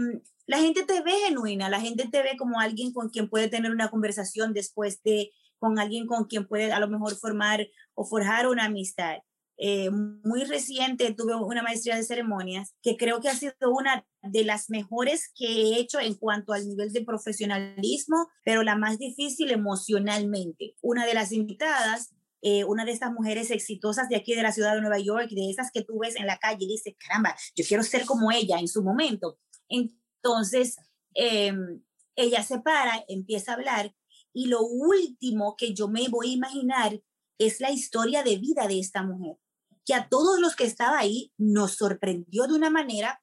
la 0.47 0.59
gente 0.59 0.85
te 0.85 1.01
ve 1.01 1.13
genuina, 1.27 1.71
la 1.71 1.81
gente 1.81 2.09
te 2.13 2.23
ve 2.23 2.37
como 2.37 2.61
alguien 2.61 2.93
con 2.93 3.09
quien 3.09 3.31
puede 3.31 3.49
tener 3.49 3.71
una 3.71 3.89
conversación 3.89 4.53
después 4.53 5.03
de, 5.03 5.33
con 5.59 5.79
alguien 5.79 6.07
con 6.07 6.27
quien 6.27 6.47
puede 6.47 6.73
a 6.73 6.81
lo 6.81 6.89
mejor 6.89 7.17
formar 7.17 7.67
o 7.95 8.05
forjar 8.05 8.47
una 8.47 8.67
amistad. 8.67 9.17
Eh, 9.59 9.91
muy 9.91 10.45
reciente 10.45 11.15
tuve 11.15 11.35
una 11.37 11.63
maestría 11.63 11.95
de 11.95 12.03
ceremonias 12.03 12.75
que 12.83 12.97
creo 12.97 13.21
que 13.21 13.29
ha 13.29 13.35
sido 13.35 13.53
una 13.71 14.05
de 14.23 14.45
las 14.45 14.71
mejores 14.71 15.31
que 15.35 15.47
he 15.47 15.79
hecho 15.79 16.01
en 16.01 16.15
cuanto 16.15 16.53
al 16.53 16.67
nivel 16.67 16.93
de 16.93 17.05
profesionalismo, 17.05 18.29
pero 18.45 18.63
la 18.63 18.77
más 18.77 18.99
difícil 18.99 19.51
emocionalmente. 19.51 20.75
Una 20.81 21.07
de 21.07 21.15
las 21.15 21.33
invitadas 21.33 22.13
eh, 22.45 22.65
una 22.65 22.85
de 22.85 22.91
estas 22.91 23.13
mujeres 23.13 23.53
exitosas 23.53 24.09
de 24.09 24.17
aquí 24.17 24.35
de 24.35 24.43
la 24.43 24.51
ciudad 24.51 24.75
de 24.75 24.81
Nueva 24.81 24.99
York, 24.99 25.31
de 25.31 25.49
esas 25.49 25.71
que 25.71 25.85
tú 25.85 26.01
ves 26.01 26.17
en 26.17 26.27
la 26.27 26.39
calle 26.39 26.65
y 26.65 26.73
dices, 26.73 26.95
caramba, 26.99 27.37
yo 27.55 27.65
quiero 27.65 27.85
ser 27.85 28.05
como 28.05 28.33
ella 28.33 28.59
en 28.59 28.67
su 28.67 28.83
momento. 28.83 29.39
Entonces, 29.69 30.77
em, 31.15 31.83
ella 32.17 32.43
se 32.43 32.59
para, 32.59 33.05
empieza 33.07 33.53
a 33.53 33.55
hablar 33.55 33.95
y 34.33 34.47
lo 34.47 34.61
último 34.63 35.55
que 35.57 35.73
yo 35.73 35.87
me 35.87 36.09
voy 36.09 36.31
a 36.31 36.35
imaginar 36.35 37.01
es 37.39 37.61
la 37.61 37.71
historia 37.71 38.25
de 38.25 38.39
vida 38.39 38.67
de 38.67 38.81
esta 38.81 39.05
mujer, 39.05 39.37
que 39.85 39.95
a 39.95 40.09
todos 40.09 40.41
los 40.41 40.57
que 40.57 40.65
estaban 40.65 40.99
ahí 40.99 41.33
nos 41.37 41.77
sorprendió 41.77 42.47
de 42.47 42.55
una 42.55 42.71
manera 42.71 43.23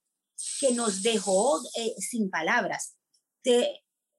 que 0.60 0.74
nos 0.74 1.02
dejó 1.02 1.62
eh, 1.78 1.96
sin 1.98 2.30
palabras. 2.30 2.96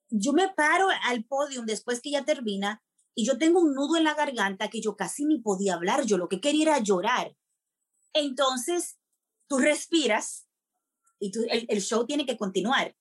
yo 0.08 0.32
me 0.32 0.48
paro 0.48 0.88
al 1.04 1.24
podio 1.24 1.62
después 1.62 2.00
que 2.00 2.10
ella 2.10 2.24
termina 2.24 2.82
y 3.14 3.24
yo 3.24 3.38
tengo 3.38 3.60
un 3.60 3.74
nudo 3.74 3.96
en 3.96 4.04
la 4.04 4.14
garganta 4.14 4.68
que 4.68 4.80
yo 4.80 4.96
casi 4.96 5.24
ni 5.24 5.40
podía 5.40 5.74
hablar, 5.74 6.04
yo 6.04 6.18
lo 6.18 6.28
que 6.28 6.40
quería 6.40 6.62
era 6.62 6.78
llorar. 6.78 7.36
Entonces, 8.12 8.98
tú 9.48 9.58
respiras 9.58 10.48
y 11.20 11.30
el, 11.68 11.80
show 11.82 12.06
tiene 12.06 12.24
que 12.24 12.36
continuar. 12.36 12.96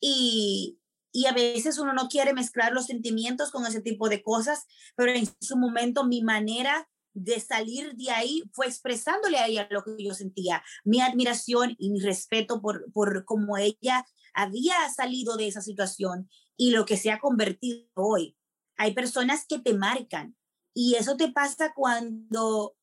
Y, 0.00 0.78
y 1.12 1.26
a 1.26 1.32
veces 1.32 1.78
uno 1.78 1.92
no 1.92 2.08
quiere 2.08 2.34
mezclar 2.34 2.72
los 2.72 2.86
sentimientos 2.86 3.50
con 3.50 3.66
ese 3.66 3.80
tipo 3.80 4.08
de 4.08 4.22
cosas, 4.22 4.66
pero 4.96 5.12
en 5.12 5.26
su 5.40 5.56
momento 5.56 6.04
mi 6.04 6.22
manera 6.22 6.88
de 7.14 7.40
salir 7.40 7.94
de 7.94 8.10
ahí 8.10 8.42
fue 8.52 8.66
expresándole 8.66 9.38
a 9.38 9.46
ella 9.46 9.68
lo 9.70 9.82
que 9.84 10.02
yo 10.02 10.14
sentía, 10.14 10.62
mi 10.84 11.00
admiración 11.00 11.74
y 11.78 11.90
mi 11.90 12.00
respeto 12.00 12.60
por, 12.60 12.90
por 12.92 13.24
cómo 13.24 13.56
ella 13.56 14.04
había 14.34 14.74
salido 14.94 15.36
de 15.36 15.46
esa 15.48 15.62
situación 15.62 16.28
y 16.56 16.70
lo 16.70 16.84
que 16.84 16.96
se 16.96 17.10
ha 17.10 17.20
convertido 17.20 17.88
hoy. 17.94 18.36
Hay 18.76 18.92
personas 18.92 19.46
que 19.48 19.58
te 19.58 19.74
marcan 19.74 20.36
y 20.74 20.96
eso 20.96 21.16
te 21.16 21.30
pasa 21.30 21.72
cuando 21.74 22.76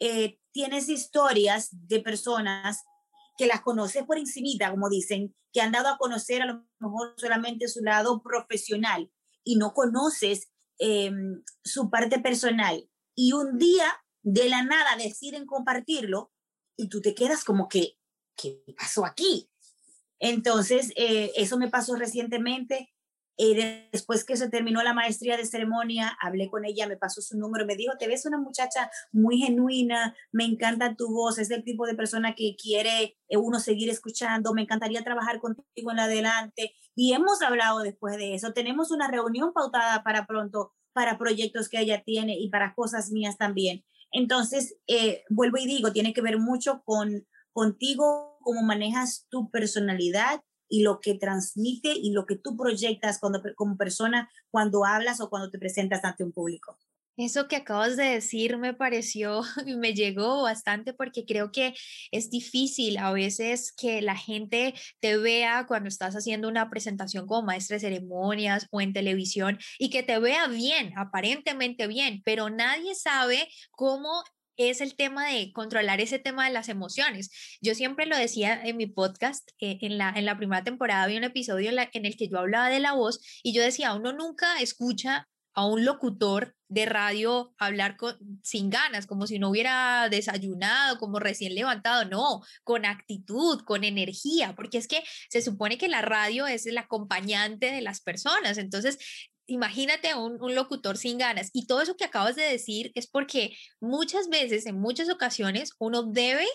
eh, 0.00 0.38
tienes 0.52 0.88
historias 0.88 1.68
de 1.70 2.00
personas 2.00 2.82
que 3.36 3.46
las 3.46 3.60
conoces 3.60 4.04
por 4.04 4.18
encimita, 4.18 4.70
como 4.70 4.88
dicen, 4.88 5.34
que 5.52 5.60
han 5.60 5.72
dado 5.72 5.88
a 5.88 5.98
conocer 5.98 6.42
a 6.42 6.46
lo 6.46 6.66
mejor 6.80 7.14
solamente 7.16 7.68
su 7.68 7.82
lado 7.82 8.20
profesional 8.22 9.10
y 9.44 9.56
no 9.56 9.72
conoces 9.72 10.50
em, 10.78 11.42
su 11.64 11.88
parte 11.90 12.18
personal. 12.18 12.88
Y 13.20 13.32
un 13.32 13.58
día, 13.58 14.00
de 14.22 14.48
la 14.48 14.62
nada, 14.62 14.94
deciden 14.96 15.44
compartirlo 15.44 16.30
y 16.76 16.88
tú 16.88 17.00
te 17.00 17.16
quedas 17.16 17.42
como 17.42 17.68
que, 17.68 17.98
¿qué 18.36 18.62
pasó 18.78 19.04
aquí? 19.04 19.50
Entonces, 20.20 20.92
eh, 20.94 21.32
eso 21.34 21.58
me 21.58 21.66
pasó 21.68 21.96
recientemente 21.96 22.94
eh, 23.36 23.88
después 23.90 24.24
que 24.24 24.36
se 24.36 24.48
terminó 24.48 24.84
la 24.84 24.94
maestría 24.94 25.36
de 25.36 25.46
ceremonia, 25.46 26.16
hablé 26.20 26.48
con 26.48 26.64
ella, 26.64 26.86
me 26.86 26.96
pasó 26.96 27.20
su 27.20 27.36
número, 27.36 27.66
me 27.66 27.74
dijo, 27.74 27.96
te 27.98 28.06
ves 28.06 28.24
una 28.24 28.38
muchacha 28.38 28.88
muy 29.10 29.38
genuina, 29.38 30.14
me 30.30 30.44
encanta 30.44 30.94
tu 30.94 31.12
voz, 31.12 31.38
es 31.38 31.50
el 31.50 31.64
tipo 31.64 31.86
de 31.86 31.96
persona 31.96 32.36
que 32.36 32.54
quiere 32.54 33.16
eh, 33.28 33.36
uno 33.36 33.58
seguir 33.58 33.90
escuchando, 33.90 34.54
me 34.54 34.62
encantaría 34.62 35.02
trabajar 35.02 35.40
contigo 35.40 35.90
en 35.90 35.98
adelante. 35.98 36.76
Y 36.94 37.14
hemos 37.14 37.42
hablado 37.42 37.80
después 37.80 38.16
de 38.16 38.34
eso, 38.34 38.52
tenemos 38.52 38.92
una 38.92 39.08
reunión 39.08 39.52
pautada 39.52 40.04
para 40.04 40.24
pronto, 40.24 40.72
para 40.98 41.16
proyectos 41.16 41.68
que 41.68 41.78
ella 41.78 42.02
tiene 42.02 42.36
y 42.36 42.48
para 42.50 42.74
cosas 42.74 43.12
mías 43.12 43.38
también. 43.38 43.84
Entonces, 44.10 44.78
eh, 44.88 45.22
vuelvo 45.30 45.56
y 45.56 45.64
digo, 45.64 45.92
tiene 45.92 46.12
que 46.12 46.20
ver 46.20 46.40
mucho 46.40 46.82
con 46.84 47.24
contigo, 47.52 48.36
cómo 48.40 48.62
manejas 48.62 49.28
tu 49.28 49.48
personalidad 49.48 50.42
y 50.68 50.82
lo 50.82 50.98
que 50.98 51.14
transmite 51.14 51.92
y 51.92 52.10
lo 52.10 52.26
que 52.26 52.34
tú 52.34 52.56
proyectas 52.56 53.20
cuando, 53.20 53.40
como 53.54 53.76
persona 53.76 54.28
cuando 54.50 54.84
hablas 54.84 55.20
o 55.20 55.30
cuando 55.30 55.52
te 55.52 55.58
presentas 55.60 56.02
ante 56.02 56.24
un 56.24 56.32
público. 56.32 56.76
Eso 57.18 57.48
que 57.48 57.56
acabas 57.56 57.96
de 57.96 58.04
decir 58.04 58.58
me 58.58 58.74
pareció 58.74 59.42
me 59.76 59.92
llegó 59.92 60.42
bastante 60.42 60.94
porque 60.94 61.24
creo 61.24 61.50
que 61.50 61.74
es 62.12 62.30
difícil 62.30 62.96
a 62.96 63.12
veces 63.12 63.72
que 63.72 64.00
la 64.02 64.16
gente 64.16 64.74
te 65.00 65.16
vea 65.16 65.66
cuando 65.66 65.88
estás 65.88 66.14
haciendo 66.14 66.46
una 66.48 66.70
presentación 66.70 67.26
como 67.26 67.42
maestra 67.42 67.74
de 67.74 67.80
ceremonias 67.80 68.68
o 68.70 68.80
en 68.80 68.92
televisión 68.92 69.58
y 69.80 69.90
que 69.90 70.04
te 70.04 70.20
vea 70.20 70.46
bien, 70.46 70.92
aparentemente 70.96 71.88
bien, 71.88 72.22
pero 72.24 72.50
nadie 72.50 72.94
sabe 72.94 73.48
cómo 73.72 74.22
es 74.56 74.80
el 74.80 74.94
tema 74.94 75.26
de 75.26 75.52
controlar 75.52 76.00
ese 76.00 76.20
tema 76.20 76.46
de 76.46 76.52
las 76.52 76.68
emociones. 76.68 77.30
Yo 77.60 77.74
siempre 77.74 78.06
lo 78.06 78.16
decía 78.16 78.60
en 78.64 78.76
mi 78.76 78.86
podcast, 78.86 79.50
eh, 79.60 79.78
en, 79.80 79.98
la, 79.98 80.10
en 80.14 80.24
la 80.24 80.36
primera 80.36 80.62
temporada 80.62 81.02
había 81.02 81.18
un 81.18 81.24
episodio 81.24 81.70
en, 81.70 82.06
el 82.06 82.16
que 82.16 82.28
yo 82.28 82.38
hablaba 82.38 82.68
de 82.68 82.78
la 82.78 82.92
voz 82.92 83.20
y 83.42 83.52
yo 83.54 83.62
decía, 83.62 83.94
uno 83.94 84.12
nunca 84.12 84.60
escucha 84.60 85.28
a 85.54 85.66
un 85.66 85.84
locutor 85.84 86.54
de 86.68 86.86
radio 86.86 87.54
hablar 87.58 87.96
con, 87.96 88.16
sin 88.42 88.70
ganas, 88.70 89.06
como 89.06 89.26
si 89.26 89.38
no 89.38 89.50
hubiera 89.50 90.08
desayunado, 90.10 90.98
como 90.98 91.18
recién 91.18 91.54
levantado, 91.54 92.04
no, 92.04 92.42
con 92.62 92.84
actitud, 92.84 93.62
con 93.64 93.84
energía, 93.84 94.54
porque 94.54 94.78
es 94.78 94.86
que 94.86 95.02
se 95.30 95.42
supone 95.42 95.78
que 95.78 95.88
la 95.88 96.02
radio 96.02 96.46
es 96.46 96.66
el 96.66 96.78
acompañante 96.78 97.72
de 97.72 97.80
las 97.80 98.00
personas, 98.00 98.58
entonces 98.58 98.98
imagínate 99.46 100.14
un, 100.14 100.40
un, 100.42 100.54
locutor 100.54 100.98
sin 100.98 101.16
ganas. 101.16 101.48
Y 101.54 101.66
todo 101.66 101.80
eso 101.80 101.96
que 101.96 102.04
acabas 102.04 102.36
de 102.36 102.42
decir 102.42 102.92
es 102.94 103.06
porque 103.06 103.56
muchas 103.80 104.28
veces, 104.28 104.66
en 104.66 104.78
muchas 104.78 105.08
ocasiones, 105.08 105.72
uno 105.78 106.02
debe 106.02 106.46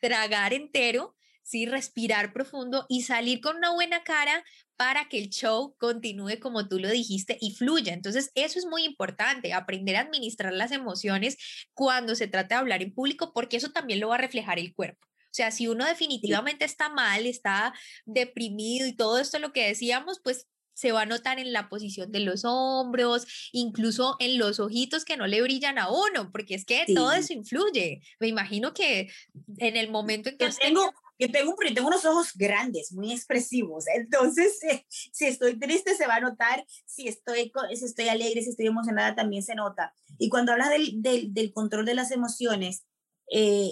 tragar 0.00 0.52
entero, 0.52 1.16
sí, 1.44 1.66
respirar 1.66 2.32
profundo 2.32 2.86
y 2.88 3.02
salir 3.02 3.40
con 3.40 3.56
una 3.56 3.72
buena 3.72 4.02
cara 4.02 4.44
para 4.80 5.10
que 5.10 5.18
el 5.18 5.28
show 5.28 5.76
continúe 5.76 6.40
como 6.40 6.66
tú 6.66 6.78
lo 6.78 6.88
dijiste 6.88 7.36
y 7.38 7.50
fluya. 7.50 7.92
Entonces, 7.92 8.30
eso 8.34 8.58
es 8.58 8.64
muy 8.64 8.84
importante, 8.84 9.52
aprender 9.52 9.94
a 9.96 10.00
administrar 10.00 10.54
las 10.54 10.72
emociones 10.72 11.36
cuando 11.74 12.14
se 12.14 12.28
trata 12.28 12.54
de 12.54 12.60
hablar 12.60 12.82
en 12.82 12.94
público, 12.94 13.34
porque 13.34 13.58
eso 13.58 13.72
también 13.72 14.00
lo 14.00 14.08
va 14.08 14.14
a 14.14 14.22
reflejar 14.22 14.58
el 14.58 14.74
cuerpo. 14.74 15.06
O 15.06 15.32
sea, 15.32 15.50
si 15.50 15.68
uno 15.68 15.84
definitivamente 15.84 16.64
está 16.64 16.88
mal, 16.88 17.26
está 17.26 17.74
deprimido 18.06 18.86
y 18.86 18.96
todo 18.96 19.18
esto 19.18 19.38
lo 19.38 19.52
que 19.52 19.66
decíamos, 19.66 20.18
pues 20.24 20.46
se 20.72 20.92
va 20.92 21.02
a 21.02 21.06
notar 21.06 21.38
en 21.38 21.52
la 21.52 21.68
posición 21.68 22.10
de 22.10 22.20
los 22.20 22.46
hombros, 22.46 23.50
incluso 23.52 24.16
en 24.18 24.38
los 24.38 24.60
ojitos 24.60 25.04
que 25.04 25.18
no 25.18 25.26
le 25.26 25.42
brillan 25.42 25.78
a 25.78 25.90
uno, 25.90 26.32
porque 26.32 26.54
es 26.54 26.64
que 26.64 26.86
todo 26.94 27.12
eso 27.12 27.34
influye. 27.34 28.00
Me 28.18 28.28
imagino 28.28 28.72
que 28.72 29.12
en 29.58 29.76
el 29.76 29.90
momento 29.90 30.30
en 30.30 30.38
que... 30.38 30.46
Yo 30.46 30.56
tengo, 30.58 30.90
tengo, 31.28 31.54
tengo 31.74 31.88
unos 31.88 32.04
ojos 32.04 32.32
grandes, 32.34 32.92
muy 32.92 33.12
expresivos, 33.12 33.84
entonces 33.94 34.62
eh, 34.64 34.86
si 35.12 35.26
estoy 35.26 35.58
triste 35.58 35.94
se 35.94 36.06
va 36.06 36.16
a 36.16 36.20
notar, 36.20 36.64
si 36.86 37.08
estoy, 37.08 37.52
si 37.74 37.84
estoy 37.84 38.08
alegre, 38.08 38.42
si 38.42 38.50
estoy 38.50 38.66
emocionada 38.66 39.14
también 39.14 39.42
se 39.42 39.54
nota. 39.54 39.94
Y 40.18 40.28
cuando 40.28 40.52
hablas 40.52 40.70
del, 40.70 41.02
del, 41.02 41.32
del 41.34 41.52
control 41.52 41.84
de 41.84 41.94
las 41.94 42.10
emociones, 42.10 42.84
eh, 43.32 43.70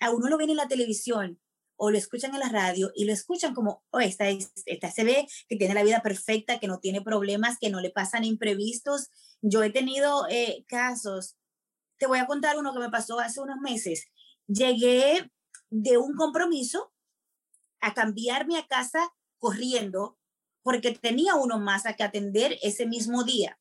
a 0.00 0.10
uno 0.10 0.28
lo 0.28 0.38
viene 0.38 0.52
en 0.52 0.58
la 0.58 0.68
televisión, 0.68 1.38
o 1.76 1.90
lo 1.90 1.98
escuchan 1.98 2.34
en 2.34 2.40
la 2.40 2.48
radio 2.48 2.90
y 2.94 3.04
lo 3.04 3.12
escuchan 3.12 3.54
como, 3.54 3.84
oh, 3.90 4.00
esta, 4.00 4.24
esta 4.28 4.90
se 4.90 5.04
ve 5.04 5.26
que 5.48 5.56
tiene 5.56 5.74
la 5.74 5.82
vida 5.82 6.00
perfecta, 6.02 6.58
que 6.58 6.68
no 6.68 6.80
tiene 6.80 7.02
problemas, 7.02 7.58
que 7.60 7.70
no 7.70 7.80
le 7.80 7.90
pasan 7.90 8.24
imprevistos. 8.24 9.10
Yo 9.42 9.62
he 9.62 9.70
tenido 9.70 10.26
eh, 10.30 10.64
casos, 10.68 11.36
te 11.98 12.06
voy 12.06 12.18
a 12.18 12.26
contar 12.26 12.58
uno 12.58 12.72
que 12.72 12.80
me 12.80 12.90
pasó 12.90 13.20
hace 13.20 13.40
unos 13.40 13.58
meses. 13.58 14.06
Llegué 14.46 15.30
de 15.70 15.98
un 15.98 16.14
compromiso 16.14 16.92
a 17.80 17.94
cambiarme 17.94 18.58
a 18.58 18.66
casa 18.66 19.12
corriendo 19.38 20.18
porque 20.62 20.92
tenía 20.92 21.36
uno 21.36 21.58
más 21.58 21.86
a 21.86 21.94
que 21.94 22.02
atender 22.02 22.58
ese 22.62 22.86
mismo 22.86 23.22
día. 23.24 23.60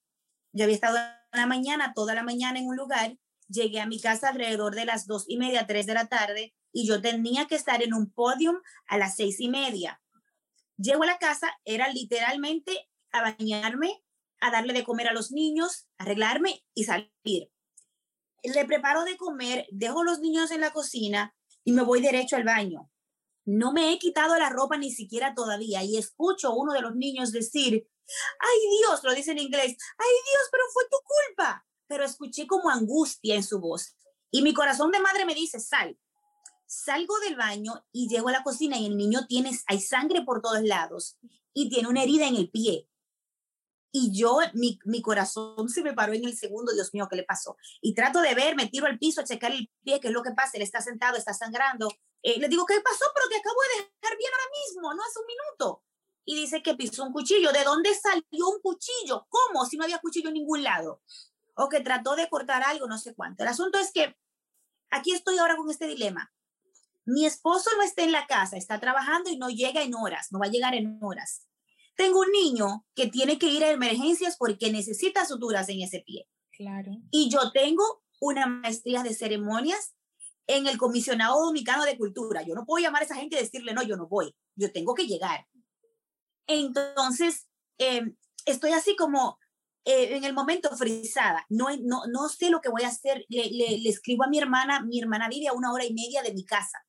Yo 0.54 0.64
había 0.64 0.76
estado 0.76 0.98
la 1.32 1.46
mañana, 1.46 1.94
toda 1.94 2.16
la 2.16 2.24
mañana 2.24 2.60
en 2.60 2.66
un 2.66 2.76
lugar, 2.76 3.18
llegué 3.48 3.80
a 3.80 3.86
mi 3.86 4.00
casa 4.00 4.30
alrededor 4.30 4.74
de 4.74 4.86
las 4.86 5.06
dos 5.06 5.26
y 5.28 5.38
media, 5.38 5.68
tres 5.68 5.86
de 5.86 5.94
la 5.94 6.08
tarde, 6.08 6.56
y 6.72 6.88
yo 6.88 7.02
tenía 7.02 7.46
que 7.46 7.56
estar 7.56 7.84
en 7.84 7.94
un 7.94 8.12
podium 8.12 8.58
a 8.88 8.98
las 8.98 9.16
seis 9.16 9.40
y 9.40 9.50
media. 9.50 10.02
Llego 10.78 11.04
a 11.04 11.08
la 11.08 11.18
casa, 11.18 11.52
era 11.64 11.90
literalmente 11.90 12.90
a 13.12 13.22
bañarme, 13.22 14.04
a 14.42 14.52
darle 14.52 14.74
de 14.74 14.84
comer 14.84 15.08
a 15.08 15.14
los 15.14 15.32
niños, 15.32 15.88
arreglarme 15.98 16.66
y 16.74 16.84
salir. 16.86 17.52
Le 18.44 18.66
preparo 18.66 19.04
de 19.04 19.18
comer, 19.18 19.68
dejo 19.72 20.04
los 20.04 20.20
niños 20.20 20.52
en 20.52 20.62
la 20.62 20.74
cocina 20.74 21.36
y 21.66 21.74
me 21.74 21.82
voy 21.82 22.02
derecho 22.02 22.38
al 22.38 22.46
baño. 22.46 22.90
No 23.44 23.74
me 23.74 23.92
he 23.92 24.00
quitado 24.00 24.38
la 24.38 24.50
ropa 24.50 24.78
ni 24.78 24.92
siquiera 24.92 25.36
todavía 25.36 25.84
y 25.84 25.98
escucho 25.98 26.48
a 26.48 26.56
uno 26.56 26.72
de 26.72 26.82
los 26.82 26.96
niños 26.96 27.34
decir, 27.34 27.86
ay 28.40 28.58
Dios, 28.80 29.04
lo 29.04 29.14
dice 29.14 29.32
en 29.32 29.40
inglés, 29.40 29.76
ay 29.98 30.14
Dios, 30.32 30.48
pero 30.52 30.64
fue 30.72 30.84
tu 30.90 30.98
culpa. 31.04 31.68
Pero 31.88 32.06
escuché 32.06 32.48
como 32.48 32.70
angustia 32.70 33.36
en 33.36 33.44
su 33.44 33.60
voz 33.60 33.96
y 34.32 34.42
mi 34.42 34.54
corazón 34.54 34.92
de 34.92 35.00
madre 35.00 35.26
me 35.26 35.36
dice, 35.36 35.60
sal, 35.60 36.00
Salgo 36.68 37.20
del 37.20 37.36
baño 37.36 37.86
y 37.92 38.10
llego 38.10 38.30
a 38.30 38.32
la 38.32 38.44
cocina 38.44 38.78
y 38.78 38.88
el 38.88 38.98
niño 38.98 39.28
tiene, 39.28 39.52
hay 39.68 39.80
sangre 39.80 40.24
por 40.24 40.42
todos 40.42 40.64
lados 40.64 41.18
y 41.54 41.70
tiene 41.70 41.88
una 41.88 42.04
herida 42.04 42.28
en 42.28 42.36
el 42.36 42.50
pie. 42.50 42.90
Y 43.98 44.12
yo, 44.12 44.40
mi, 44.52 44.78
mi 44.84 45.02
corazón 45.02 45.70
se 45.70 45.82
me 45.82 45.94
paró 45.94 46.12
en 46.12 46.26
el 46.26 46.36
segundo, 46.36 46.74
Dios 46.74 46.94
mío, 46.94 47.08
¿qué 47.10 47.16
le 47.16 47.24
pasó? 47.24 47.56
Y 47.80 47.96
trato 47.96 48.20
de 48.20 48.36
ver, 48.36 48.54
me 48.54 48.68
tiro 48.68 48.88
al 48.88 49.00
piso 49.00 49.22
a 49.22 49.24
checar 49.24 49.54
el 49.54 49.72
pie, 49.86 50.02
qué 50.02 50.10
es 50.10 50.14
lo 50.14 50.22
que 50.22 50.32
pasa, 50.32 50.58
él 50.58 50.64
está 50.64 50.82
sentado, 50.82 51.16
está 51.16 51.34
sangrando. 51.34 51.88
Eh, 52.22 52.38
le 52.38 52.50
digo, 52.50 52.66
¿qué 52.66 52.82
pasó? 52.82 53.06
Pero 53.16 53.30
que 53.30 53.38
acabo 53.38 53.56
de 53.62 53.84
dejar 53.84 54.18
bien 54.18 54.32
ahora 54.34 54.52
mismo, 54.52 54.94
no 54.94 55.02
hace 55.02 55.20
un 55.20 55.26
minuto. 55.28 55.84
Y 56.26 56.36
dice 56.36 56.62
que 56.62 56.76
pisó 56.76 57.06
un 57.06 57.14
cuchillo. 57.14 57.54
¿De 57.54 57.64
dónde 57.64 57.96
salió 57.96 58.50
un 58.50 58.60
cuchillo? 58.62 59.28
¿Cómo? 59.30 59.66
Si 59.66 59.78
no 59.78 59.86
había 59.86 60.00
cuchillo 60.00 60.28
en 60.28 60.34
ningún 60.34 60.62
lado. 60.62 61.02
O 61.56 61.70
que 61.70 61.80
trató 61.80 62.18
de 62.18 62.28
cortar 62.28 62.64
algo, 62.64 62.88
no 62.88 62.98
sé 62.98 63.16
cuánto. 63.16 63.44
El 63.44 63.50
asunto 63.50 63.80
es 63.80 63.94
que 63.94 64.18
aquí 64.90 65.14
estoy 65.14 65.38
ahora 65.38 65.56
con 65.56 65.70
este 65.70 65.88
dilema. 65.88 66.34
Mi 67.06 67.26
esposo 67.26 67.70
no 67.78 67.82
está 67.84 68.04
en 68.04 68.12
la 68.12 68.28
casa, 68.28 68.58
está 68.58 68.78
trabajando 68.82 69.30
y 69.30 69.38
no 69.38 69.48
llega 69.48 69.84
en 69.84 69.96
horas, 69.96 70.34
no 70.34 70.40
va 70.40 70.48
a 70.48 70.52
llegar 70.52 70.76
en 70.76 71.00
horas. 71.02 71.48
Tengo 71.96 72.20
un 72.20 72.32
niño 72.32 72.86
que 72.94 73.08
tiene 73.08 73.40
que 73.40 73.48
ir 73.48 73.64
a 73.64 73.72
emergencias 73.72 74.36
porque 74.38 74.72
necesita 74.72 75.26
suturas 75.26 75.70
en 75.70 75.82
ese 75.82 76.04
pie. 76.06 76.28
Claro. 76.52 76.92
Y 77.12 77.30
yo 77.30 77.52
tengo 77.52 78.04
una 78.20 78.48
maestría 78.48 79.04
de 79.04 79.14
ceremonias 79.14 79.96
en 80.48 80.68
el 80.68 80.78
comisionado 80.78 81.44
dominicano 81.44 81.86
de 81.86 81.98
cultura. 81.98 82.44
Yo 82.44 82.56
no 82.56 82.66
puedo 82.66 82.84
llamar 82.84 83.02
a 83.02 83.06
esa 83.06 83.16
gente 83.16 83.36
y 83.36 83.40
decirle, 83.40 83.74
no, 83.74 83.84
yo 83.84 83.98
no 83.98 84.08
voy, 84.08 84.36
yo 84.56 84.72
tengo 84.72 84.94
que 84.94 85.08
llegar. 85.08 85.46
Entonces, 86.48 87.48
em, 87.78 88.16
estoy 88.46 88.72
así 88.72 88.96
como 88.96 89.40
eh, 89.86 90.16
en 90.16 90.24
el 90.24 90.34
momento 90.34 90.76
frisada, 90.76 91.46
no, 91.50 91.68
no, 91.82 92.08
no 92.08 92.30
sé 92.30 92.50
lo 92.50 92.62
que 92.62 92.70
voy 92.70 92.84
a 92.84 92.90
hacer. 92.90 93.26
Le, 93.30 93.50
le, 93.50 93.90
escribo 93.90 94.24
a 94.24 94.28
mi 94.28 94.40
hermana, 94.40 94.82
mi 94.82 95.00
hermana 95.00 95.30
vive 95.30 95.48
a 95.48 95.54
una 95.54 95.72
hora 95.72 95.86
y 95.86 95.94
media 95.94 96.22
de 96.22 96.34
mi 96.34 96.46
casa. 96.46 96.86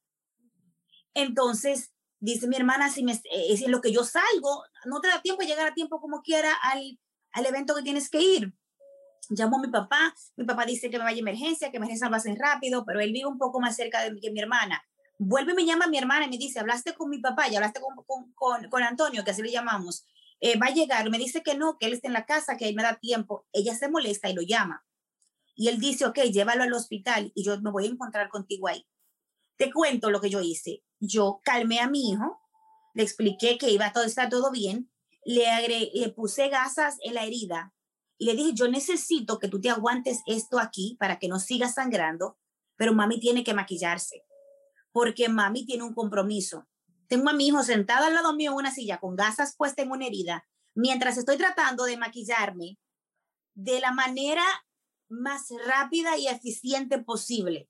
Entonces, 1.14 1.92
dice 2.32 2.48
mi 2.48 2.56
hermana, 2.56 2.90
si, 2.90 3.04
me, 3.04 3.12
eh, 3.12 3.56
en 3.64 3.70
lo 3.70 3.80
que 3.80 3.92
yo 3.92 4.04
salgo, 4.04 4.64
no 4.84 5.00
te 5.00 5.08
da 5.08 5.22
tiempo 5.22 5.42
de 5.42 5.48
llegar 5.48 5.66
a 5.66 5.74
tiempo 5.74 6.00
como 6.00 6.22
quiera 6.22 6.52
al, 6.62 6.98
al 7.32 7.46
evento 7.46 7.74
que 7.74 7.82
tienes 7.82 8.10
que 8.10 8.20
ir. 8.20 8.54
Llamó 9.30 9.58
a 9.58 9.60
mi 9.62 9.68
papá, 9.68 10.14
mi 10.36 10.44
papá 10.44 10.64
dice 10.66 10.90
que 10.90 10.98
me 10.98 11.04
vaya 11.04 11.16
a 11.16 11.20
emergencia, 11.20 11.70
que 11.70 11.78
emergencia 11.78 12.08
va 12.08 12.18
rápido, 12.36 12.84
pero 12.84 13.00
él 13.00 13.12
vive 13.12 13.26
un 13.26 13.38
poco 13.38 13.60
más 13.60 13.76
cerca 13.76 14.02
de 14.02 14.18
que 14.20 14.30
mi 14.30 14.40
hermana. 14.40 14.82
Vuelve 15.18 15.52
y 15.52 15.54
me 15.54 15.64
llama 15.64 15.86
mi 15.86 15.98
hermana 15.98 16.26
y 16.26 16.30
me 16.30 16.38
dice, 16.38 16.60
hablaste 16.60 16.94
con 16.94 17.08
mi 17.08 17.18
papá 17.18 17.48
y 17.48 17.56
hablaste 17.56 17.80
con, 17.80 17.96
con, 18.04 18.32
con, 18.34 18.68
con 18.68 18.82
Antonio, 18.82 19.24
que 19.24 19.30
así 19.30 19.42
le 19.42 19.50
llamamos. 19.50 20.04
Eh, 20.40 20.58
va 20.58 20.66
a 20.66 20.74
llegar, 20.74 21.08
me 21.10 21.18
dice 21.18 21.42
que 21.42 21.54
no, 21.54 21.78
que 21.78 21.86
él 21.86 21.94
está 21.94 22.08
en 22.08 22.12
la 22.12 22.26
casa, 22.26 22.56
que 22.56 22.68
él 22.68 22.74
me 22.74 22.82
da 22.82 22.96
tiempo. 22.96 23.46
Ella 23.52 23.74
se 23.74 23.88
molesta 23.88 24.28
y 24.28 24.34
lo 24.34 24.42
llama. 24.42 24.84
Y 25.54 25.68
él 25.68 25.80
dice, 25.80 26.04
ok, 26.04 26.18
llévalo 26.32 26.64
al 26.64 26.72
hospital 26.72 27.32
y 27.34 27.42
yo 27.42 27.58
me 27.60 27.70
voy 27.70 27.86
a 27.86 27.90
encontrar 27.90 28.28
contigo 28.28 28.68
ahí. 28.68 28.86
Te 29.56 29.72
cuento 29.72 30.10
lo 30.10 30.20
que 30.20 30.30
yo 30.30 30.40
hice. 30.40 30.82
Yo 31.00 31.40
calmé 31.44 31.80
a 31.80 31.88
mi 31.88 32.10
hijo, 32.10 32.40
le 32.94 33.02
expliqué 33.02 33.58
que 33.58 33.70
iba 33.70 33.86
a 33.86 33.92
todo 33.92 34.04
estar 34.04 34.28
todo 34.28 34.50
bien, 34.50 34.90
le, 35.24 35.90
le 35.92 36.08
puse 36.10 36.48
gasas 36.48 36.96
en 37.02 37.14
la 37.14 37.24
herida 37.24 37.74
y 38.18 38.26
le 38.26 38.34
dije, 38.34 38.52
yo 38.54 38.68
necesito 38.68 39.38
que 39.38 39.48
tú 39.48 39.60
te 39.60 39.70
aguantes 39.70 40.20
esto 40.26 40.58
aquí 40.58 40.96
para 40.98 41.18
que 41.18 41.28
no 41.28 41.38
siga 41.38 41.68
sangrando, 41.68 42.38
pero 42.76 42.94
mami 42.94 43.20
tiene 43.20 43.44
que 43.44 43.54
maquillarse, 43.54 44.24
porque 44.92 45.28
mami 45.28 45.66
tiene 45.66 45.82
un 45.82 45.94
compromiso. 45.94 46.66
Tengo 47.08 47.28
a 47.28 47.34
mi 47.34 47.48
hijo 47.48 47.62
sentado 47.62 48.06
al 48.06 48.14
lado 48.14 48.34
mío 48.34 48.52
en 48.52 48.56
una 48.56 48.70
silla 48.70 48.98
con 48.98 49.16
gasas 49.16 49.54
puestas 49.56 49.84
en 49.84 49.92
una 49.92 50.06
herida, 50.06 50.46
mientras 50.74 51.18
estoy 51.18 51.36
tratando 51.36 51.84
de 51.84 51.96
maquillarme 51.96 52.78
de 53.54 53.80
la 53.80 53.92
manera 53.92 54.44
más 55.08 55.48
rápida 55.66 56.16
y 56.16 56.28
eficiente 56.28 56.98
posible. 56.98 57.68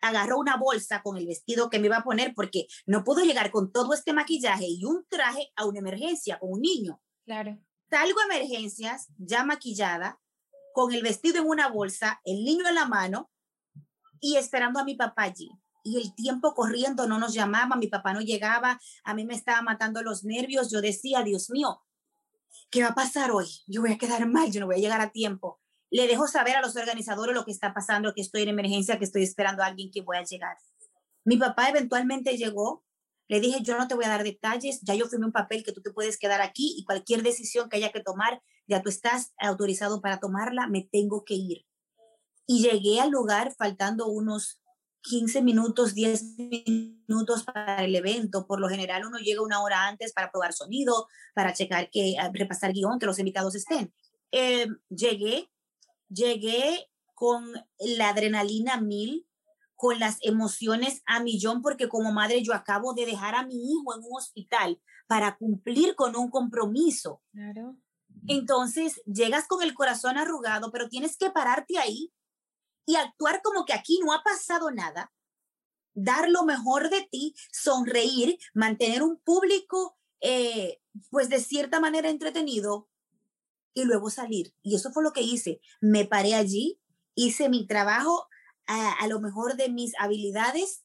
Agarró 0.00 0.38
una 0.38 0.56
bolsa 0.56 1.02
con 1.02 1.16
el 1.16 1.26
vestido 1.26 1.70
que 1.70 1.78
me 1.78 1.86
iba 1.86 1.98
a 1.98 2.04
poner 2.04 2.34
porque 2.34 2.66
no 2.86 3.04
puedo 3.04 3.22
llegar 3.24 3.50
con 3.50 3.72
todo 3.72 3.94
este 3.94 4.12
maquillaje 4.12 4.66
y 4.66 4.84
un 4.84 5.04
traje 5.08 5.52
a 5.56 5.66
una 5.66 5.80
emergencia 5.80 6.38
con 6.38 6.52
un 6.52 6.60
niño. 6.60 7.00
Claro. 7.24 7.58
Salgo 7.90 8.20
a 8.20 8.24
emergencias 8.24 9.08
ya 9.18 9.44
maquillada, 9.44 10.20
con 10.72 10.92
el 10.92 11.02
vestido 11.02 11.42
en 11.42 11.48
una 11.48 11.68
bolsa, 11.68 12.20
el 12.24 12.44
niño 12.44 12.68
en 12.68 12.76
la 12.76 12.86
mano 12.86 13.30
y 14.20 14.36
esperando 14.36 14.78
a 14.78 14.84
mi 14.84 14.94
papá 14.94 15.24
allí. 15.24 15.50
Y 15.82 15.96
el 15.96 16.14
tiempo 16.14 16.54
corriendo 16.54 17.06
no 17.06 17.18
nos 17.18 17.32
llamaba, 17.32 17.76
mi 17.76 17.88
papá 17.88 18.12
no 18.12 18.20
llegaba, 18.20 18.78
a 19.02 19.14
mí 19.14 19.24
me 19.24 19.34
estaba 19.34 19.62
matando 19.62 20.02
los 20.02 20.24
nervios. 20.24 20.70
Yo 20.70 20.80
decía, 20.80 21.22
Dios 21.22 21.50
mío, 21.50 21.82
¿qué 22.70 22.82
va 22.82 22.90
a 22.90 22.94
pasar 22.94 23.30
hoy? 23.30 23.46
Yo 23.66 23.80
voy 23.80 23.92
a 23.92 23.98
quedar 23.98 24.26
mal, 24.26 24.52
yo 24.52 24.60
no 24.60 24.66
voy 24.66 24.76
a 24.76 24.78
llegar 24.78 25.00
a 25.00 25.10
tiempo 25.10 25.60
le 25.90 26.06
dejo 26.06 26.26
saber 26.26 26.56
a 26.56 26.62
los 26.62 26.76
organizadores 26.76 27.34
lo 27.34 27.44
que 27.44 27.50
está 27.50 27.74
pasando, 27.74 28.14
que 28.14 28.20
estoy 28.20 28.42
en 28.42 28.50
emergencia, 28.50 28.98
que 28.98 29.04
estoy 29.04 29.22
esperando 29.22 29.62
a 29.62 29.66
alguien 29.66 29.90
que 29.92 30.02
voy 30.02 30.16
a 30.16 30.24
llegar. 30.24 30.56
Mi 31.24 31.36
papá 31.36 31.68
eventualmente 31.68 32.36
llegó, 32.36 32.84
le 33.28 33.40
dije, 33.40 33.62
yo 33.62 33.76
no 33.76 33.86
te 33.86 33.94
voy 33.94 34.04
a 34.04 34.08
dar 34.08 34.24
detalles, 34.24 34.80
ya 34.82 34.94
yo 34.94 35.06
firmé 35.06 35.26
un 35.26 35.32
papel 35.32 35.62
que 35.62 35.72
tú 35.72 35.82
te 35.82 35.92
puedes 35.92 36.18
quedar 36.18 36.40
aquí 36.40 36.74
y 36.78 36.84
cualquier 36.84 37.22
decisión 37.22 37.68
que 37.68 37.76
haya 37.76 37.92
que 37.92 38.00
tomar, 38.00 38.40
ya 38.66 38.82
tú 38.82 38.88
estás 38.88 39.32
autorizado 39.38 40.00
para 40.00 40.18
tomarla, 40.18 40.66
me 40.66 40.88
tengo 40.90 41.24
que 41.24 41.34
ir. 41.34 41.66
Y 42.46 42.62
llegué 42.62 43.00
al 43.00 43.10
lugar 43.10 43.54
faltando 43.56 44.08
unos 44.08 44.60
15 45.02 45.42
minutos, 45.42 45.94
10 45.94 46.36
minutos 46.38 47.44
para 47.44 47.84
el 47.84 47.94
evento. 47.94 48.46
Por 48.46 48.60
lo 48.60 48.68
general 48.68 49.06
uno 49.06 49.18
llega 49.18 49.42
una 49.42 49.62
hora 49.62 49.86
antes 49.86 50.12
para 50.12 50.30
probar 50.30 50.52
sonido, 50.52 51.06
para 51.34 51.52
checar 51.52 51.90
que, 51.90 52.16
repasar 52.32 52.72
guion, 52.72 52.98
que 52.98 53.06
los 53.06 53.18
invitados 53.18 53.54
estén. 53.54 53.92
Eh, 54.32 54.66
llegué, 54.88 55.50
llegué 56.10 56.90
con 57.14 57.52
la 57.78 58.10
adrenalina 58.10 58.80
mil, 58.80 59.26
con 59.74 59.98
las 59.98 60.18
emociones 60.20 61.02
a 61.06 61.22
millón, 61.22 61.62
porque 61.62 61.88
como 61.88 62.12
madre 62.12 62.42
yo 62.42 62.52
acabo 62.52 62.92
de 62.92 63.06
dejar 63.06 63.34
a 63.34 63.46
mi 63.46 63.72
hijo 63.72 63.94
en 63.94 64.02
un 64.04 64.18
hospital 64.18 64.80
para 65.06 65.36
cumplir 65.38 65.94
con 65.94 66.16
un 66.16 66.30
compromiso. 66.30 67.22
Claro. 67.32 67.76
Entonces 68.26 69.00
llegas 69.06 69.46
con 69.48 69.62
el 69.62 69.72
corazón 69.72 70.18
arrugado, 70.18 70.70
pero 70.70 70.88
tienes 70.88 71.16
que 71.16 71.30
pararte 71.30 71.78
ahí 71.78 72.12
y 72.86 72.96
actuar 72.96 73.40
como 73.42 73.64
que 73.64 73.72
aquí 73.72 74.00
no 74.04 74.12
ha 74.12 74.22
pasado 74.22 74.70
nada, 74.70 75.12
dar 75.94 76.28
lo 76.28 76.44
mejor 76.44 76.90
de 76.90 77.08
ti, 77.10 77.34
sonreír, 77.52 78.38
mantener 78.52 79.02
un 79.02 79.18
público, 79.18 79.96
eh, 80.20 80.80
pues 81.08 81.28
de 81.28 81.40
cierta 81.40 81.80
manera 81.80 82.10
entretenido, 82.10 82.89
y 83.74 83.84
luego 83.84 84.10
salir. 84.10 84.54
Y 84.62 84.74
eso 84.74 84.92
fue 84.92 85.02
lo 85.02 85.12
que 85.12 85.22
hice. 85.22 85.60
Me 85.80 86.04
paré 86.04 86.34
allí, 86.34 86.80
hice 87.14 87.48
mi 87.48 87.66
trabajo 87.66 88.28
a, 88.66 89.06
lo 89.08 89.20
mejor 89.20 89.56
de 89.56 89.68
mis 89.68 89.92
habilidades, 89.98 90.84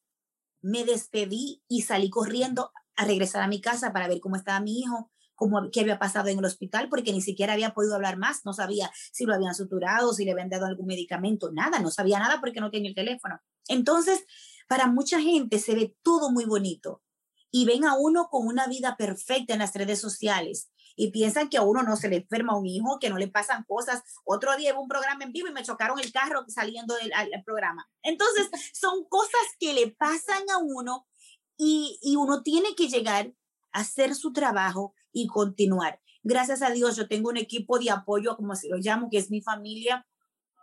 me 0.62 0.86
despedí 0.86 1.62
y 1.68 1.84
salí 1.84 2.10
corriendo 2.10 2.72
a 2.96 3.06
regresar 3.06 3.44
a 3.44 3.48
mi 3.48 3.62
casa 3.62 3.94
para 3.94 4.08
ver 4.08 4.20
cómo 4.20 4.36
estaba 4.36 4.60
mi 4.60 4.80
hijo, 4.80 5.12
cómo, 5.36 5.70
qué 5.72 5.82
había 5.82 6.00
pasado 6.00 6.30
en 6.30 6.40
el 6.40 6.46
hospital, 6.46 6.90
porque 6.90 7.12
ni 7.12 7.22
siquiera 7.22 7.54
había 7.54 7.76
podido 7.76 7.94
hablar 7.94 8.18
más, 8.18 8.42
no 8.44 8.54
sabía 8.54 8.92
si 9.12 9.26
lo 9.26 9.36
habían 9.36 9.54
suturado, 9.54 10.14
si 10.14 10.26
le 10.26 10.32
habían 10.32 10.50
dado 10.50 10.66
algún 10.66 10.88
medicamento, 10.88 11.52
nada, 11.52 11.80
no 11.80 11.92
sabía 11.92 12.18
nada 12.18 12.40
porque 12.40 12.60
no 12.60 12.72
tenía 12.72 12.90
el 12.90 12.96
teléfono. 12.96 13.40
Entonces, 13.68 14.26
para 14.68 14.88
mucha 14.88 15.22
gente 15.22 15.60
se 15.60 15.76
ve 15.76 15.96
todo 16.02 16.32
muy 16.32 16.46
bonito 16.46 17.04
y 17.52 17.66
ven 17.66 17.86
a 17.86 17.96
uno 17.96 18.30
con 18.32 18.48
una 18.48 18.66
vida 18.66 18.96
perfecta 18.98 19.54
en 19.54 19.60
las 19.60 19.76
redes 19.76 20.00
sociales 20.00 20.72
y 20.96 21.12
piensan 21.12 21.50
que 21.50 21.58
a 21.58 21.62
uno 21.62 21.84
no 21.84 21.96
se 21.96 22.10
le 22.10 22.18
enferma 22.18 22.58
un 22.58 22.66
hijo, 22.66 23.00
que 23.00 23.10
no 23.10 23.18
le 23.18 23.28
pasan 23.28 23.64
cosas. 23.64 24.04
Otro 24.24 24.56
día 24.56 24.74
hubo 24.74 24.82
un 24.82 24.88
programa 24.88 25.24
en 25.24 25.32
vivo 25.32 25.48
y 25.48 25.54
me 25.54 25.64
chocaron 25.64 26.00
el 26.00 26.12
carro 26.12 26.46
saliendo 26.48 26.96
del 26.96 27.12
programa. 27.46 27.88
Entonces, 28.02 28.50
son 28.74 29.06
cosas 29.10 29.42
que 29.60 29.74
le 29.74 29.92
pasan 29.92 30.44
a 30.54 30.58
uno 30.58 31.08
y, 31.58 32.00
y 32.02 32.16
uno 32.16 32.44
tiene 32.44 32.76
que 32.76 32.88
llegar 32.88 33.34
a 33.72 33.82
hacer 33.82 34.16
su 34.16 34.32
trabajo 34.32 34.94
y 35.12 35.28
continuar. 35.28 36.00
Gracias 36.24 36.62
a 36.62 36.72
Dios, 36.72 36.96
yo 36.96 37.08
tengo 37.08 37.30
un 37.30 37.38
equipo 37.38 37.78
de 37.78 37.92
apoyo, 37.92 38.36
como 38.36 38.56
se 38.56 38.68
lo 38.68 38.78
llamo, 38.78 39.10
que 39.12 39.18
es 39.18 39.30
mi 39.30 39.42
familia, 39.42 40.08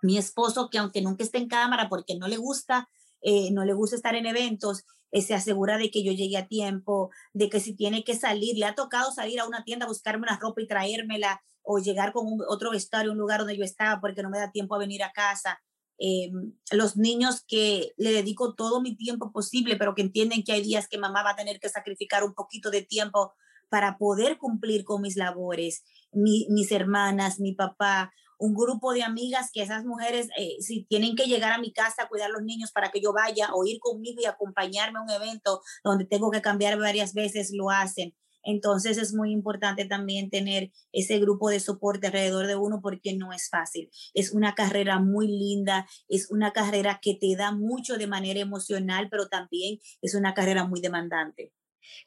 mi 0.02 0.18
esposo, 0.18 0.68
que 0.70 0.78
aunque 0.78 1.02
nunca 1.02 1.22
esté 1.22 1.38
en 1.38 1.48
cámara 1.48 1.88
porque 1.88 2.16
no 2.16 2.26
le 2.26 2.36
gusta, 2.36 2.88
eh, 3.20 3.50
no 3.52 3.64
le 3.64 3.72
gusta 3.72 3.96
estar 3.96 4.16
en 4.16 4.26
eventos, 4.26 4.84
eh, 5.12 5.22
se 5.22 5.34
asegura 5.34 5.78
de 5.78 5.90
que 5.90 6.02
yo 6.02 6.12
llegue 6.12 6.38
a 6.38 6.48
tiempo, 6.48 7.10
de 7.34 7.48
que 7.48 7.60
si 7.60 7.74
tiene 7.74 8.02
que 8.02 8.16
salir, 8.16 8.56
le 8.58 8.64
ha 8.64 8.74
tocado 8.74 9.12
salir 9.12 9.38
a 9.40 9.46
una 9.46 9.62
tienda 9.62 9.84
a 9.84 9.88
buscarme 9.88 10.24
una 10.24 10.38
ropa 10.38 10.62
y 10.62 10.66
traérmela, 10.66 11.42
o 11.62 11.78
llegar 11.78 12.12
con 12.12 12.26
otro 12.48 12.72
vestuario 12.72 13.12
un 13.12 13.18
lugar 13.18 13.40
donde 13.40 13.56
yo 13.56 13.64
estaba 13.64 14.00
porque 14.00 14.22
no 14.22 14.30
me 14.30 14.38
da 14.38 14.50
tiempo 14.50 14.74
a 14.74 14.78
venir 14.78 15.02
a 15.04 15.12
casa. 15.12 15.62
Eh, 15.98 16.32
los 16.72 16.96
niños 16.96 17.44
que 17.46 17.92
le 17.96 18.10
dedico 18.10 18.54
todo 18.54 18.80
mi 18.80 18.96
tiempo 18.96 19.30
posible, 19.30 19.76
pero 19.76 19.94
que 19.94 20.02
entienden 20.02 20.42
que 20.42 20.52
hay 20.52 20.62
días 20.62 20.88
que 20.88 20.98
mamá 20.98 21.22
va 21.22 21.30
a 21.30 21.36
tener 21.36 21.60
que 21.60 21.68
sacrificar 21.68 22.24
un 22.24 22.34
poquito 22.34 22.70
de 22.70 22.82
tiempo 22.82 23.34
para 23.68 23.96
poder 23.96 24.38
cumplir 24.38 24.84
con 24.84 25.00
mis 25.02 25.16
labores, 25.16 25.84
mis 26.12 26.72
hermanas, 26.72 27.38
mi 27.38 27.54
papá, 27.54 28.12
un 28.42 28.54
grupo 28.54 28.92
de 28.92 29.04
amigas 29.04 29.50
que 29.52 29.62
esas 29.62 29.84
mujeres, 29.84 30.28
eh, 30.36 30.56
si 30.58 30.84
tienen 30.86 31.14
que 31.14 31.26
llegar 31.26 31.52
a 31.52 31.58
mi 31.58 31.72
casa 31.72 32.02
a 32.02 32.08
cuidar 32.08 32.28
a 32.28 32.32
los 32.32 32.42
niños 32.42 32.72
para 32.72 32.90
que 32.90 33.00
yo 33.00 33.12
vaya 33.12 33.50
o 33.54 33.64
ir 33.64 33.78
conmigo 33.78 34.20
y 34.20 34.24
acompañarme 34.24 34.98
a 34.98 35.02
un 35.02 35.10
evento 35.10 35.62
donde 35.84 36.06
tengo 36.06 36.32
que 36.32 36.42
cambiar 36.42 36.76
varias 36.76 37.14
veces, 37.14 37.52
lo 37.52 37.70
hacen. 37.70 38.16
Entonces 38.42 38.98
es 38.98 39.14
muy 39.14 39.30
importante 39.30 39.84
también 39.84 40.28
tener 40.28 40.72
ese 40.90 41.20
grupo 41.20 41.50
de 41.50 41.60
soporte 41.60 42.08
alrededor 42.08 42.48
de 42.48 42.56
uno 42.56 42.80
porque 42.82 43.14
no 43.14 43.32
es 43.32 43.48
fácil. 43.48 43.90
Es 44.12 44.32
una 44.32 44.56
carrera 44.56 44.98
muy 44.98 45.28
linda, 45.28 45.86
es 46.08 46.28
una 46.28 46.52
carrera 46.52 46.98
que 47.00 47.14
te 47.14 47.36
da 47.36 47.52
mucho 47.52 47.96
de 47.96 48.08
manera 48.08 48.40
emocional, 48.40 49.06
pero 49.08 49.28
también 49.28 49.78
es 50.00 50.16
una 50.16 50.34
carrera 50.34 50.66
muy 50.66 50.80
demandante. 50.80 51.52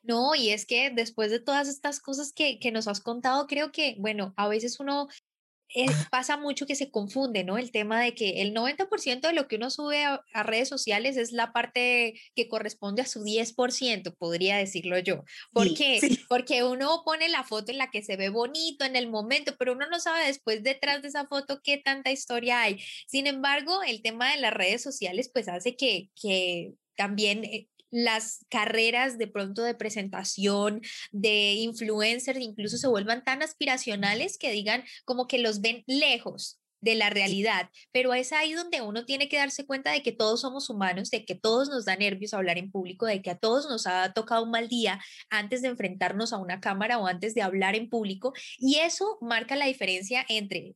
No, 0.03 0.36
y 0.36 0.49
es 0.49 0.65
que 0.65 0.91
después 0.93 1.31
de 1.31 1.39
todas 1.39 1.69
estas 1.69 2.01
cosas 2.01 2.33
que, 2.33 2.59
que, 2.59 2.71
nos 2.71 2.89
has 2.89 2.99
contado, 2.99 3.47
creo 3.47 3.71
que, 3.71 3.95
bueno, 3.99 4.33
a 4.36 4.47
veces 4.47 4.79
uno 4.79 5.07
eh, 5.74 5.88
pasa 6.11 6.38
mucho 6.38 6.66
que 6.66 6.76
se 6.76 6.91
confunde, 6.91 7.43
¿no? 7.43 7.57
El 7.57 7.72
tema 7.72 8.01
de 8.01 8.13
que 8.13 8.41
el 8.41 8.53
90% 8.53 9.22
de 9.22 9.34
lo 9.34 9.47
que 9.47 9.55
uno 9.55 9.70
sube 9.70 10.05
a, 10.05 10.22
redes 10.43 10.70
sociales 10.70 11.18
es 11.18 11.32
la 11.32 11.51
parte 11.51 12.20
que 12.36 12.47
corresponde 12.47 13.01
a 13.01 13.07
su 13.07 13.24
10%, 13.24 14.16
podría 14.18 14.57
decirlo 14.57 14.99
yo. 14.99 15.24
¿Por 15.51 15.74
qué? 15.74 15.99
Porque 16.30 16.63
uno 16.63 17.01
pone 17.03 17.30
la 17.30 17.43
foto 17.43 17.72
en 17.72 17.80
la 17.80 17.89
que 17.89 18.03
se 18.03 18.16
ve 18.16 18.30
bonito 18.30 18.86
en 18.86 18.95
el 18.95 19.09
momento, 19.09 19.55
pero 19.57 19.74
uno 19.74 19.88
no 19.89 19.99
sabe 19.99 20.28
después 20.28 20.63
detrás 20.63 21.01
de 21.01 21.07
esa 21.07 21.26
foto 21.28 21.61
qué 21.63 21.78
tanta 21.78 22.11
historia 22.11 22.61
hay. 22.61 22.80
Sin 23.07 23.28
embargo, 23.28 23.82
el 23.84 24.01
tema 24.01 24.32
de 24.32 24.39
las 24.39 24.53
redes 24.53 24.82
sociales 24.82 25.30
pues 25.34 25.47
hace 25.47 25.76
que, 25.76 26.09
que 26.22 26.74
también 26.95 27.43
eh, 27.43 27.68
las 27.95 28.45
carreras 28.49 29.17
de 29.17 29.27
pronto 29.27 29.63
de 29.63 29.73
presentación, 29.73 30.81
de 31.13 31.53
influencers, 31.53 32.41
incluso 32.41 32.77
se 32.77 32.89
vuelvan 32.89 33.23
tan 33.23 33.41
aspiracionales 33.41 34.37
que 34.37 34.51
digan 34.51 34.83
como 35.05 35.27
que 35.27 35.39
los 35.39 35.61
ven 35.61 35.81
lejos 35.87 36.59
de 36.81 36.95
la 36.95 37.09
realidad, 37.09 37.69
pero 37.93 38.13
es 38.13 38.33
ahí 38.33 38.51
donde 38.51 38.81
uno 38.81 39.05
tiene 39.05 39.29
que 39.29 39.37
darse 39.37 39.65
cuenta 39.65 39.91
de 39.91 40.03
que 40.03 40.11
todos 40.11 40.41
somos 40.41 40.69
humanos, 40.69 41.09
de 41.09 41.23
que 41.23 41.35
todos 41.35 41.69
nos 41.69 41.85
da 41.85 41.95
nervios 41.95 42.33
hablar 42.33 42.57
en 42.57 42.69
público, 42.69 43.05
de 43.05 43.21
que 43.21 43.31
a 43.31 43.37
todos 43.37 43.69
nos 43.69 43.87
ha 43.87 44.11
tocado 44.11 44.43
un 44.43 44.51
mal 44.51 44.67
día 44.67 45.01
antes 45.29 45.61
de 45.61 45.69
enfrentarnos 45.69 46.33
a 46.33 46.37
una 46.37 46.59
cámara 46.59 46.99
o 46.99 47.07
antes 47.07 47.33
de 47.33 47.43
hablar 47.43 47.75
en 47.75 47.89
público 47.89 48.33
y 48.57 48.75
eso 48.79 49.17
marca 49.21 49.55
la 49.55 49.67
diferencia 49.67 50.25
entre, 50.27 50.75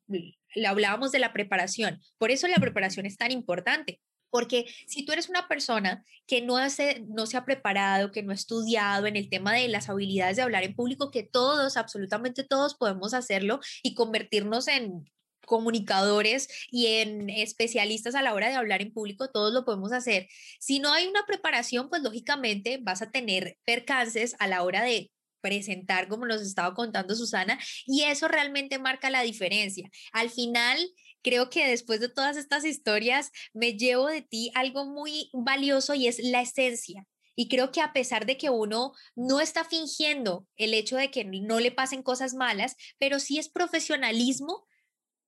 hablábamos 0.66 1.12
de 1.12 1.20
la 1.20 1.34
preparación, 1.34 2.00
por 2.18 2.32
eso 2.32 2.48
la 2.48 2.56
preparación 2.56 3.06
es 3.06 3.18
tan 3.18 3.32
importante, 3.32 4.00
Porque 4.30 4.66
si 4.88 5.06
tú 5.06 5.12
eres 5.12 5.30
una 5.30 5.48
persona 5.48 6.06
que 6.28 6.42
no, 6.42 6.58
hace, 6.58 7.06
no 7.08 7.26
se 7.26 7.38
ha 7.38 7.46
preparado, 7.46 8.12
que 8.12 8.24
no 8.24 8.32
ha 8.32 8.36
estudiado 8.36 9.08
en 9.08 9.16
el 9.16 9.30
tema 9.30 9.54
de 9.54 9.68
las 9.68 9.90
habilidades 9.90 10.38
de 10.38 10.44
hablar 10.44 10.64
en 10.64 10.76
público, 10.76 11.12
que 11.12 11.24
todos, 11.24 11.78
absolutamente 11.78 12.44
todos 12.44 12.76
podemos 12.76 13.14
hacerlo 13.14 13.60
y 13.84 13.96
convertirnos 13.96 14.68
en 14.68 15.10
comunicadores 15.50 16.48
y 16.72 16.88
en 16.88 17.30
especialistas 17.30 18.16
a 18.16 18.22
la 18.22 18.34
hora 18.34 18.50
de 18.50 18.56
hablar 18.56 18.82
en 18.82 18.94
público, 18.94 19.30
todos 19.32 19.52
lo 19.52 19.66
podemos 19.66 19.92
hacer. 19.92 20.28
Si 20.60 20.80
no 20.80 20.94
hay 20.94 21.08
una 21.08 21.26
preparación, 21.26 21.90
pues 21.90 22.04
lógicamente 22.04 22.80
vas 22.82 23.02
a 23.02 23.12
tener 23.12 23.58
percances 23.66 24.36
a 24.40 24.48
la 24.48 24.64
hora 24.64 24.84
de 24.84 25.12
presentar, 25.42 26.08
como 26.08 26.26
nos 26.26 26.42
estaba 26.42 26.74
contando 26.74 27.16
Susana, 27.16 27.60
y 27.86 28.04
eso 28.04 28.28
realmente 28.28 28.80
marca 28.80 29.10
la 29.10 29.22
diferencia. 29.22 29.90
Al 30.12 30.30
final, 30.30 30.80
creo 31.22 31.50
que 31.50 31.68
después 31.68 32.00
de 32.00 32.10
todas 32.10 32.38
estas 32.38 32.66
historias, 32.66 33.32
me 33.54 33.74
llevo 33.74 34.08
de 34.08 34.22
ti 34.22 34.52
algo 34.56 34.86
muy 34.86 35.30
valioso 35.34 35.94
y 35.94 36.08
es 36.08 36.20
la 36.20 36.42
esencia. 36.42 37.06
Y 37.36 37.48
creo 37.48 37.72
que 37.72 37.82
a 37.82 37.94
pesar 37.94 38.26
de 38.26 38.38
que 38.38 38.50
uno 38.50 38.92
no 39.16 39.40
está 39.40 39.64
fingiendo 39.64 40.46
el 40.58 40.74
hecho 40.74 40.98
de 40.98 41.10
que 41.10 41.24
no 41.24 41.60
le 41.60 41.72
pasen 41.72 42.04
cosas 42.04 42.34
malas, 42.34 42.76
pero 42.98 43.20
sí 43.20 43.40
es 43.40 43.48
profesionalismo 43.48 44.68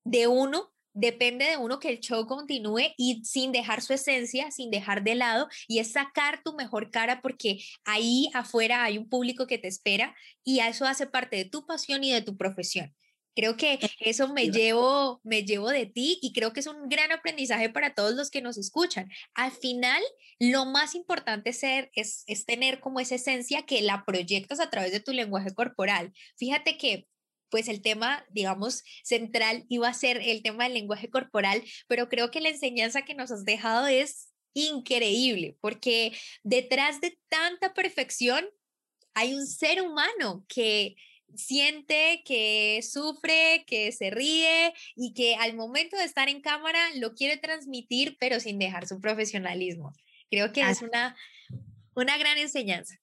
de 0.04 0.26
uno, 0.26 0.71
depende 0.94 1.46
de 1.46 1.56
uno 1.56 1.78
que 1.78 1.88
el 1.88 2.00
show 2.00 2.26
continúe 2.26 2.94
y 2.96 3.24
sin 3.24 3.52
dejar 3.52 3.82
su 3.82 3.92
esencia, 3.92 4.50
sin 4.50 4.70
dejar 4.70 5.02
de 5.04 5.14
lado, 5.14 5.48
y 5.68 5.78
es 5.78 5.92
sacar 5.92 6.42
tu 6.42 6.54
mejor 6.54 6.90
cara 6.90 7.20
porque 7.22 7.58
ahí 7.84 8.30
afuera 8.34 8.84
hay 8.84 8.98
un 8.98 9.08
público 9.08 9.46
que 9.46 9.58
te 9.58 9.68
espera 9.68 10.14
y 10.44 10.60
eso 10.60 10.86
hace 10.86 11.06
parte 11.06 11.36
de 11.36 11.44
tu 11.44 11.66
pasión 11.66 12.04
y 12.04 12.12
de 12.12 12.22
tu 12.22 12.36
profesión. 12.36 12.94
Creo 13.34 13.56
que 13.56 13.78
eso 14.00 14.28
me 14.28 14.50
llevo, 14.50 15.20
me 15.24 15.42
llevo 15.44 15.70
de 15.70 15.86
ti 15.86 16.18
y 16.20 16.34
creo 16.34 16.52
que 16.52 16.60
es 16.60 16.66
un 16.66 16.88
gran 16.88 17.12
aprendizaje 17.12 17.70
para 17.70 17.94
todos 17.94 18.14
los 18.14 18.30
que 18.30 18.42
nos 18.42 18.58
escuchan. 18.58 19.08
Al 19.34 19.52
final, 19.52 20.02
lo 20.38 20.66
más 20.66 20.94
importante 20.94 21.54
ser, 21.54 21.90
es, 21.94 22.24
es 22.26 22.44
tener 22.44 22.80
como 22.80 23.00
esa 23.00 23.14
esencia 23.14 23.62
que 23.62 23.80
la 23.80 24.04
proyectas 24.04 24.60
a 24.60 24.68
través 24.68 24.92
de 24.92 25.00
tu 25.00 25.12
lenguaje 25.12 25.54
corporal. 25.54 26.12
Fíjate 26.36 26.76
que 26.76 27.06
pues 27.52 27.68
el 27.68 27.82
tema, 27.82 28.24
digamos, 28.30 28.82
central 29.04 29.66
iba 29.68 29.86
a 29.86 29.94
ser 29.94 30.16
el 30.16 30.42
tema 30.42 30.64
del 30.64 30.72
lenguaje 30.72 31.10
corporal, 31.10 31.62
pero 31.86 32.08
creo 32.08 32.30
que 32.30 32.40
la 32.40 32.48
enseñanza 32.48 33.02
que 33.02 33.14
nos 33.14 33.30
has 33.30 33.44
dejado 33.44 33.86
es 33.86 34.32
increíble, 34.54 35.58
porque 35.60 36.16
detrás 36.42 37.02
de 37.02 37.18
tanta 37.28 37.74
perfección 37.74 38.46
hay 39.12 39.34
un 39.34 39.46
ser 39.46 39.82
humano 39.82 40.46
que 40.48 40.96
siente, 41.34 42.22
que 42.24 42.80
sufre, 42.82 43.64
que 43.66 43.92
se 43.92 44.10
ríe 44.10 44.72
y 44.96 45.12
que 45.12 45.34
al 45.34 45.54
momento 45.54 45.98
de 45.98 46.04
estar 46.04 46.30
en 46.30 46.40
cámara 46.40 46.80
lo 46.96 47.12
quiere 47.12 47.36
transmitir, 47.36 48.16
pero 48.18 48.40
sin 48.40 48.58
dejar 48.58 48.86
su 48.86 48.98
profesionalismo. 48.98 49.92
Creo 50.30 50.54
que 50.54 50.62
es 50.62 50.80
una, 50.80 51.14
una 51.94 52.16
gran 52.16 52.38
enseñanza. 52.38 52.96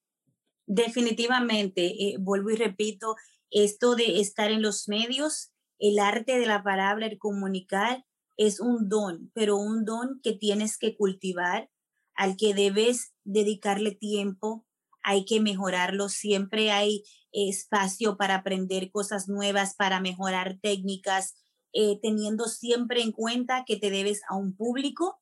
Definitivamente, 0.66 1.86
eh, 1.86 2.16
vuelvo 2.20 2.50
y 2.50 2.56
repito, 2.56 3.16
esto 3.52 3.96
de 3.96 4.20
estar 4.20 4.52
en 4.52 4.62
los 4.62 4.88
medios, 4.88 5.52
el 5.80 6.00
arte 6.00 6.40
de 6.40 6.46
la 6.46 6.64
palabra, 6.64 7.08
el 7.08 7.18
comunicar, 7.18 8.06
es 8.38 8.60
un 8.60 8.88
don, 8.88 9.32
pero 9.34 9.58
un 9.58 9.86
don 9.86 10.20
que 10.24 10.34
tienes 10.34 10.78
que 10.78 10.96
cultivar, 10.96 11.70
al 12.16 12.38
que 12.38 12.54
debes 12.54 13.14
dedicarle 13.24 13.92
tiempo, 13.92 14.66
hay 15.04 15.26
que 15.26 15.40
mejorarlo, 15.40 16.10
siempre 16.10 16.72
hay 16.72 17.04
espacio 17.32 18.18
para 18.18 18.36
aprender 18.36 18.92
cosas 18.92 19.28
nuevas, 19.28 19.76
para 19.76 20.00
mejorar 20.00 20.60
técnicas, 20.62 21.36
eh, 21.74 22.00
teniendo 22.02 22.46
siempre 22.46 23.02
en 23.02 23.12
cuenta 23.12 23.64
que 23.66 23.78
te 23.78 23.90
debes 23.90 24.22
a 24.30 24.36
un 24.36 24.56
público, 24.56 25.22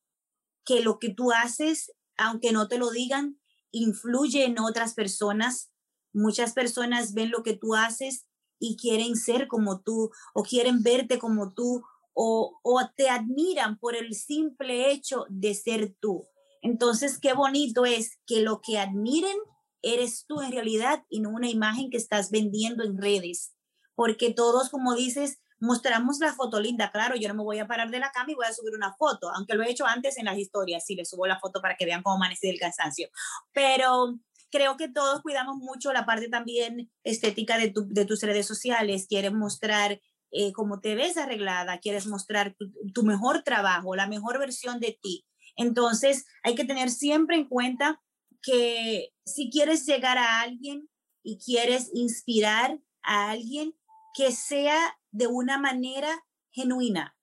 que 0.65 0.81
lo 0.81 0.99
que 0.99 1.13
tú 1.13 1.31
haces, 1.31 1.91
aunque 2.17 2.51
no 2.51 2.67
te 2.67 2.77
lo 2.77 2.89
digan, 2.89 3.39
influye 3.71 4.45
en 4.45 4.59
otras 4.59 4.93
personas 4.93 5.71
Muchas 6.17 6.53
personas 6.53 7.13
ven 7.13 7.29
lo 7.29 7.43
que 7.43 7.55
tú 7.55 7.75
haces 7.75 8.25
y 8.57 8.75
quieren 8.75 9.15
ser 9.15 9.47
como 9.47 9.81
tú 9.81 10.09
o 10.33 10.41
quieren 10.41 10.81
verte 10.81 11.19
como 11.19 11.53
tú 11.53 11.83
o, 12.19 12.59
te 12.95 13.07
admiran 13.11 13.77
por 13.77 13.95
el 13.95 14.15
simple 14.15 14.91
hecho 14.91 15.27
de 15.29 15.53
ser 15.53 15.95
tú. 15.99 16.27
Entonces, 16.63 17.19
qué 17.19 17.33
bonito 17.33 17.85
es 17.85 18.17
que 18.25 18.41
lo 18.41 18.61
que 18.61 18.79
admiren 18.79 19.37
eres 19.83 20.25
tú 20.25 20.41
en 20.41 20.51
realidad 20.51 21.05
y 21.07 21.19
no 21.19 21.29
una 21.29 21.51
imagen 21.51 21.91
que 21.91 21.97
estás 21.97 22.31
vendiendo 22.31 22.83
en 22.83 22.97
redes. 22.97 23.53
Porque 23.93 24.33
todos, 24.33 24.69
como 24.69 24.95
dices, 24.95 25.37
mostramos 25.59 26.17
la 26.17 26.33
foto 26.33 26.59
linda. 26.59 26.91
Claro, 26.91 27.15
yo 27.15 27.27
no 27.27 27.35
me 27.35 27.43
voy 27.43 27.59
a 27.59 27.67
parar 27.67 27.91
de 27.91 27.99
la 27.99 28.11
cama 28.11 28.31
y 28.31 28.35
voy 28.35 28.47
a 28.47 28.53
subir 28.53 28.73
una 28.73 28.95
foto, 28.95 29.29
aunque 29.35 29.53
lo 29.53 29.61
he 29.61 29.69
hecho 29.69 29.85
antes 29.85 30.17
en 30.17 30.25
las 30.25 30.39
historias. 30.39 30.83
Sí, 30.83 30.95
le 30.95 31.05
subo 31.05 31.27
la 31.27 31.39
foto 31.39 31.61
para 31.61 31.77
que 31.77 31.85
vean 31.85 32.01
cómo 32.01 32.15
amanecí 32.15 32.49
el 32.49 32.59
cansancio. 32.59 33.09
Pero 33.53 34.17
creo 34.51 34.77
que 34.77 34.89
todos 34.89 35.21
cuidamos 35.21 35.57
mucho 35.57 35.93
la 35.93 36.05
parte 36.05 36.29
también 36.29 36.91
estética 37.03 37.57
de, 37.57 37.71
tu, 37.71 37.87
de 37.87 38.05
tus 38.05 38.21
redes 38.21 38.45
sociales. 38.45 39.07
Quieres 39.07 39.33
mostrar 39.33 40.01
eh, 40.31 40.51
cómo 40.53 40.79
te 40.79 40.95
ves 40.95 41.17
arreglada, 41.17 41.79
quieres 41.79 42.07
mostrar 42.07 42.55
tu, 42.57 42.71
tu 42.93 43.03
mejor 43.03 43.43
trabajo, 43.43 43.95
la 43.95 44.07
mejor 44.07 44.39
versión 44.39 44.79
de 44.79 44.97
ti. 45.01 45.25
Entonces, 45.55 46.25
hay 46.43 46.55
que 46.55 46.65
tener 46.65 46.89
siempre 46.89 47.35
en 47.35 47.47
cuenta 47.47 48.01
que 48.41 49.09
si 49.25 49.49
quieres 49.49 49.85
llegar 49.85 50.17
a 50.17 50.41
alguien 50.41 50.89
y 51.23 51.39
quieres 51.39 51.89
inspirar 51.93 52.79
a 53.01 53.31
alguien, 53.31 53.75
que 54.13 54.31
sea 54.31 54.97
de 55.11 55.27
una 55.27 55.57
manera 55.57 56.23
genuina, 56.51 57.15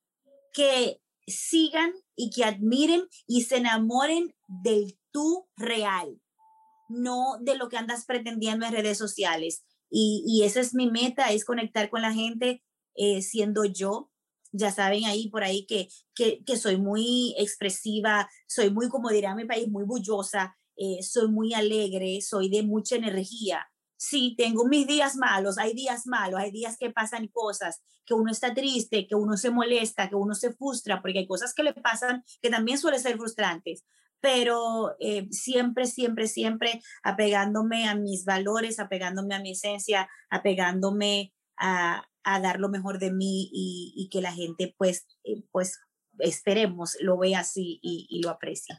que 0.53 1.01
sigan 1.27 1.93
y 2.14 2.31
que 2.31 2.45
admiren 2.45 3.09
y 3.27 3.43
se 3.43 3.57
enamoren 3.57 4.35
del 4.47 4.99
tú 5.11 5.49
real, 5.57 6.20
no 6.89 7.39
de 7.41 7.57
lo 7.57 7.68
que 7.68 7.76
andas 7.76 8.05
pretendiendo 8.05 8.66
en 8.66 8.72
redes 8.72 8.99
sociales. 8.99 9.64
Y, 9.91 10.43
esa 10.45 10.61
es 10.61 10.74
mi 10.74 10.91
meta, 10.91 11.30
es 11.30 11.45
conectar 11.45 11.89
con 11.89 12.03
la 12.03 12.12
gente 12.12 12.62
eh, 12.97 13.22
siendo 13.22 13.64
yo. 13.64 14.11
Ya 14.51 14.72
saben 14.72 15.05
ahí 15.05 15.28
por 15.30 15.45
ahí 15.45 15.66
que, 15.66 15.89
que, 16.14 16.57
soy 16.57 16.78
muy 16.78 17.35
expresiva, 17.39 18.28
soy 18.47 18.70
muy, 18.70 18.89
como 18.89 19.11
diría 19.11 19.35
mi 19.35 19.45
país, 19.45 19.68
muy 19.68 19.85
bullosa, 19.85 20.57
eh, 20.76 21.03
soy 21.03 21.28
muy 21.28 21.55
alegre, 21.55 22.20
soy 22.22 22.49
de 22.49 22.62
mucha 22.62 22.97
energía. 22.97 23.66
Sí, 23.97 24.35
tengo 24.37 24.66
mis 24.66 24.87
días 24.87 25.16
malos, 25.16 25.59
hay 25.59 25.74
días 25.74 26.07
malos, 26.07 26.41
hay 26.41 26.51
días 26.51 26.76
que 26.76 26.91
pasan 26.91 27.28
cosas, 27.28 27.82
que 28.05 28.14
uno 28.14 28.30
está 28.30 28.53
triste, 28.53 29.07
que 29.07 29.14
uno 29.14 29.37
se 29.37 29.51
molesta, 29.51 30.09
que 30.09 30.16
uno 30.16 30.35
se 30.35 30.53
frustra, 30.53 31.01
porque 31.03 31.20
hay 31.20 31.26
cosas 31.26 31.55
que 31.55 31.62
le 31.62 31.72
pasan 31.72 32.24
que 32.43 32.51
también 32.51 32.78
suelen 32.78 33.01
ser 33.01 33.16
frustrantes 33.16 33.85
pero 34.25 34.97
eh, 35.01 35.29
siempre, 35.31 35.85
siempre, 35.85 36.29
siempre 36.29 36.81
apegándome 37.03 37.87
a 37.87 37.95
mis 37.95 38.25
valores, 38.25 38.81
apegándome 38.81 39.35
a 39.35 39.41
mi 39.41 39.51
esencia, 39.51 40.09
apegándome 40.31 41.35
a, 41.59 42.09
a 42.22 42.41
dar 42.41 42.59
lo 42.59 42.70
mejor 42.70 42.99
de 42.99 43.12
mí 43.12 43.51
y, 43.53 43.93
y 43.95 44.09
que 44.09 44.22
la 44.22 44.33
gente 44.33 44.75
pues, 44.79 45.07
eh, 45.25 45.43
pues 45.53 45.79
esperemos 46.20 46.97
lo 47.01 47.18
vea 47.18 47.41
así 47.41 47.81
y, 47.83 48.07
y 48.09 48.22
lo 48.22 48.31
aprecie. 48.31 48.79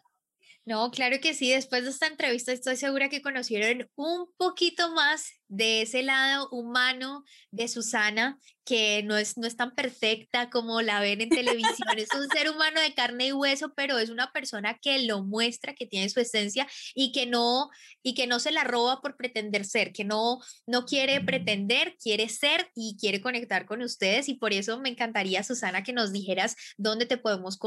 No, 0.65 0.89
claro 0.89 1.17
que 1.21 1.35
sí. 1.35 1.51
Después 1.51 1.83
de 1.83 1.91
esta 1.91 2.07
entrevista 2.07 2.51
estoy 2.51 2.75
segura 2.75 3.07
que 3.09 3.21
conocieron 3.21 3.87
un 3.93 4.25
poquito 4.37 4.91
más 4.93 5.29
de 5.47 5.81
ese 5.81 6.03
lado 6.03 6.49
humano 6.49 7.23
de 7.51 7.67
Susana, 7.67 8.37
que 8.65 9.03
no 9.03 9.15
es, 9.15 9.37
no 9.37 9.45
es 9.45 9.55
tan 9.55 9.75
perfecta 9.75 10.49
como 10.49 10.81
la 10.81 10.99
ven 10.99 11.21
en 11.21 11.29
televisión. 11.29 11.87
es 11.97 12.09
un 12.13 12.27
ser 12.29 12.49
humano 12.49 12.81
de 12.81 12.93
carne 12.93 13.27
y 13.27 13.31
hueso, 13.31 13.73
pero 13.75 13.99
es 13.99 14.09
una 14.09 14.31
persona 14.31 14.77
que 14.81 15.03
lo 15.03 15.23
muestra, 15.23 15.75
que 15.75 15.85
tiene 15.85 16.09
su 16.09 16.19
esencia 16.19 16.67
y 16.95 17.11
que 17.11 17.27
no, 17.27 17.69
y 18.01 18.15
que 18.15 18.25
no 18.27 18.39
se 18.39 18.51
la 18.51 18.63
roba 18.63 19.01
por 19.01 19.15
pretender 19.17 19.65
ser, 19.65 19.93
que 19.93 20.03
no, 20.03 20.39
no 20.65 20.85
quiere 20.85 21.21
pretender, 21.21 21.95
quiere 22.01 22.27
ser 22.27 22.69
y 22.75 22.97
quiere 22.99 23.21
conectar 23.21 23.65
con 23.65 23.81
ustedes. 23.83 24.29
Y 24.29 24.33
por 24.33 24.51
eso 24.51 24.79
me 24.79 24.89
encantaría, 24.89 25.43
Susana, 25.43 25.83
que 25.83 25.93
nos 25.93 26.11
dijeras 26.11 26.55
dónde 26.77 27.05
te 27.05 27.17
podemos 27.17 27.59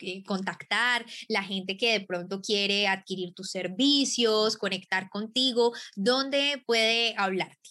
eh, 0.00 0.24
contactar, 0.24 1.04
la 1.28 1.42
gente 1.42 1.76
que 1.76 1.92
de 1.92 2.06
pronto 2.06 2.40
quiere 2.40 2.88
adquirir 2.88 3.34
tus 3.34 3.50
servicios, 3.50 4.56
conectar 4.56 5.10
contigo, 5.10 5.74
dónde 5.96 6.62
puede 6.66 7.14
hablarte. 7.26 7.70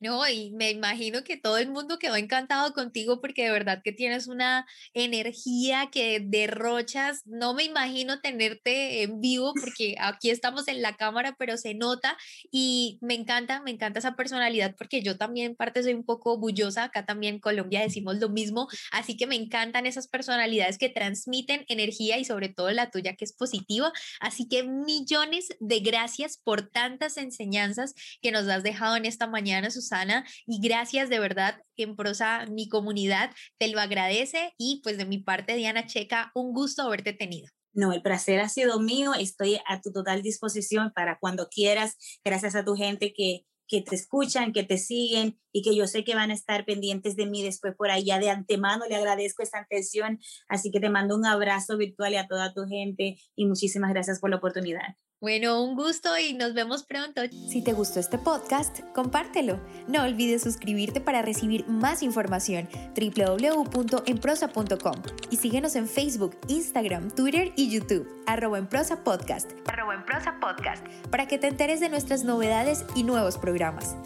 No, 0.00 0.28
y 0.28 0.52
me 0.52 0.70
imagino 0.70 1.24
que 1.24 1.36
todo 1.36 1.58
el 1.58 1.70
mundo 1.70 1.98
quedó 1.98 2.14
encantado 2.14 2.72
contigo 2.72 3.20
porque 3.20 3.44
de 3.44 3.50
verdad 3.50 3.80
que 3.82 3.90
tienes 3.90 4.28
una 4.28 4.64
energía 4.94 5.88
que 5.90 6.20
derrochas. 6.24 7.22
No 7.26 7.52
me 7.52 7.64
imagino 7.64 8.20
tenerte 8.20 9.02
en 9.02 9.20
vivo 9.20 9.52
porque 9.60 9.96
aquí 9.98 10.30
estamos 10.30 10.68
en 10.68 10.82
la 10.82 10.96
cámara, 10.96 11.34
pero 11.36 11.56
se 11.56 11.74
nota 11.74 12.16
y 12.52 12.98
me 13.00 13.14
encanta, 13.14 13.60
me 13.60 13.72
encanta 13.72 13.98
esa 13.98 14.14
personalidad 14.14 14.76
porque 14.78 15.02
yo 15.02 15.16
también 15.18 15.56
parte 15.56 15.82
soy 15.82 15.94
un 15.94 16.04
poco 16.04 16.38
bullosa. 16.38 16.84
Acá 16.84 17.04
también 17.04 17.34
en 17.34 17.40
Colombia 17.40 17.80
decimos 17.80 18.18
lo 18.18 18.28
mismo, 18.28 18.68
así 18.92 19.16
que 19.16 19.26
me 19.26 19.34
encantan 19.34 19.84
esas 19.84 20.06
personalidades 20.06 20.78
que 20.78 20.90
transmiten 20.90 21.64
energía 21.66 22.18
y 22.18 22.24
sobre 22.24 22.48
todo 22.48 22.70
la 22.70 22.92
tuya 22.92 23.16
que 23.16 23.24
es 23.24 23.32
positiva. 23.32 23.92
Así 24.20 24.48
que 24.48 24.62
millones 24.62 25.48
de 25.58 25.80
gracias 25.80 26.38
por 26.38 26.70
tantas 26.70 27.16
enseñanzas 27.16 27.94
que 28.22 28.30
nos 28.30 28.46
has 28.48 28.62
dejado 28.62 28.94
en 28.94 29.04
esta 29.04 29.26
mañana, 29.26 29.72
Susana, 29.88 30.26
y 30.46 30.60
gracias 30.60 31.08
de 31.08 31.18
verdad 31.18 31.62
en 31.76 31.96
prosa, 31.96 32.44
mi 32.46 32.68
comunidad 32.68 33.30
te 33.58 33.68
lo 33.68 33.80
agradece 33.80 34.52
y 34.58 34.80
pues 34.82 34.98
de 34.98 35.06
mi 35.06 35.18
parte, 35.18 35.54
Diana 35.54 35.86
Checa, 35.86 36.30
un 36.34 36.52
gusto 36.52 36.82
haberte 36.82 37.14
tenido. 37.14 37.48
No, 37.72 37.92
el 37.92 38.02
placer 38.02 38.40
ha 38.40 38.48
sido 38.48 38.80
mío. 38.80 39.14
Estoy 39.14 39.58
a 39.66 39.80
tu 39.80 39.92
total 39.92 40.22
disposición 40.22 40.92
para 40.94 41.18
cuando 41.18 41.48
quieras. 41.48 41.96
Gracias 42.24 42.54
a 42.54 42.64
tu 42.64 42.74
gente 42.74 43.12
que, 43.14 43.46
que 43.68 43.82
te 43.82 43.94
escuchan, 43.94 44.52
que 44.52 44.64
te 44.64 44.78
siguen 44.78 45.38
y 45.52 45.62
que 45.62 45.76
yo 45.76 45.86
sé 45.86 46.02
que 46.02 46.14
van 46.14 46.30
a 46.30 46.34
estar 46.34 46.64
pendientes 46.64 47.14
de 47.14 47.26
mí 47.26 47.42
después 47.42 47.74
por 47.76 47.90
allá. 47.90 48.18
De 48.18 48.30
antemano 48.30 48.84
le 48.88 48.96
agradezco 48.96 49.42
esta 49.42 49.60
atención. 49.60 50.18
Así 50.48 50.70
que 50.70 50.80
te 50.80 50.90
mando 50.90 51.16
un 51.16 51.24
abrazo 51.24 51.76
virtual 51.76 52.12
y 52.12 52.16
a 52.16 52.26
toda 52.26 52.52
tu 52.52 52.66
gente 52.66 53.16
y 53.36 53.46
muchísimas 53.46 53.92
gracias 53.92 54.18
por 54.18 54.30
la 54.30 54.36
oportunidad. 54.36 54.96
Bueno, 55.20 55.64
un 55.64 55.74
gusto 55.74 56.16
y 56.16 56.34
nos 56.34 56.54
vemos 56.54 56.84
pronto. 56.84 57.22
Si 57.48 57.60
te 57.60 57.72
gustó 57.72 57.98
este 57.98 58.18
podcast, 58.18 58.78
compártelo. 58.94 59.58
No 59.88 60.04
olvides 60.04 60.42
suscribirte 60.42 61.00
para 61.00 61.22
recibir 61.22 61.66
más 61.66 62.04
información 62.04 62.68
www.enprosa.com 62.94 65.02
y 65.30 65.36
síguenos 65.36 65.74
en 65.74 65.88
Facebook, 65.88 66.38
Instagram, 66.46 67.10
Twitter 67.10 67.52
y 67.56 67.68
YouTube, 67.68 68.08
arroba 68.26 68.58
en 68.58 68.68
prosa 68.68 69.02
podcast, 69.02 69.50
arroba 69.66 69.94
en 69.94 70.04
prosa 70.04 70.38
podcast, 70.40 70.86
para 71.10 71.26
que 71.26 71.38
te 71.38 71.48
enteres 71.48 71.80
de 71.80 71.88
nuestras 71.88 72.22
novedades 72.22 72.84
y 72.94 73.02
nuevos 73.02 73.38
programas. 73.38 73.96